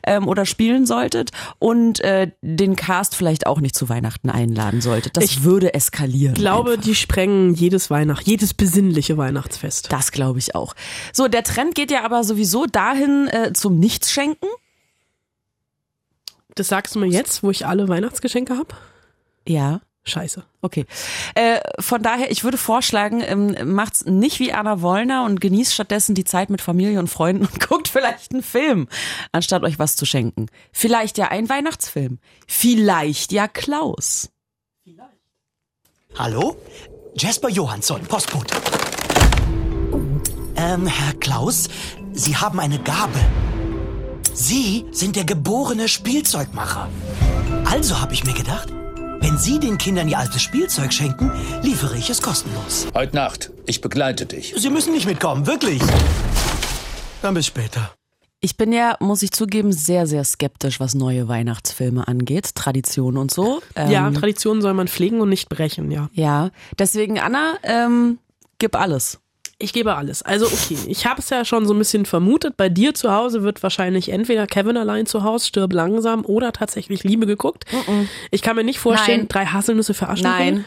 ähm, 0.03 0.27
oder 0.27 0.45
spielen 0.45 0.85
solltet 0.85 1.31
und 1.59 2.01
äh, 2.01 2.31
den 2.41 2.75
Cast 2.75 3.15
vielleicht 3.15 3.47
auch 3.47 3.61
nicht 3.61 3.75
zu 3.75 3.87
Weihnachten 3.87 4.29
einladen 4.29 4.81
solltet. 4.81 5.15
Das 5.15 5.23
Ich 5.23 5.43
würde 5.43 5.73
eskalieren. 5.73 6.35
Ich 6.35 6.41
glaube, 6.41 6.71
einfach. 6.71 6.83
die 6.83 6.95
sprengen 6.95 7.53
jedes 7.53 7.89
Weihnacht, 7.89 8.27
jedes 8.27 8.53
besinnliche 8.53 9.17
Weihnachtsfest. 9.17 9.91
Das 9.91 10.11
glaube 10.11 10.39
ich 10.39 10.55
auch. 10.55 10.75
So, 11.13 11.27
der 11.27 11.43
Trend 11.43 11.73
geht 11.73 11.89
ja 11.89 12.03
aber 12.03 12.23
sowieso 12.23 12.65
dahin 12.65 13.27
äh, 13.29 13.53
zum 13.53 13.79
Nichtsschenken. 13.79 14.49
Das 16.55 16.67
sagst 16.67 16.95
du 16.95 16.99
mir 16.99 17.07
jetzt, 17.07 17.43
wo 17.43 17.49
ich 17.49 17.65
alle 17.65 17.87
Weihnachtsgeschenke 17.87 18.57
habe? 18.57 18.75
Ja. 19.47 19.81
Scheiße. 20.05 20.43
Okay. 20.61 20.85
Äh, 21.33 21.61
von 21.79 22.03
daher, 22.03 22.29
ich 22.29 22.43
würde 22.43 22.57
vorschlagen, 22.57 23.23
ähm, 23.25 23.73
macht's 23.73 24.03
nicht 24.03 24.39
wie 24.39 24.51
Anna 24.51 24.81
Wollner 24.81 25.23
und 25.23 25.39
genießt 25.39 25.73
stattdessen 25.73 26.13
die 26.13 26.25
Zeit 26.25 26.49
mit 26.49 26.61
Familie 26.61 26.99
und 26.99 27.07
Freunden 27.07 27.45
und 27.45 27.59
guckt 27.69 27.87
vielleicht 27.87 28.33
einen 28.33 28.43
Film, 28.43 28.89
anstatt 29.31 29.63
euch 29.63 29.79
was 29.79 29.95
zu 29.95 30.05
schenken. 30.05 30.47
Vielleicht 30.73 31.17
ja 31.17 31.29
ein 31.29 31.47
Weihnachtsfilm. 31.47 32.19
Vielleicht 32.47 33.31
ja 33.31 33.47
Klaus. 33.47 34.29
Hallo? 36.15 36.57
Jasper 37.15 37.49
Johansson, 37.49 38.01
Postbote. 38.01 38.55
Ähm, 40.55 40.85
Herr 40.85 41.13
Klaus, 41.13 41.69
Sie 42.11 42.35
haben 42.35 42.59
eine 42.59 42.77
Gabe. 42.79 43.19
Sie 44.33 44.85
sind 44.91 45.15
der 45.15 45.23
geborene 45.23 45.87
Spielzeugmacher. 45.87 46.89
Also 47.65 48.01
habe 48.01 48.13
ich 48.13 48.23
mir 48.23 48.33
gedacht, 48.33 48.71
wenn 49.23 49.37
Sie 49.37 49.57
den 49.57 49.77
Kindern 49.77 50.09
ihr 50.09 50.19
altes 50.19 50.41
Spielzeug 50.41 50.91
schenken, 50.91 51.31
liefere 51.61 51.97
ich 51.97 52.09
es 52.09 52.21
kostenlos. 52.21 52.87
Heute 52.93 53.15
Nacht. 53.15 53.51
Ich 53.65 53.79
begleite 53.79 54.25
dich. 54.25 54.53
Sie 54.57 54.69
müssen 54.69 54.91
nicht 54.91 55.05
mitkommen, 55.05 55.47
wirklich. 55.47 55.81
Dann 57.21 57.33
bis 57.33 57.45
später. 57.45 57.93
Ich 58.41 58.57
bin 58.57 58.73
ja, 58.73 58.97
muss 58.99 59.23
ich 59.23 59.31
zugeben, 59.31 59.71
sehr, 59.71 60.07
sehr 60.07 60.25
skeptisch, 60.25 60.81
was 60.81 60.93
neue 60.93 61.29
Weihnachtsfilme 61.29 62.05
angeht, 62.05 62.53
Tradition 62.55 63.15
und 63.15 63.31
so. 63.31 63.61
Ähm, 63.77 63.91
ja, 63.91 64.11
Traditionen 64.11 64.61
soll 64.61 64.73
man 64.73 64.89
pflegen 64.89 65.21
und 65.21 65.29
nicht 65.29 65.47
brechen, 65.47 65.89
ja. 65.89 66.09
ja. 66.11 66.49
Deswegen, 66.77 67.17
Anna, 67.17 67.55
ähm, 67.63 68.19
gib 68.59 68.75
alles. 68.75 69.21
Ich 69.63 69.71
gebe 69.71 69.95
alles. 69.95 70.23
Also 70.23 70.45
okay, 70.45 70.77
ich 70.87 71.05
habe 71.05 71.21
es 71.21 71.29
ja 71.29 71.45
schon 71.45 71.65
so 71.65 71.73
ein 71.73 71.77
bisschen 71.77 72.05
vermutet. 72.05 72.57
Bei 72.57 72.67
dir 72.67 72.93
zu 72.93 73.13
Hause 73.13 73.43
wird 73.43 73.63
wahrscheinlich 73.63 74.09
entweder 74.09 74.45
Kevin 74.45 74.75
allein 74.75 75.05
zu 75.05 75.23
Hause, 75.23 75.47
stirb 75.47 75.71
langsam 75.71 76.25
oder 76.25 76.51
tatsächlich 76.51 77.05
Liebe 77.05 77.25
geguckt. 77.25 77.63
Ich 78.29 78.41
kann 78.41 78.57
mir 78.57 78.65
nicht 78.65 78.79
vorstellen, 78.79 79.19
Nein. 79.19 79.27
drei 79.29 79.45
Haselnüsse 79.45 79.93
für 79.93 80.09
Aschenputtel. 80.09 80.51
Nein. 80.51 80.65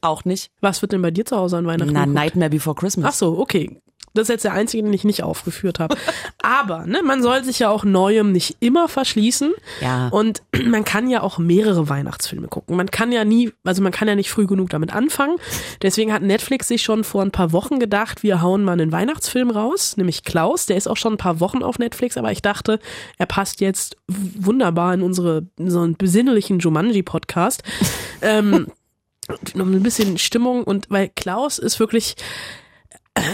Auch 0.00 0.24
nicht. 0.24 0.52
Was 0.60 0.82
wird 0.82 0.92
denn 0.92 1.02
bei 1.02 1.10
dir 1.10 1.24
zu 1.24 1.36
Hause 1.36 1.56
an 1.56 1.66
Weihnachten 1.66 1.92
Na, 1.92 2.02
geguckt? 2.02 2.14
Nightmare 2.14 2.50
Before 2.50 2.76
Christmas. 2.76 3.06
Ach 3.08 3.14
so, 3.14 3.38
okay. 3.38 3.80
Das 4.14 4.24
ist 4.24 4.28
jetzt 4.28 4.44
der 4.44 4.52
einzige, 4.52 4.82
den 4.82 4.92
ich 4.92 5.04
nicht 5.04 5.22
aufgeführt 5.22 5.78
habe. 5.78 5.96
Aber 6.42 6.86
ne, 6.86 7.02
man 7.02 7.22
soll 7.22 7.44
sich 7.44 7.58
ja 7.58 7.70
auch 7.70 7.84
Neuem 7.84 8.32
nicht 8.32 8.56
immer 8.60 8.88
verschließen. 8.88 9.52
Ja. 9.80 10.08
Und 10.08 10.42
man 10.66 10.84
kann 10.84 11.08
ja 11.08 11.22
auch 11.22 11.38
mehrere 11.38 11.88
Weihnachtsfilme 11.88 12.48
gucken. 12.48 12.76
Man 12.76 12.90
kann 12.90 13.12
ja 13.12 13.24
nie, 13.24 13.52
also 13.64 13.82
man 13.82 13.92
kann 13.92 14.08
ja 14.08 14.14
nicht 14.14 14.30
früh 14.30 14.46
genug 14.46 14.70
damit 14.70 14.94
anfangen. 14.94 15.36
Deswegen 15.82 16.12
hat 16.12 16.22
Netflix 16.22 16.68
sich 16.68 16.82
schon 16.82 17.04
vor 17.04 17.22
ein 17.22 17.30
paar 17.30 17.52
Wochen 17.52 17.78
gedacht, 17.78 18.22
wir 18.22 18.42
hauen 18.42 18.64
mal 18.64 18.72
einen 18.72 18.92
Weihnachtsfilm 18.92 19.50
raus, 19.50 19.96
nämlich 19.96 20.24
Klaus. 20.24 20.66
Der 20.66 20.76
ist 20.76 20.88
auch 20.88 20.96
schon 20.96 21.14
ein 21.14 21.18
paar 21.18 21.40
Wochen 21.40 21.62
auf 21.62 21.78
Netflix, 21.78 22.16
aber 22.16 22.32
ich 22.32 22.42
dachte, 22.42 22.78
er 23.18 23.26
passt 23.26 23.60
jetzt 23.60 23.96
wunderbar 24.08 24.94
in 24.94 25.02
unsere 25.02 25.46
in 25.58 25.70
so 25.70 25.80
einen 25.80 25.96
besinnlichen 25.96 26.58
Jumanji-Podcast. 26.58 27.62
ähm, 28.22 28.68
noch 29.54 29.66
ein 29.66 29.82
bisschen 29.82 30.18
Stimmung 30.18 30.64
und 30.64 30.86
weil 30.90 31.10
Klaus 31.14 31.58
ist 31.58 31.80
wirklich 31.80 32.16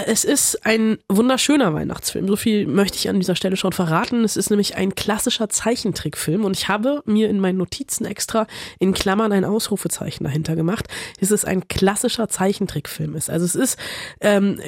es 0.06 0.24
ist 0.24 0.64
ein 0.66 0.98
wunderschöner 1.08 1.74
Weihnachtsfilm. 1.74 2.28
So 2.28 2.36
viel 2.36 2.66
möchte 2.66 2.98
ich 2.98 3.08
an 3.08 3.20
dieser 3.20 3.36
Stelle 3.36 3.56
schon 3.56 3.72
verraten. 3.72 4.24
Es 4.24 4.36
ist 4.36 4.50
nämlich 4.50 4.76
ein 4.76 4.94
klassischer 4.94 5.48
Zeichentrickfilm 5.48 6.44
und 6.44 6.56
ich 6.56 6.68
habe 6.68 7.02
mir 7.06 7.28
in 7.28 7.40
meinen 7.40 7.58
Notizen 7.58 8.04
extra 8.04 8.46
in 8.78 8.92
Klammern 8.92 9.32
ein 9.32 9.44
Ausrufezeichen 9.44 10.24
dahinter 10.24 10.56
gemacht. 10.56 10.88
Es 11.20 11.30
ist 11.30 11.44
ein 11.44 11.68
klassischer 11.68 12.28
Zeichentrickfilm 12.28 13.14
ist. 13.14 13.30
Also 13.30 13.44
es 13.44 13.54
ist 13.54 13.78
ähm, 14.20 14.60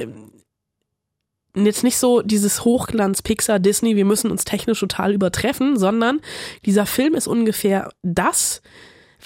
jetzt 1.54 1.84
nicht 1.84 1.96
so 1.96 2.22
dieses 2.22 2.64
Hochglanz 2.64 3.22
Pixar 3.22 3.58
Disney, 3.58 3.96
wir 3.96 4.04
müssen 4.04 4.30
uns 4.30 4.44
technisch 4.44 4.80
total 4.80 5.12
übertreffen, 5.12 5.78
sondern 5.78 6.20
dieser 6.64 6.86
Film 6.86 7.14
ist 7.14 7.26
ungefähr 7.26 7.90
das, 8.02 8.62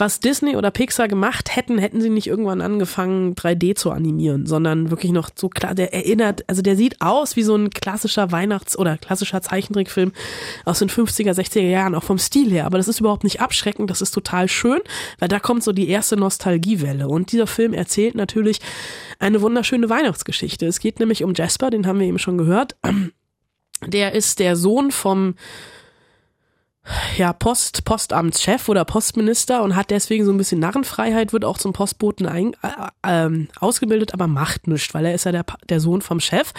was 0.01 0.21
Disney 0.21 0.57
oder 0.57 0.71
Pixar 0.71 1.07
gemacht 1.07 1.55
hätten, 1.55 1.79
hätten 1.79 2.01
sie 2.01 2.11
nicht 2.11 2.27
irgendwann 2.27 2.61
angefangen 2.61 3.35
3D 3.35 3.75
zu 3.77 3.91
animieren, 3.91 4.47
sondern 4.47 4.91
wirklich 4.91 5.13
noch 5.13 5.31
so 5.35 5.49
klar, 5.49 5.75
der 5.75 5.93
erinnert, 5.93 6.45
also 6.49 6.63
der 6.63 6.77
sieht 6.77 7.01
aus 7.01 7.37
wie 7.37 7.43
so 7.43 7.55
ein 7.55 7.71
klassischer 7.71 8.33
Weihnachts- 8.33 8.79
oder 8.79 8.97
klassischer 8.97 9.43
Zeichentrickfilm 9.43 10.13
aus 10.65 10.79
den 10.79 10.89
50er, 10.89 11.33
60er 11.33 11.61
Jahren, 11.61 11.95
auch 11.95 12.03
vom 12.03 12.19
Stil 12.19 12.51
her, 12.51 12.67
aber 12.67 12.79
das 12.79 12.89
ist 12.89 13.01
überhaupt 13.01 13.25
nicht 13.25 13.41
abschreckend, 13.41 13.91
das 13.91 14.01
ist 14.01 14.13
total 14.13 14.49
schön, 14.49 14.81
weil 15.19 15.29
da 15.29 15.39
kommt 15.39 15.63
so 15.63 15.73
die 15.73 15.89
erste 15.89 16.17
Nostalgiewelle 16.17 17.07
und 17.07 17.33
dieser 17.33 17.47
Film 17.47 17.75
erzählt 17.75 18.15
natürlich 18.15 18.61
eine 19.19 19.43
wunderschöne 19.43 19.91
Weihnachtsgeschichte. 19.91 20.67
Es 20.67 20.81
geht 20.81 20.99
nämlich 20.99 21.23
um 21.23 21.35
Jasper, 21.35 21.71
den 21.71 21.87
haben 21.87 22.01
wir 22.01 22.07
eben 22.07 22.19
schon 22.19 22.39
gehört. 22.39 22.77
Der 23.87 24.13
ist 24.13 24.39
der 24.39 24.57
Sohn 24.57 24.91
vom 24.91 25.35
ja, 27.17 27.33
Post, 27.33 27.85
Postamtschef 27.85 28.69
oder 28.69 28.85
Postminister 28.85 29.63
und 29.63 29.77
hat 29.77 29.91
deswegen 29.91 30.25
so 30.25 30.33
ein 30.33 30.39
bisschen 30.39 30.61
Narrenfreiheit, 30.61 31.33
wird 31.33 31.45
auch 31.45 31.59
zum 31.59 31.73
Postboten 31.73 32.27
ein, 32.27 32.55
äh, 32.63 32.89
ähm, 33.07 33.49
ausgebildet, 33.59 34.15
aber 34.15 34.27
macht 34.27 34.67
nichts, 34.67 34.95
weil 34.95 35.05
er 35.05 35.15
ist 35.15 35.25
ja 35.25 35.33
der, 35.33 35.45
der 35.69 35.81
Sohn 35.81 36.03
vom 36.03 36.21
Chef 36.21 36.53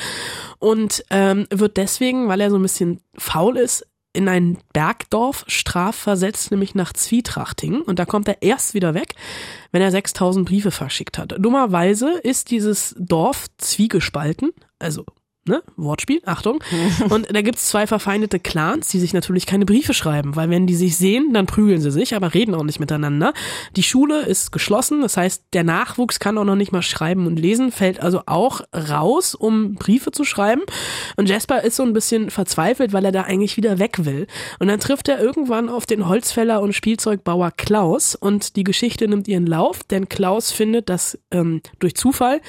und 0.60 1.04
ähm, 1.10 1.48
wird 1.50 1.78
deswegen, 1.78 2.28
weil 2.28 2.42
er 2.42 2.52
so 2.52 2.58
ein 2.58 2.62
bisschen 2.62 3.02
faul 3.18 3.58
ist, 3.58 3.86
in 4.14 4.28
ein 4.28 4.58
Bergdorf 4.74 5.46
strafversetzt, 5.48 6.52
nämlich 6.52 6.76
nach 6.76 6.92
Zwietrachting. 6.92 7.82
Und 7.82 7.98
da 7.98 8.06
kommt 8.06 8.28
er 8.28 8.42
erst 8.42 8.74
wieder 8.74 8.94
weg, 8.94 9.16
wenn 9.72 9.82
er 9.82 9.90
6000 9.90 10.46
Briefe 10.46 10.72
verschickt 10.72 11.18
hat. 11.18 11.34
Dummerweise 11.40 12.20
ist 12.20 12.52
dieses 12.52 12.94
Dorf 13.00 13.46
zwiegespalten, 13.58 14.52
also 14.80 15.06
ne, 15.46 15.64
Wortspiel, 15.76 16.22
Achtung. 16.26 16.64
Und 17.10 17.34
da 17.34 17.42
gibt's 17.42 17.68
zwei 17.68 17.88
verfeindete 17.88 18.40
Clans, 18.40 18.90
die 18.90 19.00
sich 19.00 19.14
natürlich 19.14 19.46
keine 19.46 19.66
Briefe 19.66 19.94
schreiben, 19.94 20.36
weil 20.36 20.50
wenn 20.50 20.68
die 20.68 20.76
sich 20.76 20.98
sehen, 20.98 21.34
dann 21.34 21.48
prügeln 21.48 21.82
sie 21.82 21.92
sich, 21.92 22.16
aber 22.16 22.34
reden 22.34 22.54
auch 22.54 22.64
nicht 22.64 22.80
miteinander. 22.80 23.34
Die 23.76 23.84
Schule 23.84 24.22
ist 24.22 24.52
geschlossen, 24.52 25.02
das 25.02 25.18
heißt, 25.18 25.46
der 25.54 25.64
Nachwuchs 25.64 26.20
kann 26.20 26.38
auch 26.38 26.44
noch 26.44 26.56
nicht 26.56 26.72
mal 26.72 26.82
schreiben 26.82 27.26
und 27.26 27.38
lesen, 27.38 27.72
fällt 27.72 28.00
also 28.02 28.22
auch 28.28 28.62
raus, 28.74 29.34
um 29.34 29.76
Briefe 29.76 30.12
zu 30.12 30.24
schreiben. 30.24 30.62
Und 31.16 31.28
Jasper 31.28 31.64
ist 31.64 31.76
so 31.76 31.84
ein 31.84 31.94
bisschen 31.94 32.30
verzweifelt, 32.30 32.94
weil 32.94 33.06
er 33.06 33.12
da 33.12 33.24
eigentlich 33.24 33.58
wieder 33.58 33.80
weg 33.80 34.06
will. 34.06 34.28
Und 34.60 34.68
dann 34.68 34.80
trifft 34.80 35.08
er 35.08 35.20
irgendwann 35.20 35.70
auf 35.70 35.86
den 35.86 36.08
Holzfäller 36.08 36.62
und 36.62 36.74
Spielzeugbauer 36.74 37.52
Klaus 37.52 38.16
und 38.16 38.56
die 38.56 38.64
Geschichte 38.64 39.08
nimmt 39.08 39.28
ihren 39.28 39.48
Lauf, 39.48 39.84
denn 39.84 40.08
Klaus 40.08 40.52
findet 40.52 40.90
das 40.90 41.18
ähm, 41.32 41.62
durch 41.80 41.96
Zufall 41.96 42.42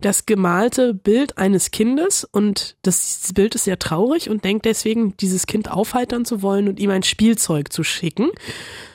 das 0.00 0.26
gemalte 0.26 0.94
Bild 0.94 1.38
eines 1.38 1.70
Kindes 1.70 2.24
und 2.24 2.39
das 2.82 3.32
Bild 3.34 3.54
ist 3.54 3.64
sehr 3.64 3.78
traurig 3.78 4.30
und 4.30 4.44
denkt 4.44 4.64
deswegen, 4.64 5.16
dieses 5.16 5.46
Kind 5.46 5.70
aufheitern 5.70 6.24
zu 6.24 6.42
wollen 6.42 6.68
und 6.68 6.80
ihm 6.80 6.90
ein 6.90 7.02
Spielzeug 7.02 7.72
zu 7.72 7.84
schicken. 7.84 8.30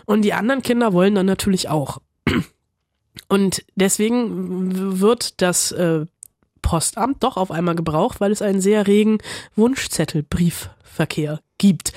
Und 0.05 0.23
die 0.23 0.33
anderen 0.33 0.61
Kinder 0.61 0.93
wollen 0.93 1.15
dann 1.15 1.25
natürlich 1.25 1.69
auch. 1.69 1.99
Und 3.27 3.65
deswegen 3.75 4.99
wird 4.99 5.41
das 5.41 5.71
äh, 5.71 6.05
Postamt 6.61 7.23
doch 7.23 7.37
auf 7.37 7.51
einmal 7.51 7.75
gebraucht, 7.75 8.19
weil 8.19 8.31
es 8.31 8.41
einen 8.41 8.59
sehr 8.59 8.87
regen 8.87 9.19
Wunschzettelbriefverkehr 9.55 11.39
gibt. 11.65 11.93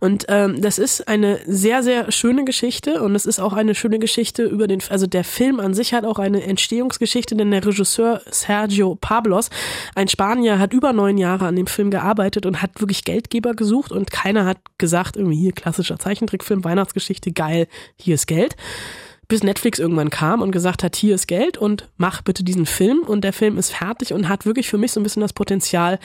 Und 0.00 0.24
ähm, 0.28 0.60
das 0.60 0.78
ist 0.78 1.06
eine 1.06 1.38
sehr, 1.46 1.82
sehr 1.82 2.10
schöne 2.10 2.44
Geschichte 2.44 3.02
und 3.02 3.14
es 3.14 3.24
ist 3.24 3.38
auch 3.38 3.52
eine 3.52 3.74
schöne 3.74 4.00
Geschichte 4.00 4.42
über 4.42 4.66
den, 4.66 4.82
also 4.88 5.06
der 5.06 5.22
Film 5.22 5.60
an 5.60 5.74
sich 5.74 5.94
hat 5.94 6.04
auch 6.04 6.18
eine 6.18 6.42
Entstehungsgeschichte, 6.42 7.36
denn 7.36 7.52
der 7.52 7.64
Regisseur 7.64 8.20
Sergio 8.30 8.96
Pablos, 9.00 9.50
ein 9.94 10.08
Spanier, 10.08 10.58
hat 10.58 10.72
über 10.72 10.92
neun 10.92 11.18
Jahre 11.18 11.46
an 11.46 11.54
dem 11.54 11.68
Film 11.68 11.90
gearbeitet 11.90 12.46
und 12.46 12.62
hat 12.62 12.80
wirklich 12.80 13.04
Geldgeber 13.04 13.54
gesucht 13.54 13.92
und 13.92 14.10
keiner 14.10 14.44
hat 14.44 14.58
gesagt, 14.78 15.16
irgendwie 15.16 15.38
hier 15.38 15.52
klassischer 15.52 15.98
Zeichentrickfilm, 15.98 16.64
Weihnachtsgeschichte, 16.64 17.30
geil, 17.30 17.68
hier 17.96 18.16
ist 18.16 18.26
Geld 18.26 18.56
bis 19.28 19.42
Netflix 19.42 19.78
irgendwann 19.78 20.10
kam 20.10 20.42
und 20.42 20.50
gesagt 20.50 20.82
hat, 20.82 20.94
hier 20.94 21.14
ist 21.14 21.26
Geld 21.26 21.56
und 21.56 21.88
mach 21.96 22.20
bitte 22.20 22.44
diesen 22.44 22.66
Film. 22.66 22.98
Und 22.98 23.24
der 23.24 23.32
Film 23.32 23.56
ist 23.56 23.72
fertig 23.72 24.12
und 24.12 24.28
hat 24.28 24.44
wirklich 24.44 24.68
für 24.68 24.76
mich 24.76 24.92
so 24.92 25.00
ein 25.00 25.04
bisschen 25.04 25.22
das 25.22 25.32
Potenzial, 25.32 25.98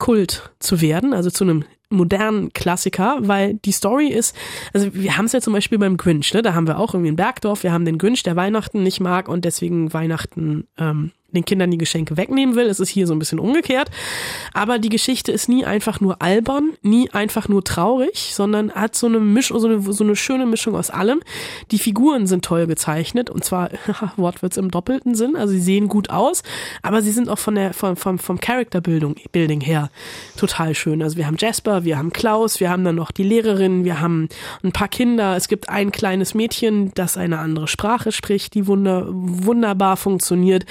Weihnachtskult 0.00 0.50
zu 0.58 0.80
werden, 0.80 1.12
also 1.12 1.30
zu 1.30 1.44
einem 1.44 1.64
modernen 1.90 2.52
Klassiker, 2.52 3.18
weil 3.20 3.54
die 3.54 3.72
Story 3.72 4.08
ist, 4.08 4.36
also 4.72 4.94
wir 4.94 5.16
haben 5.16 5.24
es 5.24 5.32
ja 5.32 5.40
zum 5.40 5.52
Beispiel 5.52 5.78
beim 5.78 5.96
Grinch, 5.96 6.32
ne? 6.32 6.42
da 6.42 6.54
haben 6.54 6.68
wir 6.68 6.78
auch 6.78 6.94
irgendwie 6.94 7.10
ein 7.10 7.16
Bergdorf, 7.16 7.64
wir 7.64 7.72
haben 7.72 7.84
den 7.84 7.98
Grinch, 7.98 8.22
der 8.22 8.36
Weihnachten 8.36 8.82
nicht 8.82 9.00
mag 9.00 9.28
und 9.28 9.44
deswegen 9.44 9.92
Weihnachten 9.92 10.68
ähm, 10.78 11.10
den 11.32 11.44
Kindern 11.44 11.70
die 11.70 11.78
Geschenke 11.78 12.16
wegnehmen 12.16 12.56
will. 12.56 12.66
Es 12.66 12.80
ist 12.80 12.88
hier 12.88 13.06
so 13.06 13.14
ein 13.14 13.18
bisschen 13.18 13.38
umgekehrt. 13.38 13.90
Aber 14.52 14.78
die 14.78 14.88
Geschichte 14.88 15.32
ist 15.32 15.48
nie 15.48 15.64
einfach 15.64 16.00
nur 16.00 16.20
albern, 16.22 16.72
nie 16.82 17.10
einfach 17.10 17.48
nur 17.48 17.64
traurig, 17.64 18.32
sondern 18.34 18.72
hat 18.72 18.96
so 18.96 19.06
eine 19.06 19.20
Mischung, 19.20 19.58
so 19.60 19.68
eine, 19.68 19.80
so 19.80 20.04
eine 20.04 20.16
schöne 20.16 20.46
Mischung 20.46 20.74
aus 20.74 20.90
allem. 20.90 21.20
Die 21.70 21.78
Figuren 21.78 22.26
sind 22.26 22.44
toll 22.44 22.66
gezeichnet 22.66 23.30
und 23.30 23.44
zwar 23.44 23.70
Wortwitz 24.16 24.56
im 24.56 24.70
doppelten 24.70 25.14
Sinn. 25.14 25.36
Also 25.36 25.52
sie 25.52 25.60
sehen 25.60 25.88
gut 25.88 26.10
aus, 26.10 26.42
aber 26.82 27.02
sie 27.02 27.12
sind 27.12 27.28
auch 27.28 27.38
von 27.38 27.54
der, 27.54 27.72
vom, 27.72 27.96
vom, 27.96 28.18
vom 28.18 28.40
Character-Building 28.40 29.16
Building 29.32 29.60
her 29.60 29.90
total 30.36 30.74
schön. 30.74 31.02
Also 31.02 31.16
wir 31.16 31.26
haben 31.26 31.36
Jasper, 31.38 31.84
wir 31.84 31.98
haben 31.98 32.12
Klaus, 32.12 32.60
wir 32.60 32.70
haben 32.70 32.84
dann 32.84 32.96
noch 32.96 33.10
die 33.10 33.22
Lehrerin, 33.22 33.84
wir 33.84 34.00
haben 34.00 34.28
ein 34.62 34.72
paar 34.72 34.88
Kinder. 34.88 35.36
Es 35.36 35.48
gibt 35.48 35.68
ein 35.68 35.92
kleines 35.92 36.34
Mädchen, 36.34 36.92
das 36.94 37.16
eine 37.16 37.38
andere 37.38 37.68
Sprache 37.68 38.12
spricht, 38.12 38.54
die 38.54 38.66
wunder, 38.66 39.06
wunderbar 39.08 39.96
funktioniert. 39.96 40.66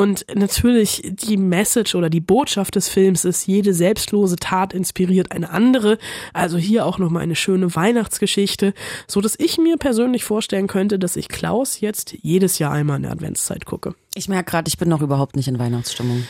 Und 0.00 0.26
natürlich 0.32 1.02
die 1.04 1.36
Message 1.36 1.96
oder 1.96 2.08
die 2.08 2.20
Botschaft 2.20 2.76
des 2.76 2.88
Films 2.88 3.24
ist, 3.24 3.48
jede 3.48 3.74
selbstlose 3.74 4.36
Tat 4.36 4.72
inspiriert 4.72 5.32
eine 5.32 5.50
andere. 5.50 5.98
Also 6.32 6.56
hier 6.56 6.86
auch 6.86 6.98
nochmal 6.98 7.24
eine 7.24 7.34
schöne 7.34 7.74
Weihnachtsgeschichte, 7.74 8.74
so 9.08 9.20
dass 9.20 9.34
ich 9.38 9.58
mir 9.58 9.76
persönlich 9.76 10.22
vorstellen 10.22 10.68
könnte, 10.68 11.00
dass 11.00 11.16
ich 11.16 11.28
Klaus 11.28 11.80
jetzt 11.80 12.14
jedes 12.22 12.60
Jahr 12.60 12.70
einmal 12.70 12.98
in 12.98 13.02
der 13.02 13.10
Adventszeit 13.10 13.64
gucke. 13.64 13.96
Ich 14.14 14.28
merke 14.28 14.52
gerade, 14.52 14.68
ich 14.68 14.78
bin 14.78 14.88
noch 14.88 15.02
überhaupt 15.02 15.34
nicht 15.34 15.48
in 15.48 15.58
Weihnachtsstimmung. 15.58 16.22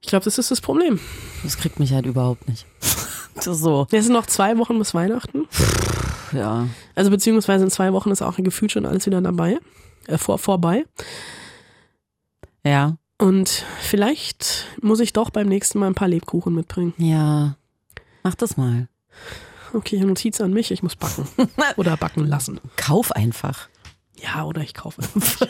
Ich 0.00 0.06
glaube, 0.06 0.24
das 0.24 0.38
ist 0.38 0.52
das 0.52 0.60
Problem. 0.60 1.00
Das 1.42 1.58
kriegt 1.58 1.80
mich 1.80 1.92
halt 1.92 2.06
überhaupt 2.06 2.48
nicht. 2.48 2.64
so. 3.40 3.88
Es 3.90 4.04
sind 4.04 4.14
noch 4.14 4.26
zwei 4.26 4.56
Wochen 4.56 4.78
bis 4.78 4.94
Weihnachten. 4.94 5.48
Ja. 6.30 6.68
Also 6.94 7.10
beziehungsweise 7.10 7.64
in 7.64 7.70
zwei 7.72 7.92
Wochen 7.92 8.12
ist 8.12 8.22
auch 8.22 8.36
gefühlt 8.36 8.70
schon 8.70 8.86
alles 8.86 9.04
wieder 9.04 9.20
dabei, 9.20 9.58
äh, 10.06 10.16
vor, 10.16 10.38
vorbei. 10.38 10.84
Ja. 12.64 12.98
Und 13.18 13.64
vielleicht 13.80 14.66
muss 14.82 15.00
ich 15.00 15.12
doch 15.12 15.30
beim 15.30 15.48
nächsten 15.48 15.78
Mal 15.78 15.86
ein 15.86 15.94
paar 15.94 16.08
Lebkuchen 16.08 16.54
mitbringen. 16.54 16.92
Ja. 16.98 17.56
Mach 18.22 18.34
das 18.34 18.56
mal. 18.56 18.88
Okay, 19.72 19.98
Notiz 20.00 20.40
an 20.40 20.52
mich, 20.52 20.70
ich 20.70 20.82
muss 20.82 20.96
backen. 20.96 21.26
Oder 21.76 21.96
backen 21.96 22.26
lassen. 22.26 22.60
Kauf 22.76 23.12
einfach. 23.12 23.68
Ja, 24.18 24.44
oder 24.44 24.62
ich 24.62 24.72
kaufe. 24.74 25.02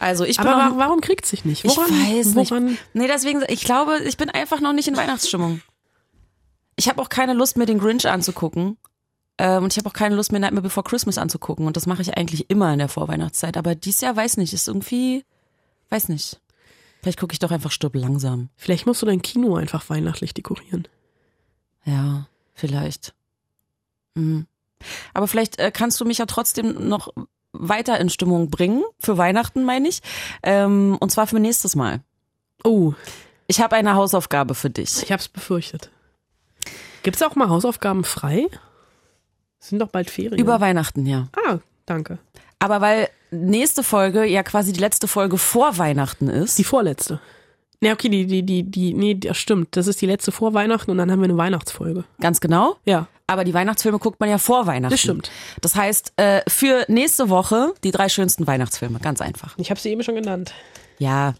Also 0.00 0.24
ich 0.24 0.36
bin 0.36 0.46
Aber 0.46 0.64
noch, 0.68 0.76
wa 0.76 0.78
warum 0.78 1.00
kriegt 1.00 1.26
sich 1.26 1.44
nicht? 1.44 1.64
ich 1.64 1.76
Woran, 1.76 1.90
weiß 1.90 2.34
nicht. 2.34 2.50
woran, 2.52 2.78
Nee, 2.94 3.08
deswegen, 3.08 3.42
ich 3.48 3.62
glaube, 3.64 3.98
ich 4.04 4.16
bin 4.16 4.30
einfach 4.30 4.60
noch 4.60 4.72
nicht 4.72 4.86
in 4.86 4.96
Weihnachtsstimmung. 4.96 5.60
Ich 6.76 6.88
habe 6.88 7.02
auch 7.02 7.08
keine 7.08 7.34
Lust, 7.34 7.56
mir 7.56 7.66
den 7.66 7.78
Grinch 7.80 8.06
anzugucken. 8.08 8.76
Ähm, 9.38 9.64
und 9.64 9.72
ich 9.72 9.78
habe 9.78 9.88
auch 9.88 9.94
keine 9.94 10.14
Lust, 10.16 10.32
mir 10.32 10.40
Nightmare 10.40 10.62
Before 10.62 10.84
Christmas 10.84 11.18
anzugucken. 11.18 11.66
Und 11.66 11.76
das 11.76 11.86
mache 11.86 12.02
ich 12.02 12.16
eigentlich 12.16 12.50
immer 12.50 12.72
in 12.72 12.78
der 12.78 12.88
Vorweihnachtszeit. 12.88 13.56
Aber 13.56 13.74
dieses 13.74 14.00
Jahr 14.00 14.16
weiß 14.16 14.36
nicht, 14.36 14.52
ist 14.52 14.68
irgendwie, 14.68 15.24
weiß 15.90 16.08
nicht. 16.08 16.40
Vielleicht 17.02 17.20
gucke 17.20 17.32
ich 17.32 17.38
doch 17.38 17.52
einfach 17.52 17.70
Stirb 17.70 17.94
langsam. 17.94 18.48
Vielleicht 18.56 18.86
musst 18.86 19.00
du 19.02 19.06
dein 19.06 19.22
Kino 19.22 19.54
einfach 19.54 19.88
weihnachtlich 19.88 20.34
dekorieren. 20.34 20.88
Ja, 21.84 22.26
vielleicht. 22.54 23.14
Mhm. 24.14 24.46
Aber 25.14 25.28
vielleicht 25.28 25.58
äh, 25.58 25.70
kannst 25.72 26.00
du 26.00 26.04
mich 26.04 26.18
ja 26.18 26.26
trotzdem 26.26 26.88
noch 26.88 27.08
weiter 27.52 27.98
in 28.00 28.10
Stimmung 28.10 28.50
bringen. 28.50 28.82
Für 28.98 29.16
Weihnachten, 29.16 29.64
meine 29.64 29.88
ich. 29.88 30.00
Ähm, 30.42 30.96
und 31.00 31.10
zwar 31.10 31.26
für 31.28 31.38
nächstes 31.40 31.76
Mal. 31.76 32.00
Oh, 32.64 32.92
Ich 33.46 33.60
habe 33.60 33.76
eine 33.76 33.94
Hausaufgabe 33.94 34.54
für 34.54 34.70
dich. 34.70 35.02
ich 35.02 35.12
hab's 35.12 35.28
befürchtet. 35.28 35.90
Gibt's 37.04 37.22
auch 37.22 37.36
mal 37.36 37.48
Hausaufgaben 37.48 38.02
frei? 38.04 38.46
Sind 39.60 39.80
doch 39.80 39.88
bald 39.88 40.10
Ferien. 40.10 40.38
Über 40.38 40.60
Weihnachten, 40.60 41.06
ja. 41.06 41.28
ah, 41.46 41.58
danke. 41.86 42.18
Aber 42.58 42.80
weil 42.80 43.08
nächste 43.30 43.82
Folge 43.82 44.24
ja 44.24 44.42
quasi 44.42 44.72
die 44.72 44.80
letzte 44.80 45.08
Folge 45.08 45.38
vor 45.38 45.78
Weihnachten 45.78 46.28
ist. 46.28 46.58
Die 46.58 46.64
vorletzte. 46.64 47.20
Nee, 47.80 47.92
okay, 47.92 48.08
die, 48.08 48.26
die, 48.26 48.42
die, 48.42 48.64
die, 48.64 48.92
nee, 48.92 49.14
das 49.14 49.36
stimmt. 49.38 49.76
Das 49.76 49.86
ist 49.86 50.00
die 50.00 50.06
letzte 50.06 50.32
vor 50.32 50.52
Weihnachten 50.54 50.90
und 50.90 50.98
dann 50.98 51.10
haben 51.12 51.20
wir 51.20 51.28
eine 51.28 51.36
Weihnachtsfolge. 51.36 52.04
ganz 52.20 52.40
genau. 52.40 52.76
Ja. 52.84 53.06
aber 53.28 53.44
die 53.44 53.54
Weihnachtsfilme 53.54 53.98
guckt 54.00 54.18
man 54.18 54.28
ja 54.28 54.38
vor 54.38 54.66
Weihnachten. 54.66 54.90
Das 54.90 55.00
stimmt. 55.00 55.30
Das 55.60 55.76
heißt, 55.76 56.14
äh, 56.16 56.42
für 56.48 56.84
nächste 56.88 57.28
Woche 57.28 57.74
die 57.84 57.92
drei 57.92 58.08
schönsten 58.08 58.46
Weihnachtsfilme, 58.46 58.98
ganz 58.98 59.20
einfach. 59.20 59.56
Ich 59.58 59.70
habe 59.70 59.78
sie 59.78 59.90
eben 59.90 60.02
schon 60.02 60.16
genannt. 60.16 60.52
Ja, 60.98 61.34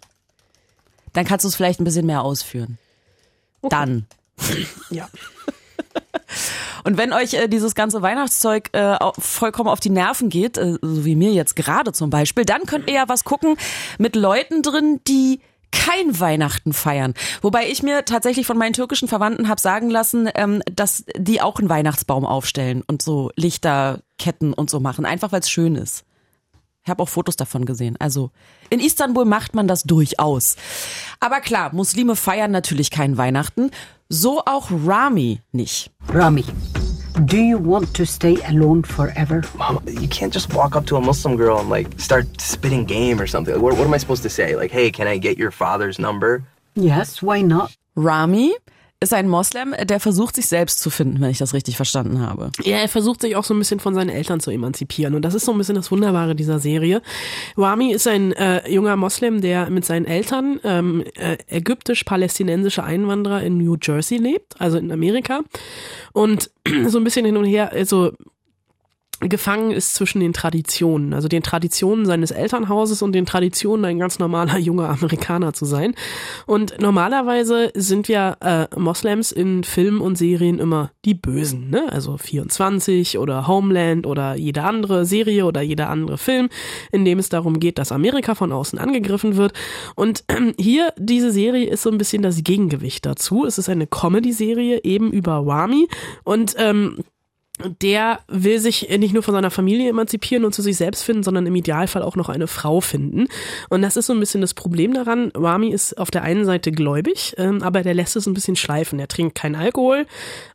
dann 1.13 1.25
kannst 1.25 1.45
du 1.45 1.49
es 1.49 1.57
vielleicht 1.57 1.81
ein 1.81 1.85
bisschen 1.85 2.07
mehr 2.07 2.23
ausführen. 2.23 2.79
Dann. 3.63 4.07
Ja. 4.91 5.09
Und 6.85 6.97
wenn 6.97 7.13
euch 7.13 7.35
äh, 7.35 7.49
dieses 7.49 7.75
ganze 7.75 8.03
Weihnachtszeug 8.03 8.71
äh, 8.73 8.97
vollkommen 9.19 9.69
auf 9.69 9.81
die 9.81 9.91
Nerven 9.91 10.29
geht, 10.29 10.59
äh, 10.59 10.79
so 10.81 11.05
wie 11.05 11.17
mir 11.17 11.33
jetzt 11.33 11.57
gerade 11.57 11.93
zum 11.93 12.11
Beispiel, 12.11 12.45
dann 12.45 12.63
könnt 12.67 12.89
ihr 12.89 12.95
ja 12.95 13.09
was 13.09 13.25
gucken 13.25 13.57
mit 13.99 14.17
Leuten 14.17 14.63
drin, 14.63 15.01
die 15.07 15.41
kein 15.71 16.19
Weihnachten 16.19 16.73
feiern. 16.73 17.15
Wobei 17.43 17.69
ich 17.69 17.83
mir 17.83 18.05
tatsächlich 18.05 18.47
von 18.47 18.57
meinen 18.57 18.73
türkischen 18.73 19.09
Verwandten 19.09 19.49
habe 19.49 19.61
sagen 19.61 19.91
lassen, 19.91 20.29
ähm, 20.35 20.63
dass 20.73 21.05
die 21.17 21.41
auch 21.41 21.59
einen 21.59 21.69
Weihnachtsbaum 21.69 22.25
aufstellen 22.25 22.83
und 22.87 23.03
so 23.03 23.31
Lichterketten 23.37 24.53
und 24.55 24.71
so 24.71 24.81
machen, 24.81 25.05
einfach 25.05 25.33
weil 25.33 25.41
es 25.41 25.51
schön 25.51 25.77
ist. 25.77 26.05
Ich 26.85 26.91
habe 26.91 27.03
auch 27.03 27.09
Fotos 27.09 27.37
davon 27.37 27.67
gesehen. 27.67 27.97
Also 27.99 28.31
in 28.71 28.81
Istanbul 28.81 29.27
macht 29.27 29.55
man 29.55 29.69
das 29.69 29.83
durchaus. 29.83 30.57
Aber 31.21 31.41
klar, 31.41 31.75
Muslime 31.75 32.17
feiern 32.17 32.51
natürlich 32.51 32.91
kein 32.91 33.19
Weihnachten. 33.19 33.71
So 34.11 34.41
auch 34.47 34.71
Rami 34.71 35.43
nicht. 35.53 35.91
Rami, 36.09 36.43
do 37.27 37.37
you 37.37 37.59
want 37.59 37.93
to 37.95 38.07
stay 38.07 38.39
alone 38.47 38.83
forever? 38.83 39.43
Mom, 39.55 39.83
you 39.87 40.09
can't 40.09 40.33
just 40.33 40.55
walk 40.55 40.75
up 40.75 40.87
to 40.87 40.97
a 40.97 41.01
Muslim 41.01 41.37
girl 41.37 41.59
and 41.59 41.69
like 41.69 42.01
start 42.01 42.41
spitting 42.41 42.87
game 42.87 43.21
or 43.21 43.27
something. 43.27 43.53
Like, 43.53 43.63
what, 43.63 43.77
what 43.77 43.87
am 43.87 43.93
I 43.93 43.99
supposed 43.99 44.23
to 44.23 44.31
say? 44.31 44.57
Like, 44.57 44.71
hey, 44.71 44.91
can 44.91 45.07
I 45.07 45.19
get 45.19 45.37
your 45.37 45.51
father's 45.51 45.99
number? 45.99 46.43
Yes, 46.75 47.21
why 47.21 47.43
not? 47.43 47.77
Rami 47.97 48.57
ist 49.01 49.15
ein 49.15 49.29
Moslem, 49.29 49.75
der 49.85 50.01
versucht, 50.01 50.35
sich 50.35 50.47
selbst 50.47 50.81
zu 50.81 50.91
finden, 50.91 51.21
wenn 51.21 51.31
ich 51.31 51.39
das 51.39 51.55
richtig 51.55 51.77
verstanden 51.77 52.21
habe. 52.21 52.51
Ja, 52.65 52.79
er 52.79 52.89
versucht 52.89 53.21
sich 53.21 53.37
auch 53.37 53.45
so 53.45 53.55
ein 53.55 53.59
bisschen 53.59 53.79
von 53.79 53.95
seinen 53.95 54.09
Eltern 54.09 54.41
zu 54.41 54.51
emanzipieren. 54.51 55.15
Und 55.15 55.23
das 55.23 55.35
ist 55.35 55.45
so 55.45 55.53
ein 55.53 55.59
bisschen 55.59 55.77
das 55.77 55.93
Wunderbare 55.93 56.35
dieser 56.35 56.59
Serie. 56.59 57.01
Wami 57.55 57.93
ist 57.93 58.09
ein 58.09 58.33
äh, 58.33 58.69
junger 58.69 58.97
Moslem, 58.97 59.41
der 59.41 59.71
mit 59.71 59.85
seinen 59.85 60.05
Eltern 60.05 60.59
ähm, 60.65 61.05
äh, 61.15 61.39
ägyptisch-palästinensische 61.47 62.83
Einwanderer 62.83 63.43
in 63.43 63.59
New 63.59 63.77
Jersey 63.81 64.19
lebt, 64.19 64.61
also 64.61 64.79
in 64.79 64.91
Amerika. 64.91 65.43
Und 66.13 66.51
so 66.89 66.99
ein 66.99 67.05
bisschen 67.05 67.25
hin 67.25 67.37
und 67.37 67.45
her, 67.45 67.71
also 67.73 68.13
gefangen 69.21 69.73
ist 69.73 69.95
zwischen 69.95 70.21
den 70.21 70.33
Traditionen, 70.33 71.13
also 71.13 71.27
den 71.27 71.43
Traditionen 71.43 72.07
seines 72.07 72.31
Elternhauses 72.31 73.03
und 73.03 73.13
den 73.13 73.27
Traditionen, 73.27 73.85
ein 73.85 73.99
ganz 73.99 74.19
normaler 74.19 74.59
junger 74.59 74.91
Amerikaner 74.91 75.53
zu 75.53 75.65
sein. 75.65 75.95
Und 76.47 76.81
normalerweise 76.81 77.73
sind 77.75 78.07
ja 78.09 78.37
äh, 78.41 78.69
Moslems 78.79 79.33
in 79.33 79.65
Filmen 79.65 80.01
und 80.01 80.17
Serien 80.17 80.61
immer 80.61 80.93
die 81.05 81.15
Bösen, 81.15 81.71
ne? 81.71 81.91
Also 81.91 82.17
24 82.17 83.19
oder 83.19 83.49
Homeland 83.49 84.07
oder 84.07 84.37
jede 84.37 84.63
andere 84.63 85.05
Serie 85.05 85.47
oder 85.47 85.63
jeder 85.63 85.91
andere 85.91 86.17
Film, 86.17 86.49
in 86.93 87.05
dem 87.05 87.19
es 87.19 87.29
darum 87.29 87.59
geht, 87.59 87.79
dass 87.79 87.91
Amerika 87.91 88.37
von 88.37 88.53
außen 88.53 88.79
angegriffen 88.79 89.37
wird. 89.37 89.53
Und 89.97 90.25
ähm, 90.29 90.55
hier 90.59 90.93
diese 90.97 91.33
Serie 91.33 91.69
ist 91.69 91.83
so 91.83 91.91
ein 91.91 91.99
bisschen 91.99 92.23
das 92.23 92.45
Gegengewicht 92.45 93.05
dazu. 93.05 93.45
Es 93.45 93.59
ist 93.59 93.69
eine 93.69 93.89
Comedy-Serie 93.89 94.85
eben 94.85 95.13
über 95.13 95.45
Wami 95.45 95.89
und 96.23 96.55
ähm, 96.59 96.99
der 97.81 98.21
will 98.29 98.59
sich 98.59 98.89
nicht 98.99 99.15
nur 99.15 99.23
von 99.23 99.35
seiner 99.35 99.51
Familie 99.51 99.91
emanzipieren 99.91 100.45
und 100.45 100.55
zu 100.55 100.63
sich 100.63 100.77
selbst 100.77 101.03
finden, 101.03 101.23
sondern 101.23 101.47
im 101.47 101.55
Idealfall 101.55 102.03
auch 102.03 102.17
noch 102.17 102.29
eine 102.29 102.47
Frau 102.47 102.81
finden. 102.81 103.27
Und 103.69 103.83
das 103.83 103.97
ist 103.97 104.07
so 104.07 104.13
ein 104.13 104.21
bisschen 104.21 104.41
das 104.41 104.55
Problem 104.55 104.95
daran. 104.95 105.31
Wami 105.35 105.71
ist 105.71 105.99
auf 105.99 106.11
der 106.11 106.23
einen 106.23 106.45
Seite 106.45 106.73
gläubig, 106.73 107.35
ähm, 107.39 107.63
aber 107.63 107.83
der 107.83 107.95
lässt 107.95 108.17
es 108.17 108.27
ein 108.27 108.35
bisschen 108.35 108.57
schleifen. 108.57 108.99
Er 108.99 109.09
trinkt 109.09 109.35
keinen 109.35 109.55
Alkohol, 109.55 110.07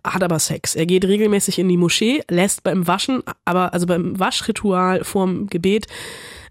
hat 0.04 0.24
aber 0.24 0.40
Sex. 0.40 0.76
Er 0.76 0.86
geht 0.86 1.06
regelmäßig 1.06 1.60
in 1.60 1.70
die 1.70 1.78
Moschee, 1.78 2.22
lässt 2.30 2.64
beim 2.64 2.88
Waschen, 2.88 3.24
aber 3.46 3.74
also 3.74 3.88
beim 3.88 4.20
Waschritual 4.20 5.04
vorm 5.04 5.48
Gebet 5.48 5.88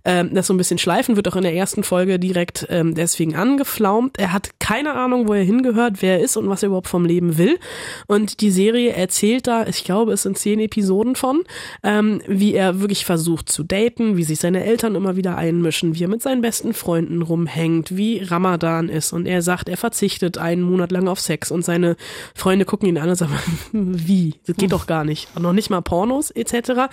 ähm, 0.05 0.31
das 0.35 0.47
so 0.47 0.55
ein 0.55 0.57
bisschen 0.57 0.79
schleifen, 0.79 1.17
wird 1.17 1.29
auch 1.29 1.37
in 1.37 1.43
der 1.43 1.55
ersten 1.55 1.85
Folge 1.85 2.19
direkt 2.19 2.67
ähm, 2.71 2.95
deswegen 2.95 3.35
angeflaumt. 3.35 4.19
Er 4.19 4.33
hat 4.33 4.51
keine 4.59 4.95
Ahnung, 4.95 5.29
wo 5.29 5.35
er 5.35 5.43
hingehört, 5.43 6.03
wer 6.03 6.19
er 6.19 6.25
ist 6.25 6.37
und 6.37 6.49
was 6.49 6.63
er 6.63 6.69
überhaupt 6.69 6.89
vom 6.89 7.05
Leben 7.05 7.39
will. 7.39 7.59
Und 8.07 8.41
die 8.41 8.51
Serie 8.51 8.93
erzählt 8.93 9.47
da, 9.47 9.67
ich 9.67 9.85
glaube, 9.85 10.13
es 10.13 10.23
sind 10.23 10.39
zehn 10.39 10.61
Episoden 10.61 11.17
von, 11.17 11.43
ähm, 11.83 12.21
wie 12.27 12.55
er 12.55 12.81
wirklich 12.81 13.05
versucht 13.05 13.51
zu 13.51 13.63
daten, 13.63 14.17
wie 14.17 14.25
sich 14.25 14.41
seine 14.41 14.65
Eltern 14.65 14.95
immer 14.95 15.17
wieder 15.17 15.37
einmischen, 15.37 15.95
wie 15.95 16.05
er 16.05 16.09
mit 16.09 16.23
seinen 16.23 16.43
besten 16.43 16.75
Freunden 16.75 17.23
rumhängt, 17.23 17.97
wie 17.97 18.19
Ramadan 18.19 18.89
ist. 18.89 19.13
Und 19.13 19.27
er 19.27 19.43
sagt, 19.43 19.69
er 19.69 19.77
verzichtet 19.77 20.39
einen 20.39 20.63
Monat 20.63 20.93
lang 20.93 21.09
auf 21.09 21.21
Sex 21.21 21.51
und 21.51 21.65
seine 21.65 21.97
Freunde 22.35 22.65
gucken 22.65 22.89
ihn 22.89 22.99
an 22.99 23.09
und 23.09 23.17
sagen, 23.17 23.37
wie? 23.73 24.35
Das 24.47 24.57
geht 24.57 24.73
doch 24.73 24.87
gar 24.87 25.05
nicht. 25.05 25.29
Und 25.35 25.43
noch 25.43 25.53
nicht 25.53 25.71
mal 25.71 25.81
Pornos 25.81 26.31
etc. 26.31 26.89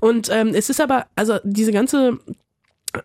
Und 0.00 0.28
ähm, 0.30 0.48
es 0.54 0.70
ist 0.70 0.80
aber, 0.80 1.06
also 1.16 1.38
diese 1.44 1.72
ganze 1.72 2.18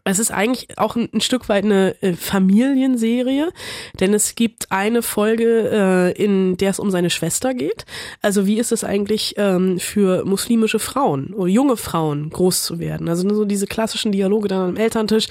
es 0.03 0.19
ist 0.19 0.31
eigentlich 0.31 0.77
auch 0.77 0.95
ein, 0.95 1.09
ein 1.13 1.21
Stück 1.21 1.49
weit 1.49 1.65
eine 1.65 1.95
äh, 2.01 2.13
Familienserie, 2.13 3.51
denn 3.99 4.13
es 4.13 4.35
gibt 4.35 4.71
eine 4.71 5.01
Folge, 5.01 5.69
äh, 5.71 6.23
in 6.23 6.57
der 6.57 6.71
es 6.71 6.79
um 6.79 6.91
seine 6.91 7.09
Schwester 7.09 7.53
geht. 7.53 7.85
Also 8.21 8.45
wie 8.45 8.59
ist 8.59 8.71
es 8.71 8.83
eigentlich 8.83 9.35
ähm, 9.37 9.79
für 9.79 10.25
muslimische 10.25 10.79
Frauen 10.79 11.33
oder 11.33 11.47
junge 11.47 11.77
Frauen 11.77 12.29
groß 12.29 12.63
zu 12.63 12.79
werden? 12.79 13.09
Also 13.09 13.27
nur 13.27 13.35
so 13.35 13.45
diese 13.45 13.67
klassischen 13.67 14.11
Dialoge 14.11 14.47
dann 14.47 14.69
am 14.69 14.77
Elterntisch. 14.77 15.27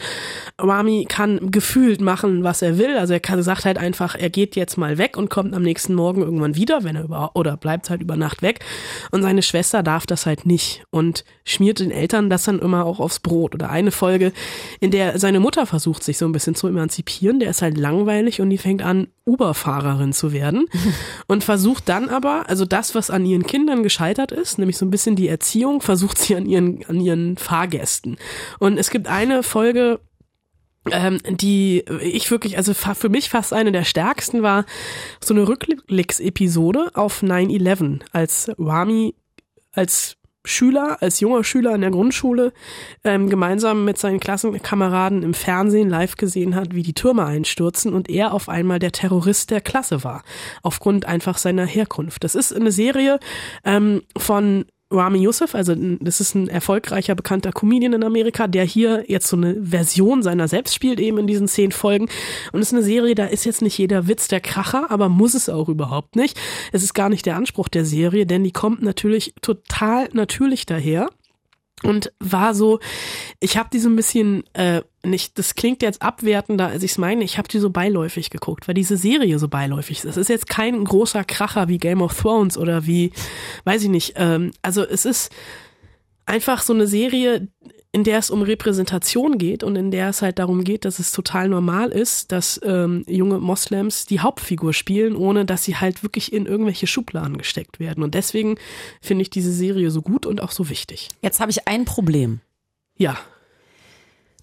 Rami 0.59 1.07
kann 1.09 1.51
gefühlt 1.51 2.01
machen, 2.01 2.45
was 2.45 2.63
er 2.63 2.79
will. 2.79 2.97
Also 2.97 3.13
er 3.13 3.21
kann, 3.21 3.43
sagt 3.43 3.65
halt 3.65 3.79
einfach, 3.79 4.15
er 4.15 4.31
geht 4.31 4.57
jetzt 4.57 4.77
mal 4.77 4.99
weg 4.99 5.17
und 5.17 5.31
kommt 5.31 5.55
am 5.55 5.63
nächsten 5.63 5.95
Morgen 5.95 6.23
irgendwann 6.23 6.55
wieder, 6.55 6.85
wenn 6.85 6.97
er 6.97 7.05
über 7.05 7.33
oder 7.35 7.57
bleibt 7.57 7.91
halt 7.91 8.03
über 8.03 8.17
Nacht 8.17 8.43
weg. 8.43 8.61
Und 9.11 9.23
seine 9.23 9.43
Schwester 9.43 9.83
darf 9.83 10.07
das 10.07 10.27
halt 10.27 10.47
nicht 10.47 10.85
und 10.91 11.25
schmiert 11.45 11.81
den 11.81 11.91
Eltern 11.91 12.31
das 12.31 12.45
dann 12.45 12.59
immer 12.59 12.85
auch 12.85 13.01
aufs 13.01 13.21
Brot. 13.21 13.55
Oder 13.55 13.71
eine 13.71 13.91
Folge, 13.91 14.33
in 14.81 14.91
der 14.91 15.19
seine 15.19 15.41
Mutter 15.41 15.67
versucht, 15.67 16.03
sich 16.03 16.19
so 16.19 16.27
ein 16.27 16.33
bisschen 16.33 16.55
zu 16.55 16.67
emanzipieren. 16.67 17.41
Der 17.41 17.51
ist 17.51 17.63
halt 17.63 17.79
langweilig 17.79 18.41
und 18.41 18.51
die 18.51 18.59
fängt 18.59 18.83
an, 18.83 19.09
Uber-Fahrerin 19.27 20.13
zu 20.13 20.33
werden 20.33 20.67
und 21.27 21.45
versucht 21.45 21.89
dann 21.89 22.09
aber, 22.09 22.49
also 22.49 22.65
das, 22.65 22.95
was 22.95 23.11
an 23.11 23.25
ihren 23.25 23.47
Kindern 23.47 23.83
gescheitert 23.83 24.33
ist, 24.33 24.59
nämlich 24.59 24.77
so 24.77 24.85
ein 24.85 24.91
bisschen 24.91 25.17
die 25.17 25.29
Erziehung, 25.29 25.81
versucht 25.81 26.19
sie 26.19 26.37
an 26.37 26.47
ihren, 26.47 26.85
an 26.87 27.01
ihren 27.01 27.37
Fahrgästen. 27.37 28.17
Und 28.59 28.79
es 28.79 28.91
gibt 28.91 29.09
eine 29.09 29.43
Folge, 29.43 30.01
ähm, 30.91 31.19
die 31.31 31.85
ich 32.03 32.31
wirklich, 32.31 32.57
also 32.57 32.75
für 32.75 33.09
mich 33.09 33.31
fast 33.31 33.53
eine 33.53 33.73
der 33.73 33.85
stärksten 33.85 34.43
war, 34.43 34.67
so 35.23 35.33
eine 35.33 35.49
Rückblicksepisode 35.49 36.91
auf 36.95 37.23
9-11, 37.23 38.01
als 38.13 38.51
Rami 38.59 39.15
als 39.73 40.17
Schüler, 40.45 40.99
als 41.01 41.21
junger 41.21 41.43
Schüler 41.43 41.75
in 41.75 41.81
der 41.81 41.91
Grundschule 41.91 42.53
ähm, 43.03 43.31
gemeinsam 43.31 43.85
mit 43.85 43.99
seinen 43.99 44.21
Klassenkameraden 44.21 45.23
im 45.23 45.33
Fernsehen 45.33 45.89
live 45.89 46.17
gesehen 46.17 46.55
hat, 46.55 46.75
wie 46.75 46.83
die 46.83 46.93
Türme 46.93 47.25
einstürzen 47.25 47.95
und 47.95 48.11
er 48.11 48.35
auf 48.35 48.49
einmal 48.49 48.79
der 48.79 48.93
Terrorist 48.93 49.51
der 49.51 49.63
Klasse 49.63 50.05
war, 50.05 50.23
aufgrund 50.63 51.07
einfach 51.07 51.39
seiner 51.39 51.65
Herkunft. 51.65 52.25
Das 52.25 52.35
ist 52.35 52.53
eine 52.53 52.73
Serie 52.73 53.19
ähm, 53.65 54.03
von 54.19 54.67
Rami 54.95 55.19
Youssef, 55.19 55.55
also 55.55 55.75
das 55.77 56.21
ist 56.21 56.35
ein 56.35 56.49
erfolgreicher, 56.49 57.15
bekannter 57.15 57.53
Comedian 57.53 57.93
in 57.93 58.05
Amerika, 58.05 58.47
der 58.47 58.65
hier 58.65 59.05
jetzt 59.09 59.27
so 59.27 59.37
eine 59.37 59.57
Version 59.63 60.23
seiner 60.23 60.49
selbst 60.49 60.75
spielt, 60.75 61.01
eben 61.01 61.19
in 61.19 61.27
diesen 61.27 61.49
zehn 61.49 61.73
Folgen. 61.73 62.09
Und 62.53 62.61
es 62.61 62.69
ist 62.69 62.75
eine 62.75 62.83
Serie, 62.83 63.15
da 63.15 63.27
ist 63.27 63.45
jetzt 63.45 63.63
nicht 63.63 63.79
jeder 63.79 64.09
Witz 64.09 64.29
der 64.29 64.41
Kracher, 64.41 64.91
aber 64.91 65.09
muss 65.09 65.35
es 65.35 65.49
auch 65.49 65.69
überhaupt 65.69 66.17
nicht. 66.17 66.41
Es 66.73 66.83
ist 66.83 66.95
gar 66.95 67.09
nicht 67.09 67.27
der 67.27 67.37
Anspruch 67.37 67.69
der 67.69 67.85
Serie, 67.85 68.27
denn 68.27 68.45
die 68.45 68.53
kommt 68.53 68.83
natürlich 68.83 69.35
total 69.43 70.09
natürlich 70.13 70.67
daher. 70.67 71.09
Und 71.85 72.13
war 72.19 72.55
so, 72.55 72.81
ich 73.41 73.59
habe 73.59 73.69
die 73.71 73.79
so 73.79 73.91
ein 73.91 73.97
bisschen, 73.97 74.43
äh, 74.55 74.83
nicht, 75.03 75.39
das 75.39 75.55
klingt 75.55 75.83
jetzt 75.83 76.01
abwertender, 76.01 76.69
als 76.69 76.83
ich 76.83 76.93
es 76.93 76.99
meine, 76.99 77.23
ich 77.25 77.37
habe 77.37 77.47
die 77.47 77.59
so 77.59 77.69
beiläufig 77.69 78.31
geguckt, 78.31 78.67
weil 78.67 78.75
diese 78.75 78.97
Serie 78.97 79.39
so 79.39 79.49
beiläufig 79.49 79.99
ist. 79.99 80.07
Es 80.07 80.17
ist 80.17 80.29
jetzt 80.29 80.49
kein 80.49 80.83
großer 80.83 81.25
Kracher 81.25 81.69
wie 81.69 81.77
Game 81.77 82.01
of 82.01 82.19
Thrones 82.19 82.57
oder 82.57 82.87
wie, 82.87 83.13
weiß 83.65 83.83
ich 83.83 83.91
nicht, 83.91 84.15
ähm, 84.17 84.53
also 84.63 84.83
es 84.83 85.05
ist 85.05 85.31
einfach 86.27 86.63
so 86.63 86.73
eine 86.73 86.87
Serie, 86.87 87.49
in 87.95 88.03
der 88.03 88.19
es 88.19 88.29
um 88.29 88.43
Repräsentation 88.43 89.39
geht 89.39 89.63
und 89.63 89.77
in 89.77 89.93
der 89.93 90.09
es 90.09 90.21
halt 90.21 90.41
darum 90.41 90.65
geht, 90.65 90.85
dass 90.85 90.99
es 90.99 91.13
total 91.13 91.49
normal 91.49 91.93
ist, 91.93 92.33
dass 92.33 92.61
ähm, 92.65 93.05
junge 93.07 93.39
Moslems 93.39 94.05
die 94.05 94.19
Hauptfigur 94.19 94.73
spielen, 94.73 95.15
ohne 95.15 95.45
dass 95.45 95.63
sie 95.63 95.77
halt 95.77 96.03
wirklich 96.03 96.33
in 96.33 96.45
irgendwelche 96.45 96.89
Schubladen 96.89 97.39
gesteckt 97.39 97.79
werden. 97.79 98.03
Und 98.03 98.15
deswegen 98.15 98.57
finde 99.01 99.23
ich 99.23 99.31
diese 99.31 99.53
Serie 99.53 99.93
so 99.93 100.03
gut 100.03 100.27
und 100.27 100.43
auch 100.43 100.51
so 100.51 100.69
wichtig. 100.71 101.11
Jetzt 101.23 101.39
habe 101.39 101.53
ich 101.53 101.69
ein 101.69 101.85
Problem. 101.85 102.41
Ja. 102.97 103.17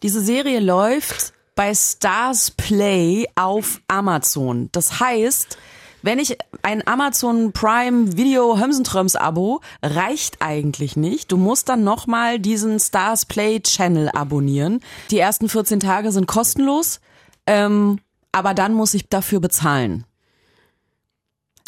Diese 0.01 0.21
Serie 0.21 0.61
läuft 0.61 1.33
bei 1.53 1.73
Stars 1.75 2.51
Play 2.51 3.27
auf 3.35 3.81
Amazon. 3.89 4.69
Das 4.71 5.01
heißt, 5.01 5.57
wenn 6.01 6.19
ich 6.19 6.37
ein 6.61 6.85
Amazon 6.87 7.51
Prime 7.51 8.17
Video 8.17 8.57
Hömsentröms 8.59 9.15
Abo 9.15 9.61
reicht 9.83 10.41
eigentlich 10.41 10.95
nicht. 10.95 11.31
Du 11.31 11.37
musst 11.37 11.69
dann 11.69 11.83
nochmal 11.83 12.39
diesen 12.39 12.79
Stars 12.79 13.25
Play 13.25 13.59
Channel 13.61 14.09
abonnieren. 14.09 14.81
Die 15.11 15.19
ersten 15.19 15.49
14 15.49 15.79
Tage 15.79 16.11
sind 16.11 16.27
kostenlos, 16.27 16.99
ähm, 17.47 17.99
aber 18.31 18.53
dann 18.53 18.73
muss 18.73 18.93
ich 18.93 19.09
dafür 19.09 19.39
bezahlen. 19.39 20.05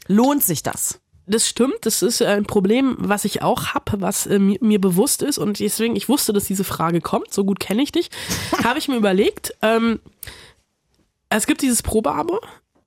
Lohnt 0.07 0.43
sich 0.43 0.63
das? 0.63 0.99
das 1.25 1.47
stimmt. 1.47 1.77
Das 1.81 2.01
ist 2.01 2.21
ein 2.21 2.45
Problem, 2.45 2.95
was 2.99 3.25
ich 3.25 3.41
auch 3.41 3.67
hab, 3.73 3.93
was 4.01 4.25
äh, 4.27 4.39
mir, 4.39 4.57
mir 4.61 4.81
bewusst 4.81 5.21
ist. 5.21 5.37
Und 5.37 5.59
deswegen, 5.59 5.95
ich 5.95 6.09
wusste, 6.09 6.33
dass 6.33 6.45
diese 6.45 6.63
Frage 6.63 7.01
kommt. 7.01 7.33
So 7.33 7.45
gut 7.45 7.59
kenne 7.59 7.81
ich 7.81 7.91
dich. 7.91 8.09
Habe 8.63 8.79
ich 8.79 8.87
mir 8.87 8.97
überlegt. 8.97 9.55
Ähm, 9.61 9.99
es 11.29 11.47
gibt 11.47 11.61
dieses 11.61 11.81
Probeabo. 11.81 12.39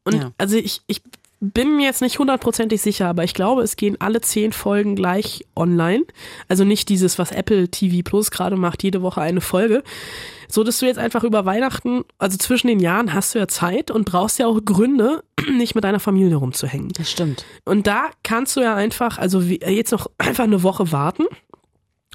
Und 0.04 0.14
Ja. 0.14 0.32
also 0.38 0.56
ich, 0.56 0.82
ich 0.86 1.02
bin 1.40 1.76
mir 1.76 1.84
jetzt 1.84 2.00
nicht 2.02 2.18
hundertprozentig 2.18 2.80
sicher, 2.80 3.08
aber 3.08 3.24
ich 3.24 3.34
glaube, 3.34 3.62
es 3.62 3.76
gehen 3.76 3.96
alle 4.00 4.20
zehn 4.20 4.52
Folgen 4.52 4.96
gleich 4.96 5.44
online. 5.54 6.04
Also 6.48 6.64
nicht 6.64 6.88
dieses, 6.88 7.18
was 7.18 7.30
Apple 7.30 7.68
TV 7.68 8.02
Plus 8.02 8.30
gerade 8.30 8.56
macht, 8.56 8.82
jede 8.82 9.02
Woche 9.02 9.20
eine 9.20 9.40
Folge. 9.40 9.82
So 10.48 10.62
dass 10.62 10.78
du 10.78 10.86
jetzt 10.86 10.98
einfach 10.98 11.24
über 11.24 11.44
Weihnachten, 11.44 12.04
also 12.18 12.38
zwischen 12.38 12.68
den 12.68 12.80
Jahren 12.80 13.12
hast 13.12 13.34
du 13.34 13.38
ja 13.38 13.48
Zeit 13.48 13.90
und 13.90 14.04
brauchst 14.04 14.38
ja 14.38 14.46
auch 14.46 14.60
Gründe, 14.64 15.24
nicht 15.52 15.74
mit 15.74 15.84
deiner 15.84 16.00
Familie 16.00 16.36
rumzuhängen. 16.36 16.90
Das 16.96 17.10
stimmt. 17.10 17.44
Und 17.64 17.86
da 17.86 18.10
kannst 18.22 18.56
du 18.56 18.60
ja 18.60 18.74
einfach, 18.74 19.18
also 19.18 19.40
jetzt 19.40 19.92
noch 19.92 20.06
einfach 20.18 20.44
eine 20.44 20.62
Woche 20.62 20.92
warten 20.92 21.24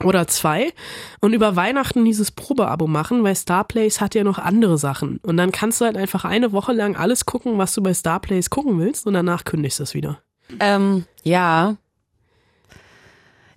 oder 0.04 0.28
zwei 0.28 0.74
und 1.20 1.34
über 1.34 1.56
Weihnachten 1.56 2.06
dieses 2.06 2.32
Probeabo 2.32 2.88
machen, 2.88 3.24
weil 3.24 3.36
Starplays 3.36 4.02
hat 4.02 4.16
ja 4.16 4.24
noch 4.24 4.39
andere 4.39 4.78
Sachen. 4.78 5.18
Und 5.24 5.38
dann 5.38 5.52
kannst 5.52 5.82
du 5.82 5.86
halt 5.86 5.97
einfach 5.97 6.26
eine 6.26 6.52
Woche 6.52 6.74
lang 6.74 6.95
alles 6.95 7.26
gucken, 7.26 7.58
was 7.58 7.74
du 7.74 7.82
bei 7.82 7.93
Starplays 7.93 8.49
gucken 8.49 8.80
willst 8.80 9.08
und 9.08 9.14
danach 9.14 9.43
kündigst 9.43 9.80
du 9.80 9.84
es 9.84 9.93
wieder. 9.93 10.22
Ähm, 10.60 11.06
ja. 11.24 11.78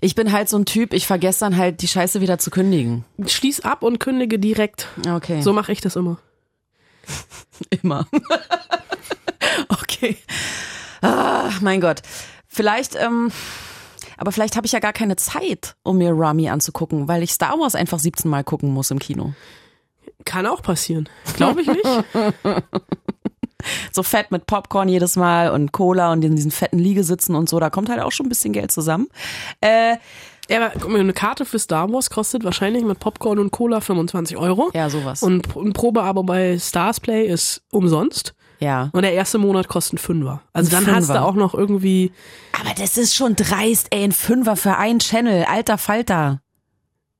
Ich 0.01 0.15
bin 0.15 0.33
halt 0.33 0.49
so 0.49 0.59
ein 0.59 0.67
Typ, 0.67 0.93
ich 0.93 1.07
vergesse 1.07 1.41
dann 1.41 1.57
halt 1.57 1.81
die 1.81 1.89
Scheiße 1.89 2.21
wieder 2.21 2.39
zu 2.39 2.51
kündigen. 2.51 3.05
Schließ 3.27 3.61
ab 3.61 3.83
und 3.83 3.99
kündige 4.01 4.39
direkt. 4.39 4.89
Okay. 5.09 5.41
So 5.41 5.53
mache 5.53 5.73
ich 5.73 5.81
das 5.81 5.97
immer. 5.97 6.19
Immer. 7.83 8.07
okay. 9.69 10.17
Ah, 11.03 11.51
mein 11.61 11.81
Gott. 11.81 12.03
Vielleicht, 12.49 12.97
ähm, 12.97 13.31
aber 14.17 14.33
vielleicht 14.33 14.57
habe 14.57 14.67
ich 14.67 14.73
ja 14.73 14.79
gar 14.81 14.93
keine 14.93 15.17
Zeit, 15.17 15.77
um 15.83 15.99
mir 15.99 16.13
Rami 16.15 16.49
anzugucken, 16.49 17.09
weil 17.09 17.23
ich 17.23 17.33
Star 17.33 17.59
Wars 17.59 17.75
einfach 17.75 17.99
17 17.99 18.31
Mal 18.31 18.45
gucken 18.45 18.73
muss 18.73 18.91
im 18.91 18.99
Kino. 18.99 19.35
Kann 20.25 20.47
auch 20.47 20.63
passieren. 20.63 21.09
Glaube 21.37 21.63
ich 21.63 21.69
nicht. 21.69 21.85
So 23.93 24.03
fett 24.03 24.31
mit 24.31 24.47
Popcorn 24.47 24.89
jedes 24.91 25.17
Mal 25.17 25.51
und 25.51 25.73
Cola 25.73 26.13
und 26.13 26.23
in 26.23 26.37
diesen 26.37 26.51
fetten 26.51 26.79
Liegesitzen 26.79 27.35
und 27.35 27.49
so, 27.49 27.59
da 27.61 27.71
kommt 27.71 27.89
halt 27.89 28.01
auch 28.03 28.13
schon 28.13 28.27
ein 28.27 28.29
bisschen 28.29 28.53
Geld 28.53 28.71
zusammen. 28.71 29.09
Äh, 29.63 29.97
Ja, 30.51 30.59
aber 30.67 30.79
guck 30.79 30.91
mal, 30.91 31.01
eine 31.01 31.15
Karte 31.15 31.47
für 31.47 31.59
Star 31.59 31.91
Wars 31.91 32.11
kostet 32.11 32.45
wahrscheinlich 32.45 32.85
mit 32.85 32.99
Popcorn 32.99 33.39
und 33.39 33.51
Cola 33.53 33.81
25 33.81 34.37
Euro. 34.37 34.71
ja, 34.75 34.91
sowas. 34.91 35.23
Und 35.23 35.57
ein 35.57 35.73
Probeabo 35.73 36.23
bei 36.25 36.59
Starsplay 36.59 37.27
ist 37.27 37.63
umsonst. 37.71 38.35
Ja. 38.65 38.91
Und 38.93 39.03
der 39.03 39.13
erste 39.13 39.39
Monat 39.39 39.69
kostet 39.69 39.95
ein 39.95 39.99
Fünfer. 39.99 40.41
Also 40.53 40.75
Ein 40.75 40.85
dann 40.85 40.97
hast 40.97 41.09
du 41.09 41.13
Fünfer. 41.13 41.27
auch 41.27 41.35
noch 41.35 41.55
irgendwie. 41.55 42.13
Aber 42.59 42.75
das 42.75 42.97
ist 42.97 43.15
schon 43.15 43.37
dreist, 43.37 43.89
ey, 43.91 44.05
ein 44.05 44.13
Fünfer 44.13 44.57
für 44.57 44.77
einen 44.77 44.99
Channel, 44.99 45.45
alter 45.45 45.79
Falter. 45.79 46.41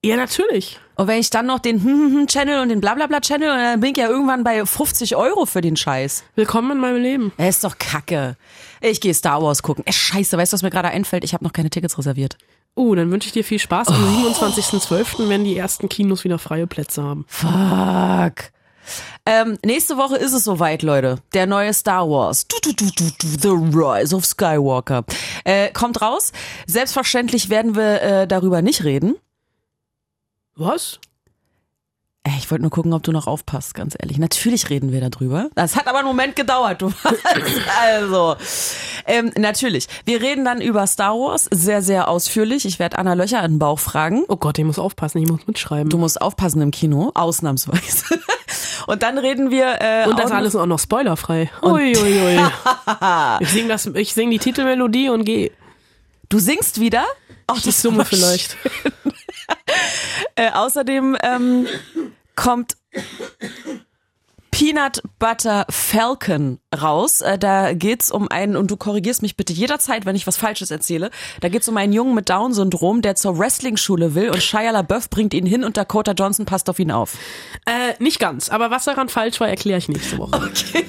Ja, 0.05 0.17
natürlich. 0.17 0.81
Und 0.97 1.07
wenn 1.07 1.19
ich 1.19 1.31
dann 1.31 1.47
noch 1.47 1.59
den 1.59 1.83
hm, 1.83 1.91
hm, 1.91 2.13
hm 2.15 2.27
Channel 2.27 2.61
und 2.61 2.69
den 2.69 2.81
Blablabla 2.81 3.21
Channel, 3.21 3.51
und 3.51 3.57
dann 3.57 3.81
bin 3.81 3.91
ich 3.93 3.97
ja 3.97 4.09
irgendwann 4.09 4.45
bei 4.45 4.65
50 4.65 5.17
Euro 5.17 5.47
für 5.47 5.61
den 5.61 5.77
Scheiß. 5.77 6.25
Willkommen 6.35 6.73
in 6.73 6.79
meinem 6.79 7.03
Leben. 7.03 7.33
Er 7.37 7.49
ist 7.49 7.65
doch 7.65 7.79
kacke. 7.79 8.37
Ich 8.81 9.01
gehe 9.01 9.15
Star 9.15 9.43
Wars 9.43 9.63
gucken. 9.63 9.85
Ey, 9.87 9.93
scheiße, 9.93 10.37
weißt 10.37 10.53
du, 10.53 10.55
was 10.55 10.63
mir 10.63 10.71
gerade 10.71 10.89
einfällt? 10.89 11.25
Ich 11.25 11.35
habe 11.35 11.45
noch 11.45 11.53
keine 11.53 11.71
Tickets 11.71 11.99
reserviert. 11.99 12.37
Uh, 12.77 12.95
dann 12.95 13.11
wünsche 13.11 13.27
ich 13.29 13.33
dir 13.33 13.45
viel 13.45 13.59
Spaß. 13.59 13.89
Am 13.89 13.95
27.12., 13.95 15.29
wenn 15.29 15.45
die 15.45 15.57
ersten 15.57 15.89
Kinos 15.89 16.25
wieder 16.25 16.39
freie 16.39 16.67
Plätze 16.67 17.03
haben. 17.03 17.25
Fuck. 17.29 18.51
Ähm, 19.27 19.59
nächste 19.65 19.97
Woche 19.97 20.17
ist 20.17 20.33
es 20.33 20.45
soweit, 20.45 20.83
Leute. 20.83 21.19
Der 21.33 21.47
neue 21.47 21.73
Star 21.73 22.09
Wars. 22.09 22.47
Du, 22.47 22.57
du, 22.61 22.73
du, 22.73 23.11
The 23.41 23.49
Rise 23.77 24.15
of 24.15 24.25
Skywalker. 24.27 25.05
Äh, 25.45 25.71
kommt 25.73 26.03
raus. 26.03 26.33
Selbstverständlich 26.67 27.49
werden 27.51 27.75
wir 27.75 28.03
äh, 28.03 28.27
darüber 28.27 28.63
nicht 28.63 28.85
reden. 28.85 29.17
Was? 30.57 31.01
Ey, 32.27 32.33
Ich 32.39 32.51
wollte 32.51 32.63
nur 32.63 32.71
gucken, 32.71 32.95
ob 32.95 33.03
du 33.03 33.13
noch 33.13 33.27
aufpasst, 33.27 33.75
ganz 33.75 33.95
ehrlich. 34.01 34.17
Natürlich 34.17 34.71
reden 34.71 34.93
wir 34.93 35.07
darüber. 35.07 35.51
Das 35.57 35.77
hat 35.77 35.87
aber 35.89 35.99
einen 35.99 36.09
Moment 36.09 36.37
gedauert, 36.37 36.81
du. 36.81 36.91
Also, 37.83 38.37
ähm, 39.07 39.31
natürlich. 39.37 39.89
Wir 40.07 40.23
reden 40.23 40.45
dann 40.45 40.63
über 40.63 40.87
Star 40.87 41.13
Wars 41.15 41.49
sehr, 41.51 41.83
sehr 41.83 42.09
ausführlich. 42.09 42.65
Ich 42.65 42.79
werde 42.79 42.97
Anna 42.99 43.13
Löcher 43.13 43.45
in 43.45 43.53
den 43.55 43.59
Bauch 43.59 43.79
fragen. 43.79 44.25
Oh 44.29 44.37
Gott, 44.37 44.59
ich 44.59 44.65
muss 44.65 44.79
aufpassen, 44.79 45.19
ich 45.23 45.29
muss 45.29 45.47
mitschreiben. 45.47 45.91
Du 45.91 45.99
musst 45.99 46.21
aufpassen 46.23 46.63
im 46.63 46.71
Kino, 46.71 47.11
ausnahmsweise. 47.15 48.19
Und 48.87 49.03
dann 49.03 49.19
reden 49.19 49.51
wir 49.51 49.81
äh, 49.81 50.07
und 50.09 50.19
das 50.19 50.31
alles 50.31 50.55
auch 50.57 50.67
noch 50.67 50.79
spoilerfrei. 50.79 51.51
Ui, 51.63 51.97
ui, 51.97 52.21
ui. 52.21 52.41
ich 53.41 53.49
sing 53.51 53.69
das, 53.69 53.87
ich 53.87 54.15
sing 54.15 54.31
die 54.31 54.39
Titelmelodie 54.39 55.09
und 55.09 55.25
geh. 55.25 55.51
Du 56.29 56.39
singst 56.39 56.81
wieder? 56.81 57.05
Ach, 57.47 57.65
Ich 57.65 57.77
summe 57.77 58.05
vielleicht. 58.05 58.57
Äh, 60.37 60.51
außerdem 60.51 61.17
ähm, 61.23 61.67
kommt 62.35 62.77
Peanut 64.55 65.03
Butter 65.19 65.67
Falcon 65.69 66.61
raus. 66.81 67.23
Äh, 67.23 67.39
da 67.39 67.73
geht's 67.73 68.13
um 68.13 68.29
einen, 68.29 68.55
und 68.55 68.71
du 68.71 68.77
korrigierst 68.77 69.21
mich 69.21 69.37
bitte 69.37 69.53
jederzeit, 69.53 70.07
wenn 70.07 70.15
ich 70.15 70.29
was 70.29 70.37
Falsches 70.37 70.71
erzähle. 70.71 71.11
Da 71.41 71.49
geht's 71.49 71.69
um 71.69 71.77
einen 71.77 71.93
Jungen 71.93 72.15
mit 72.15 72.29
Down-Syndrom, 72.29 73.03
der 73.03 73.17
zur 73.17 73.37
Wrestling-Schule 73.37 74.15
will 74.15 74.31
und 74.31 74.41
Shia 74.41 74.71
LaBeouf 74.71 75.11
bringt 75.11 75.35
ihn 75.35 75.45
hin 75.45 75.65
und 75.65 75.77
Dakota 75.77 76.13
Johnson 76.13 76.47
passt 76.47 76.71
auf 76.71 76.79
ihn 76.79 76.93
auf. 76.93 77.15
Äh, 77.67 77.95
nicht 77.99 78.21
ganz, 78.21 78.49
aber 78.49 78.71
was 78.71 78.85
daran 78.85 79.09
falsch 79.09 79.41
war, 79.41 79.49
erkläre 79.49 79.79
ich 79.79 79.89
nächste 79.89 80.19
Woche. 80.19 80.37
Okay. 80.37 80.87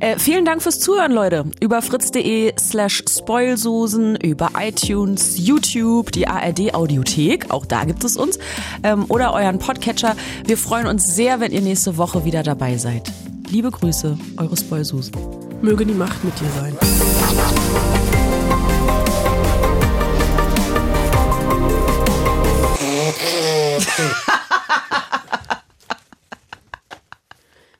Äh, 0.00 0.18
vielen 0.18 0.44
Dank 0.44 0.62
fürs 0.62 0.78
Zuhören, 0.78 1.12
Leute. 1.12 1.44
Über 1.60 1.82
fritz.de 1.82 2.52
slash 2.58 3.02
Spoilsusen, 3.08 4.16
über 4.16 4.50
iTunes, 4.58 5.38
YouTube, 5.38 6.12
die 6.12 6.28
ARD 6.28 6.74
Audiothek, 6.74 7.50
auch 7.50 7.66
da 7.66 7.84
gibt 7.84 8.04
es 8.04 8.16
uns, 8.16 8.38
ähm, 8.84 9.06
oder 9.08 9.32
euren 9.32 9.58
Podcatcher. 9.58 10.14
Wir 10.46 10.56
freuen 10.56 10.86
uns 10.86 11.16
sehr, 11.16 11.40
wenn 11.40 11.50
ihr 11.52 11.62
nächste 11.62 11.96
Woche 11.96 12.24
wieder 12.24 12.42
dabei 12.42 12.76
seid. 12.76 13.12
Liebe 13.50 13.70
Grüße, 13.70 14.16
eure 14.36 14.56
Spoilsusen. 14.56 15.14
Möge 15.62 15.84
die 15.84 15.94
Macht 15.94 16.22
mit 16.22 16.34
dir 16.38 16.48
sein. 16.60 18.17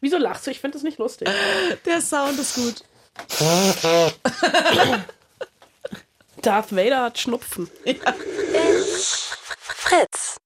Wieso 0.01 0.17
lachst 0.19 0.47
du? 0.47 0.51
Ich 0.51 0.61
finde 0.61 0.77
das 0.77 0.83
nicht 0.83 0.99
lustig. 0.99 1.29
Der 1.85 2.01
Sound 2.01 2.39
ist 2.39 2.55
gut. 2.55 2.85
Darth 6.43 6.75
Vader 6.75 7.03
hat 7.05 7.19
Schnupfen. 7.19 7.69
Fritz. 9.61 10.37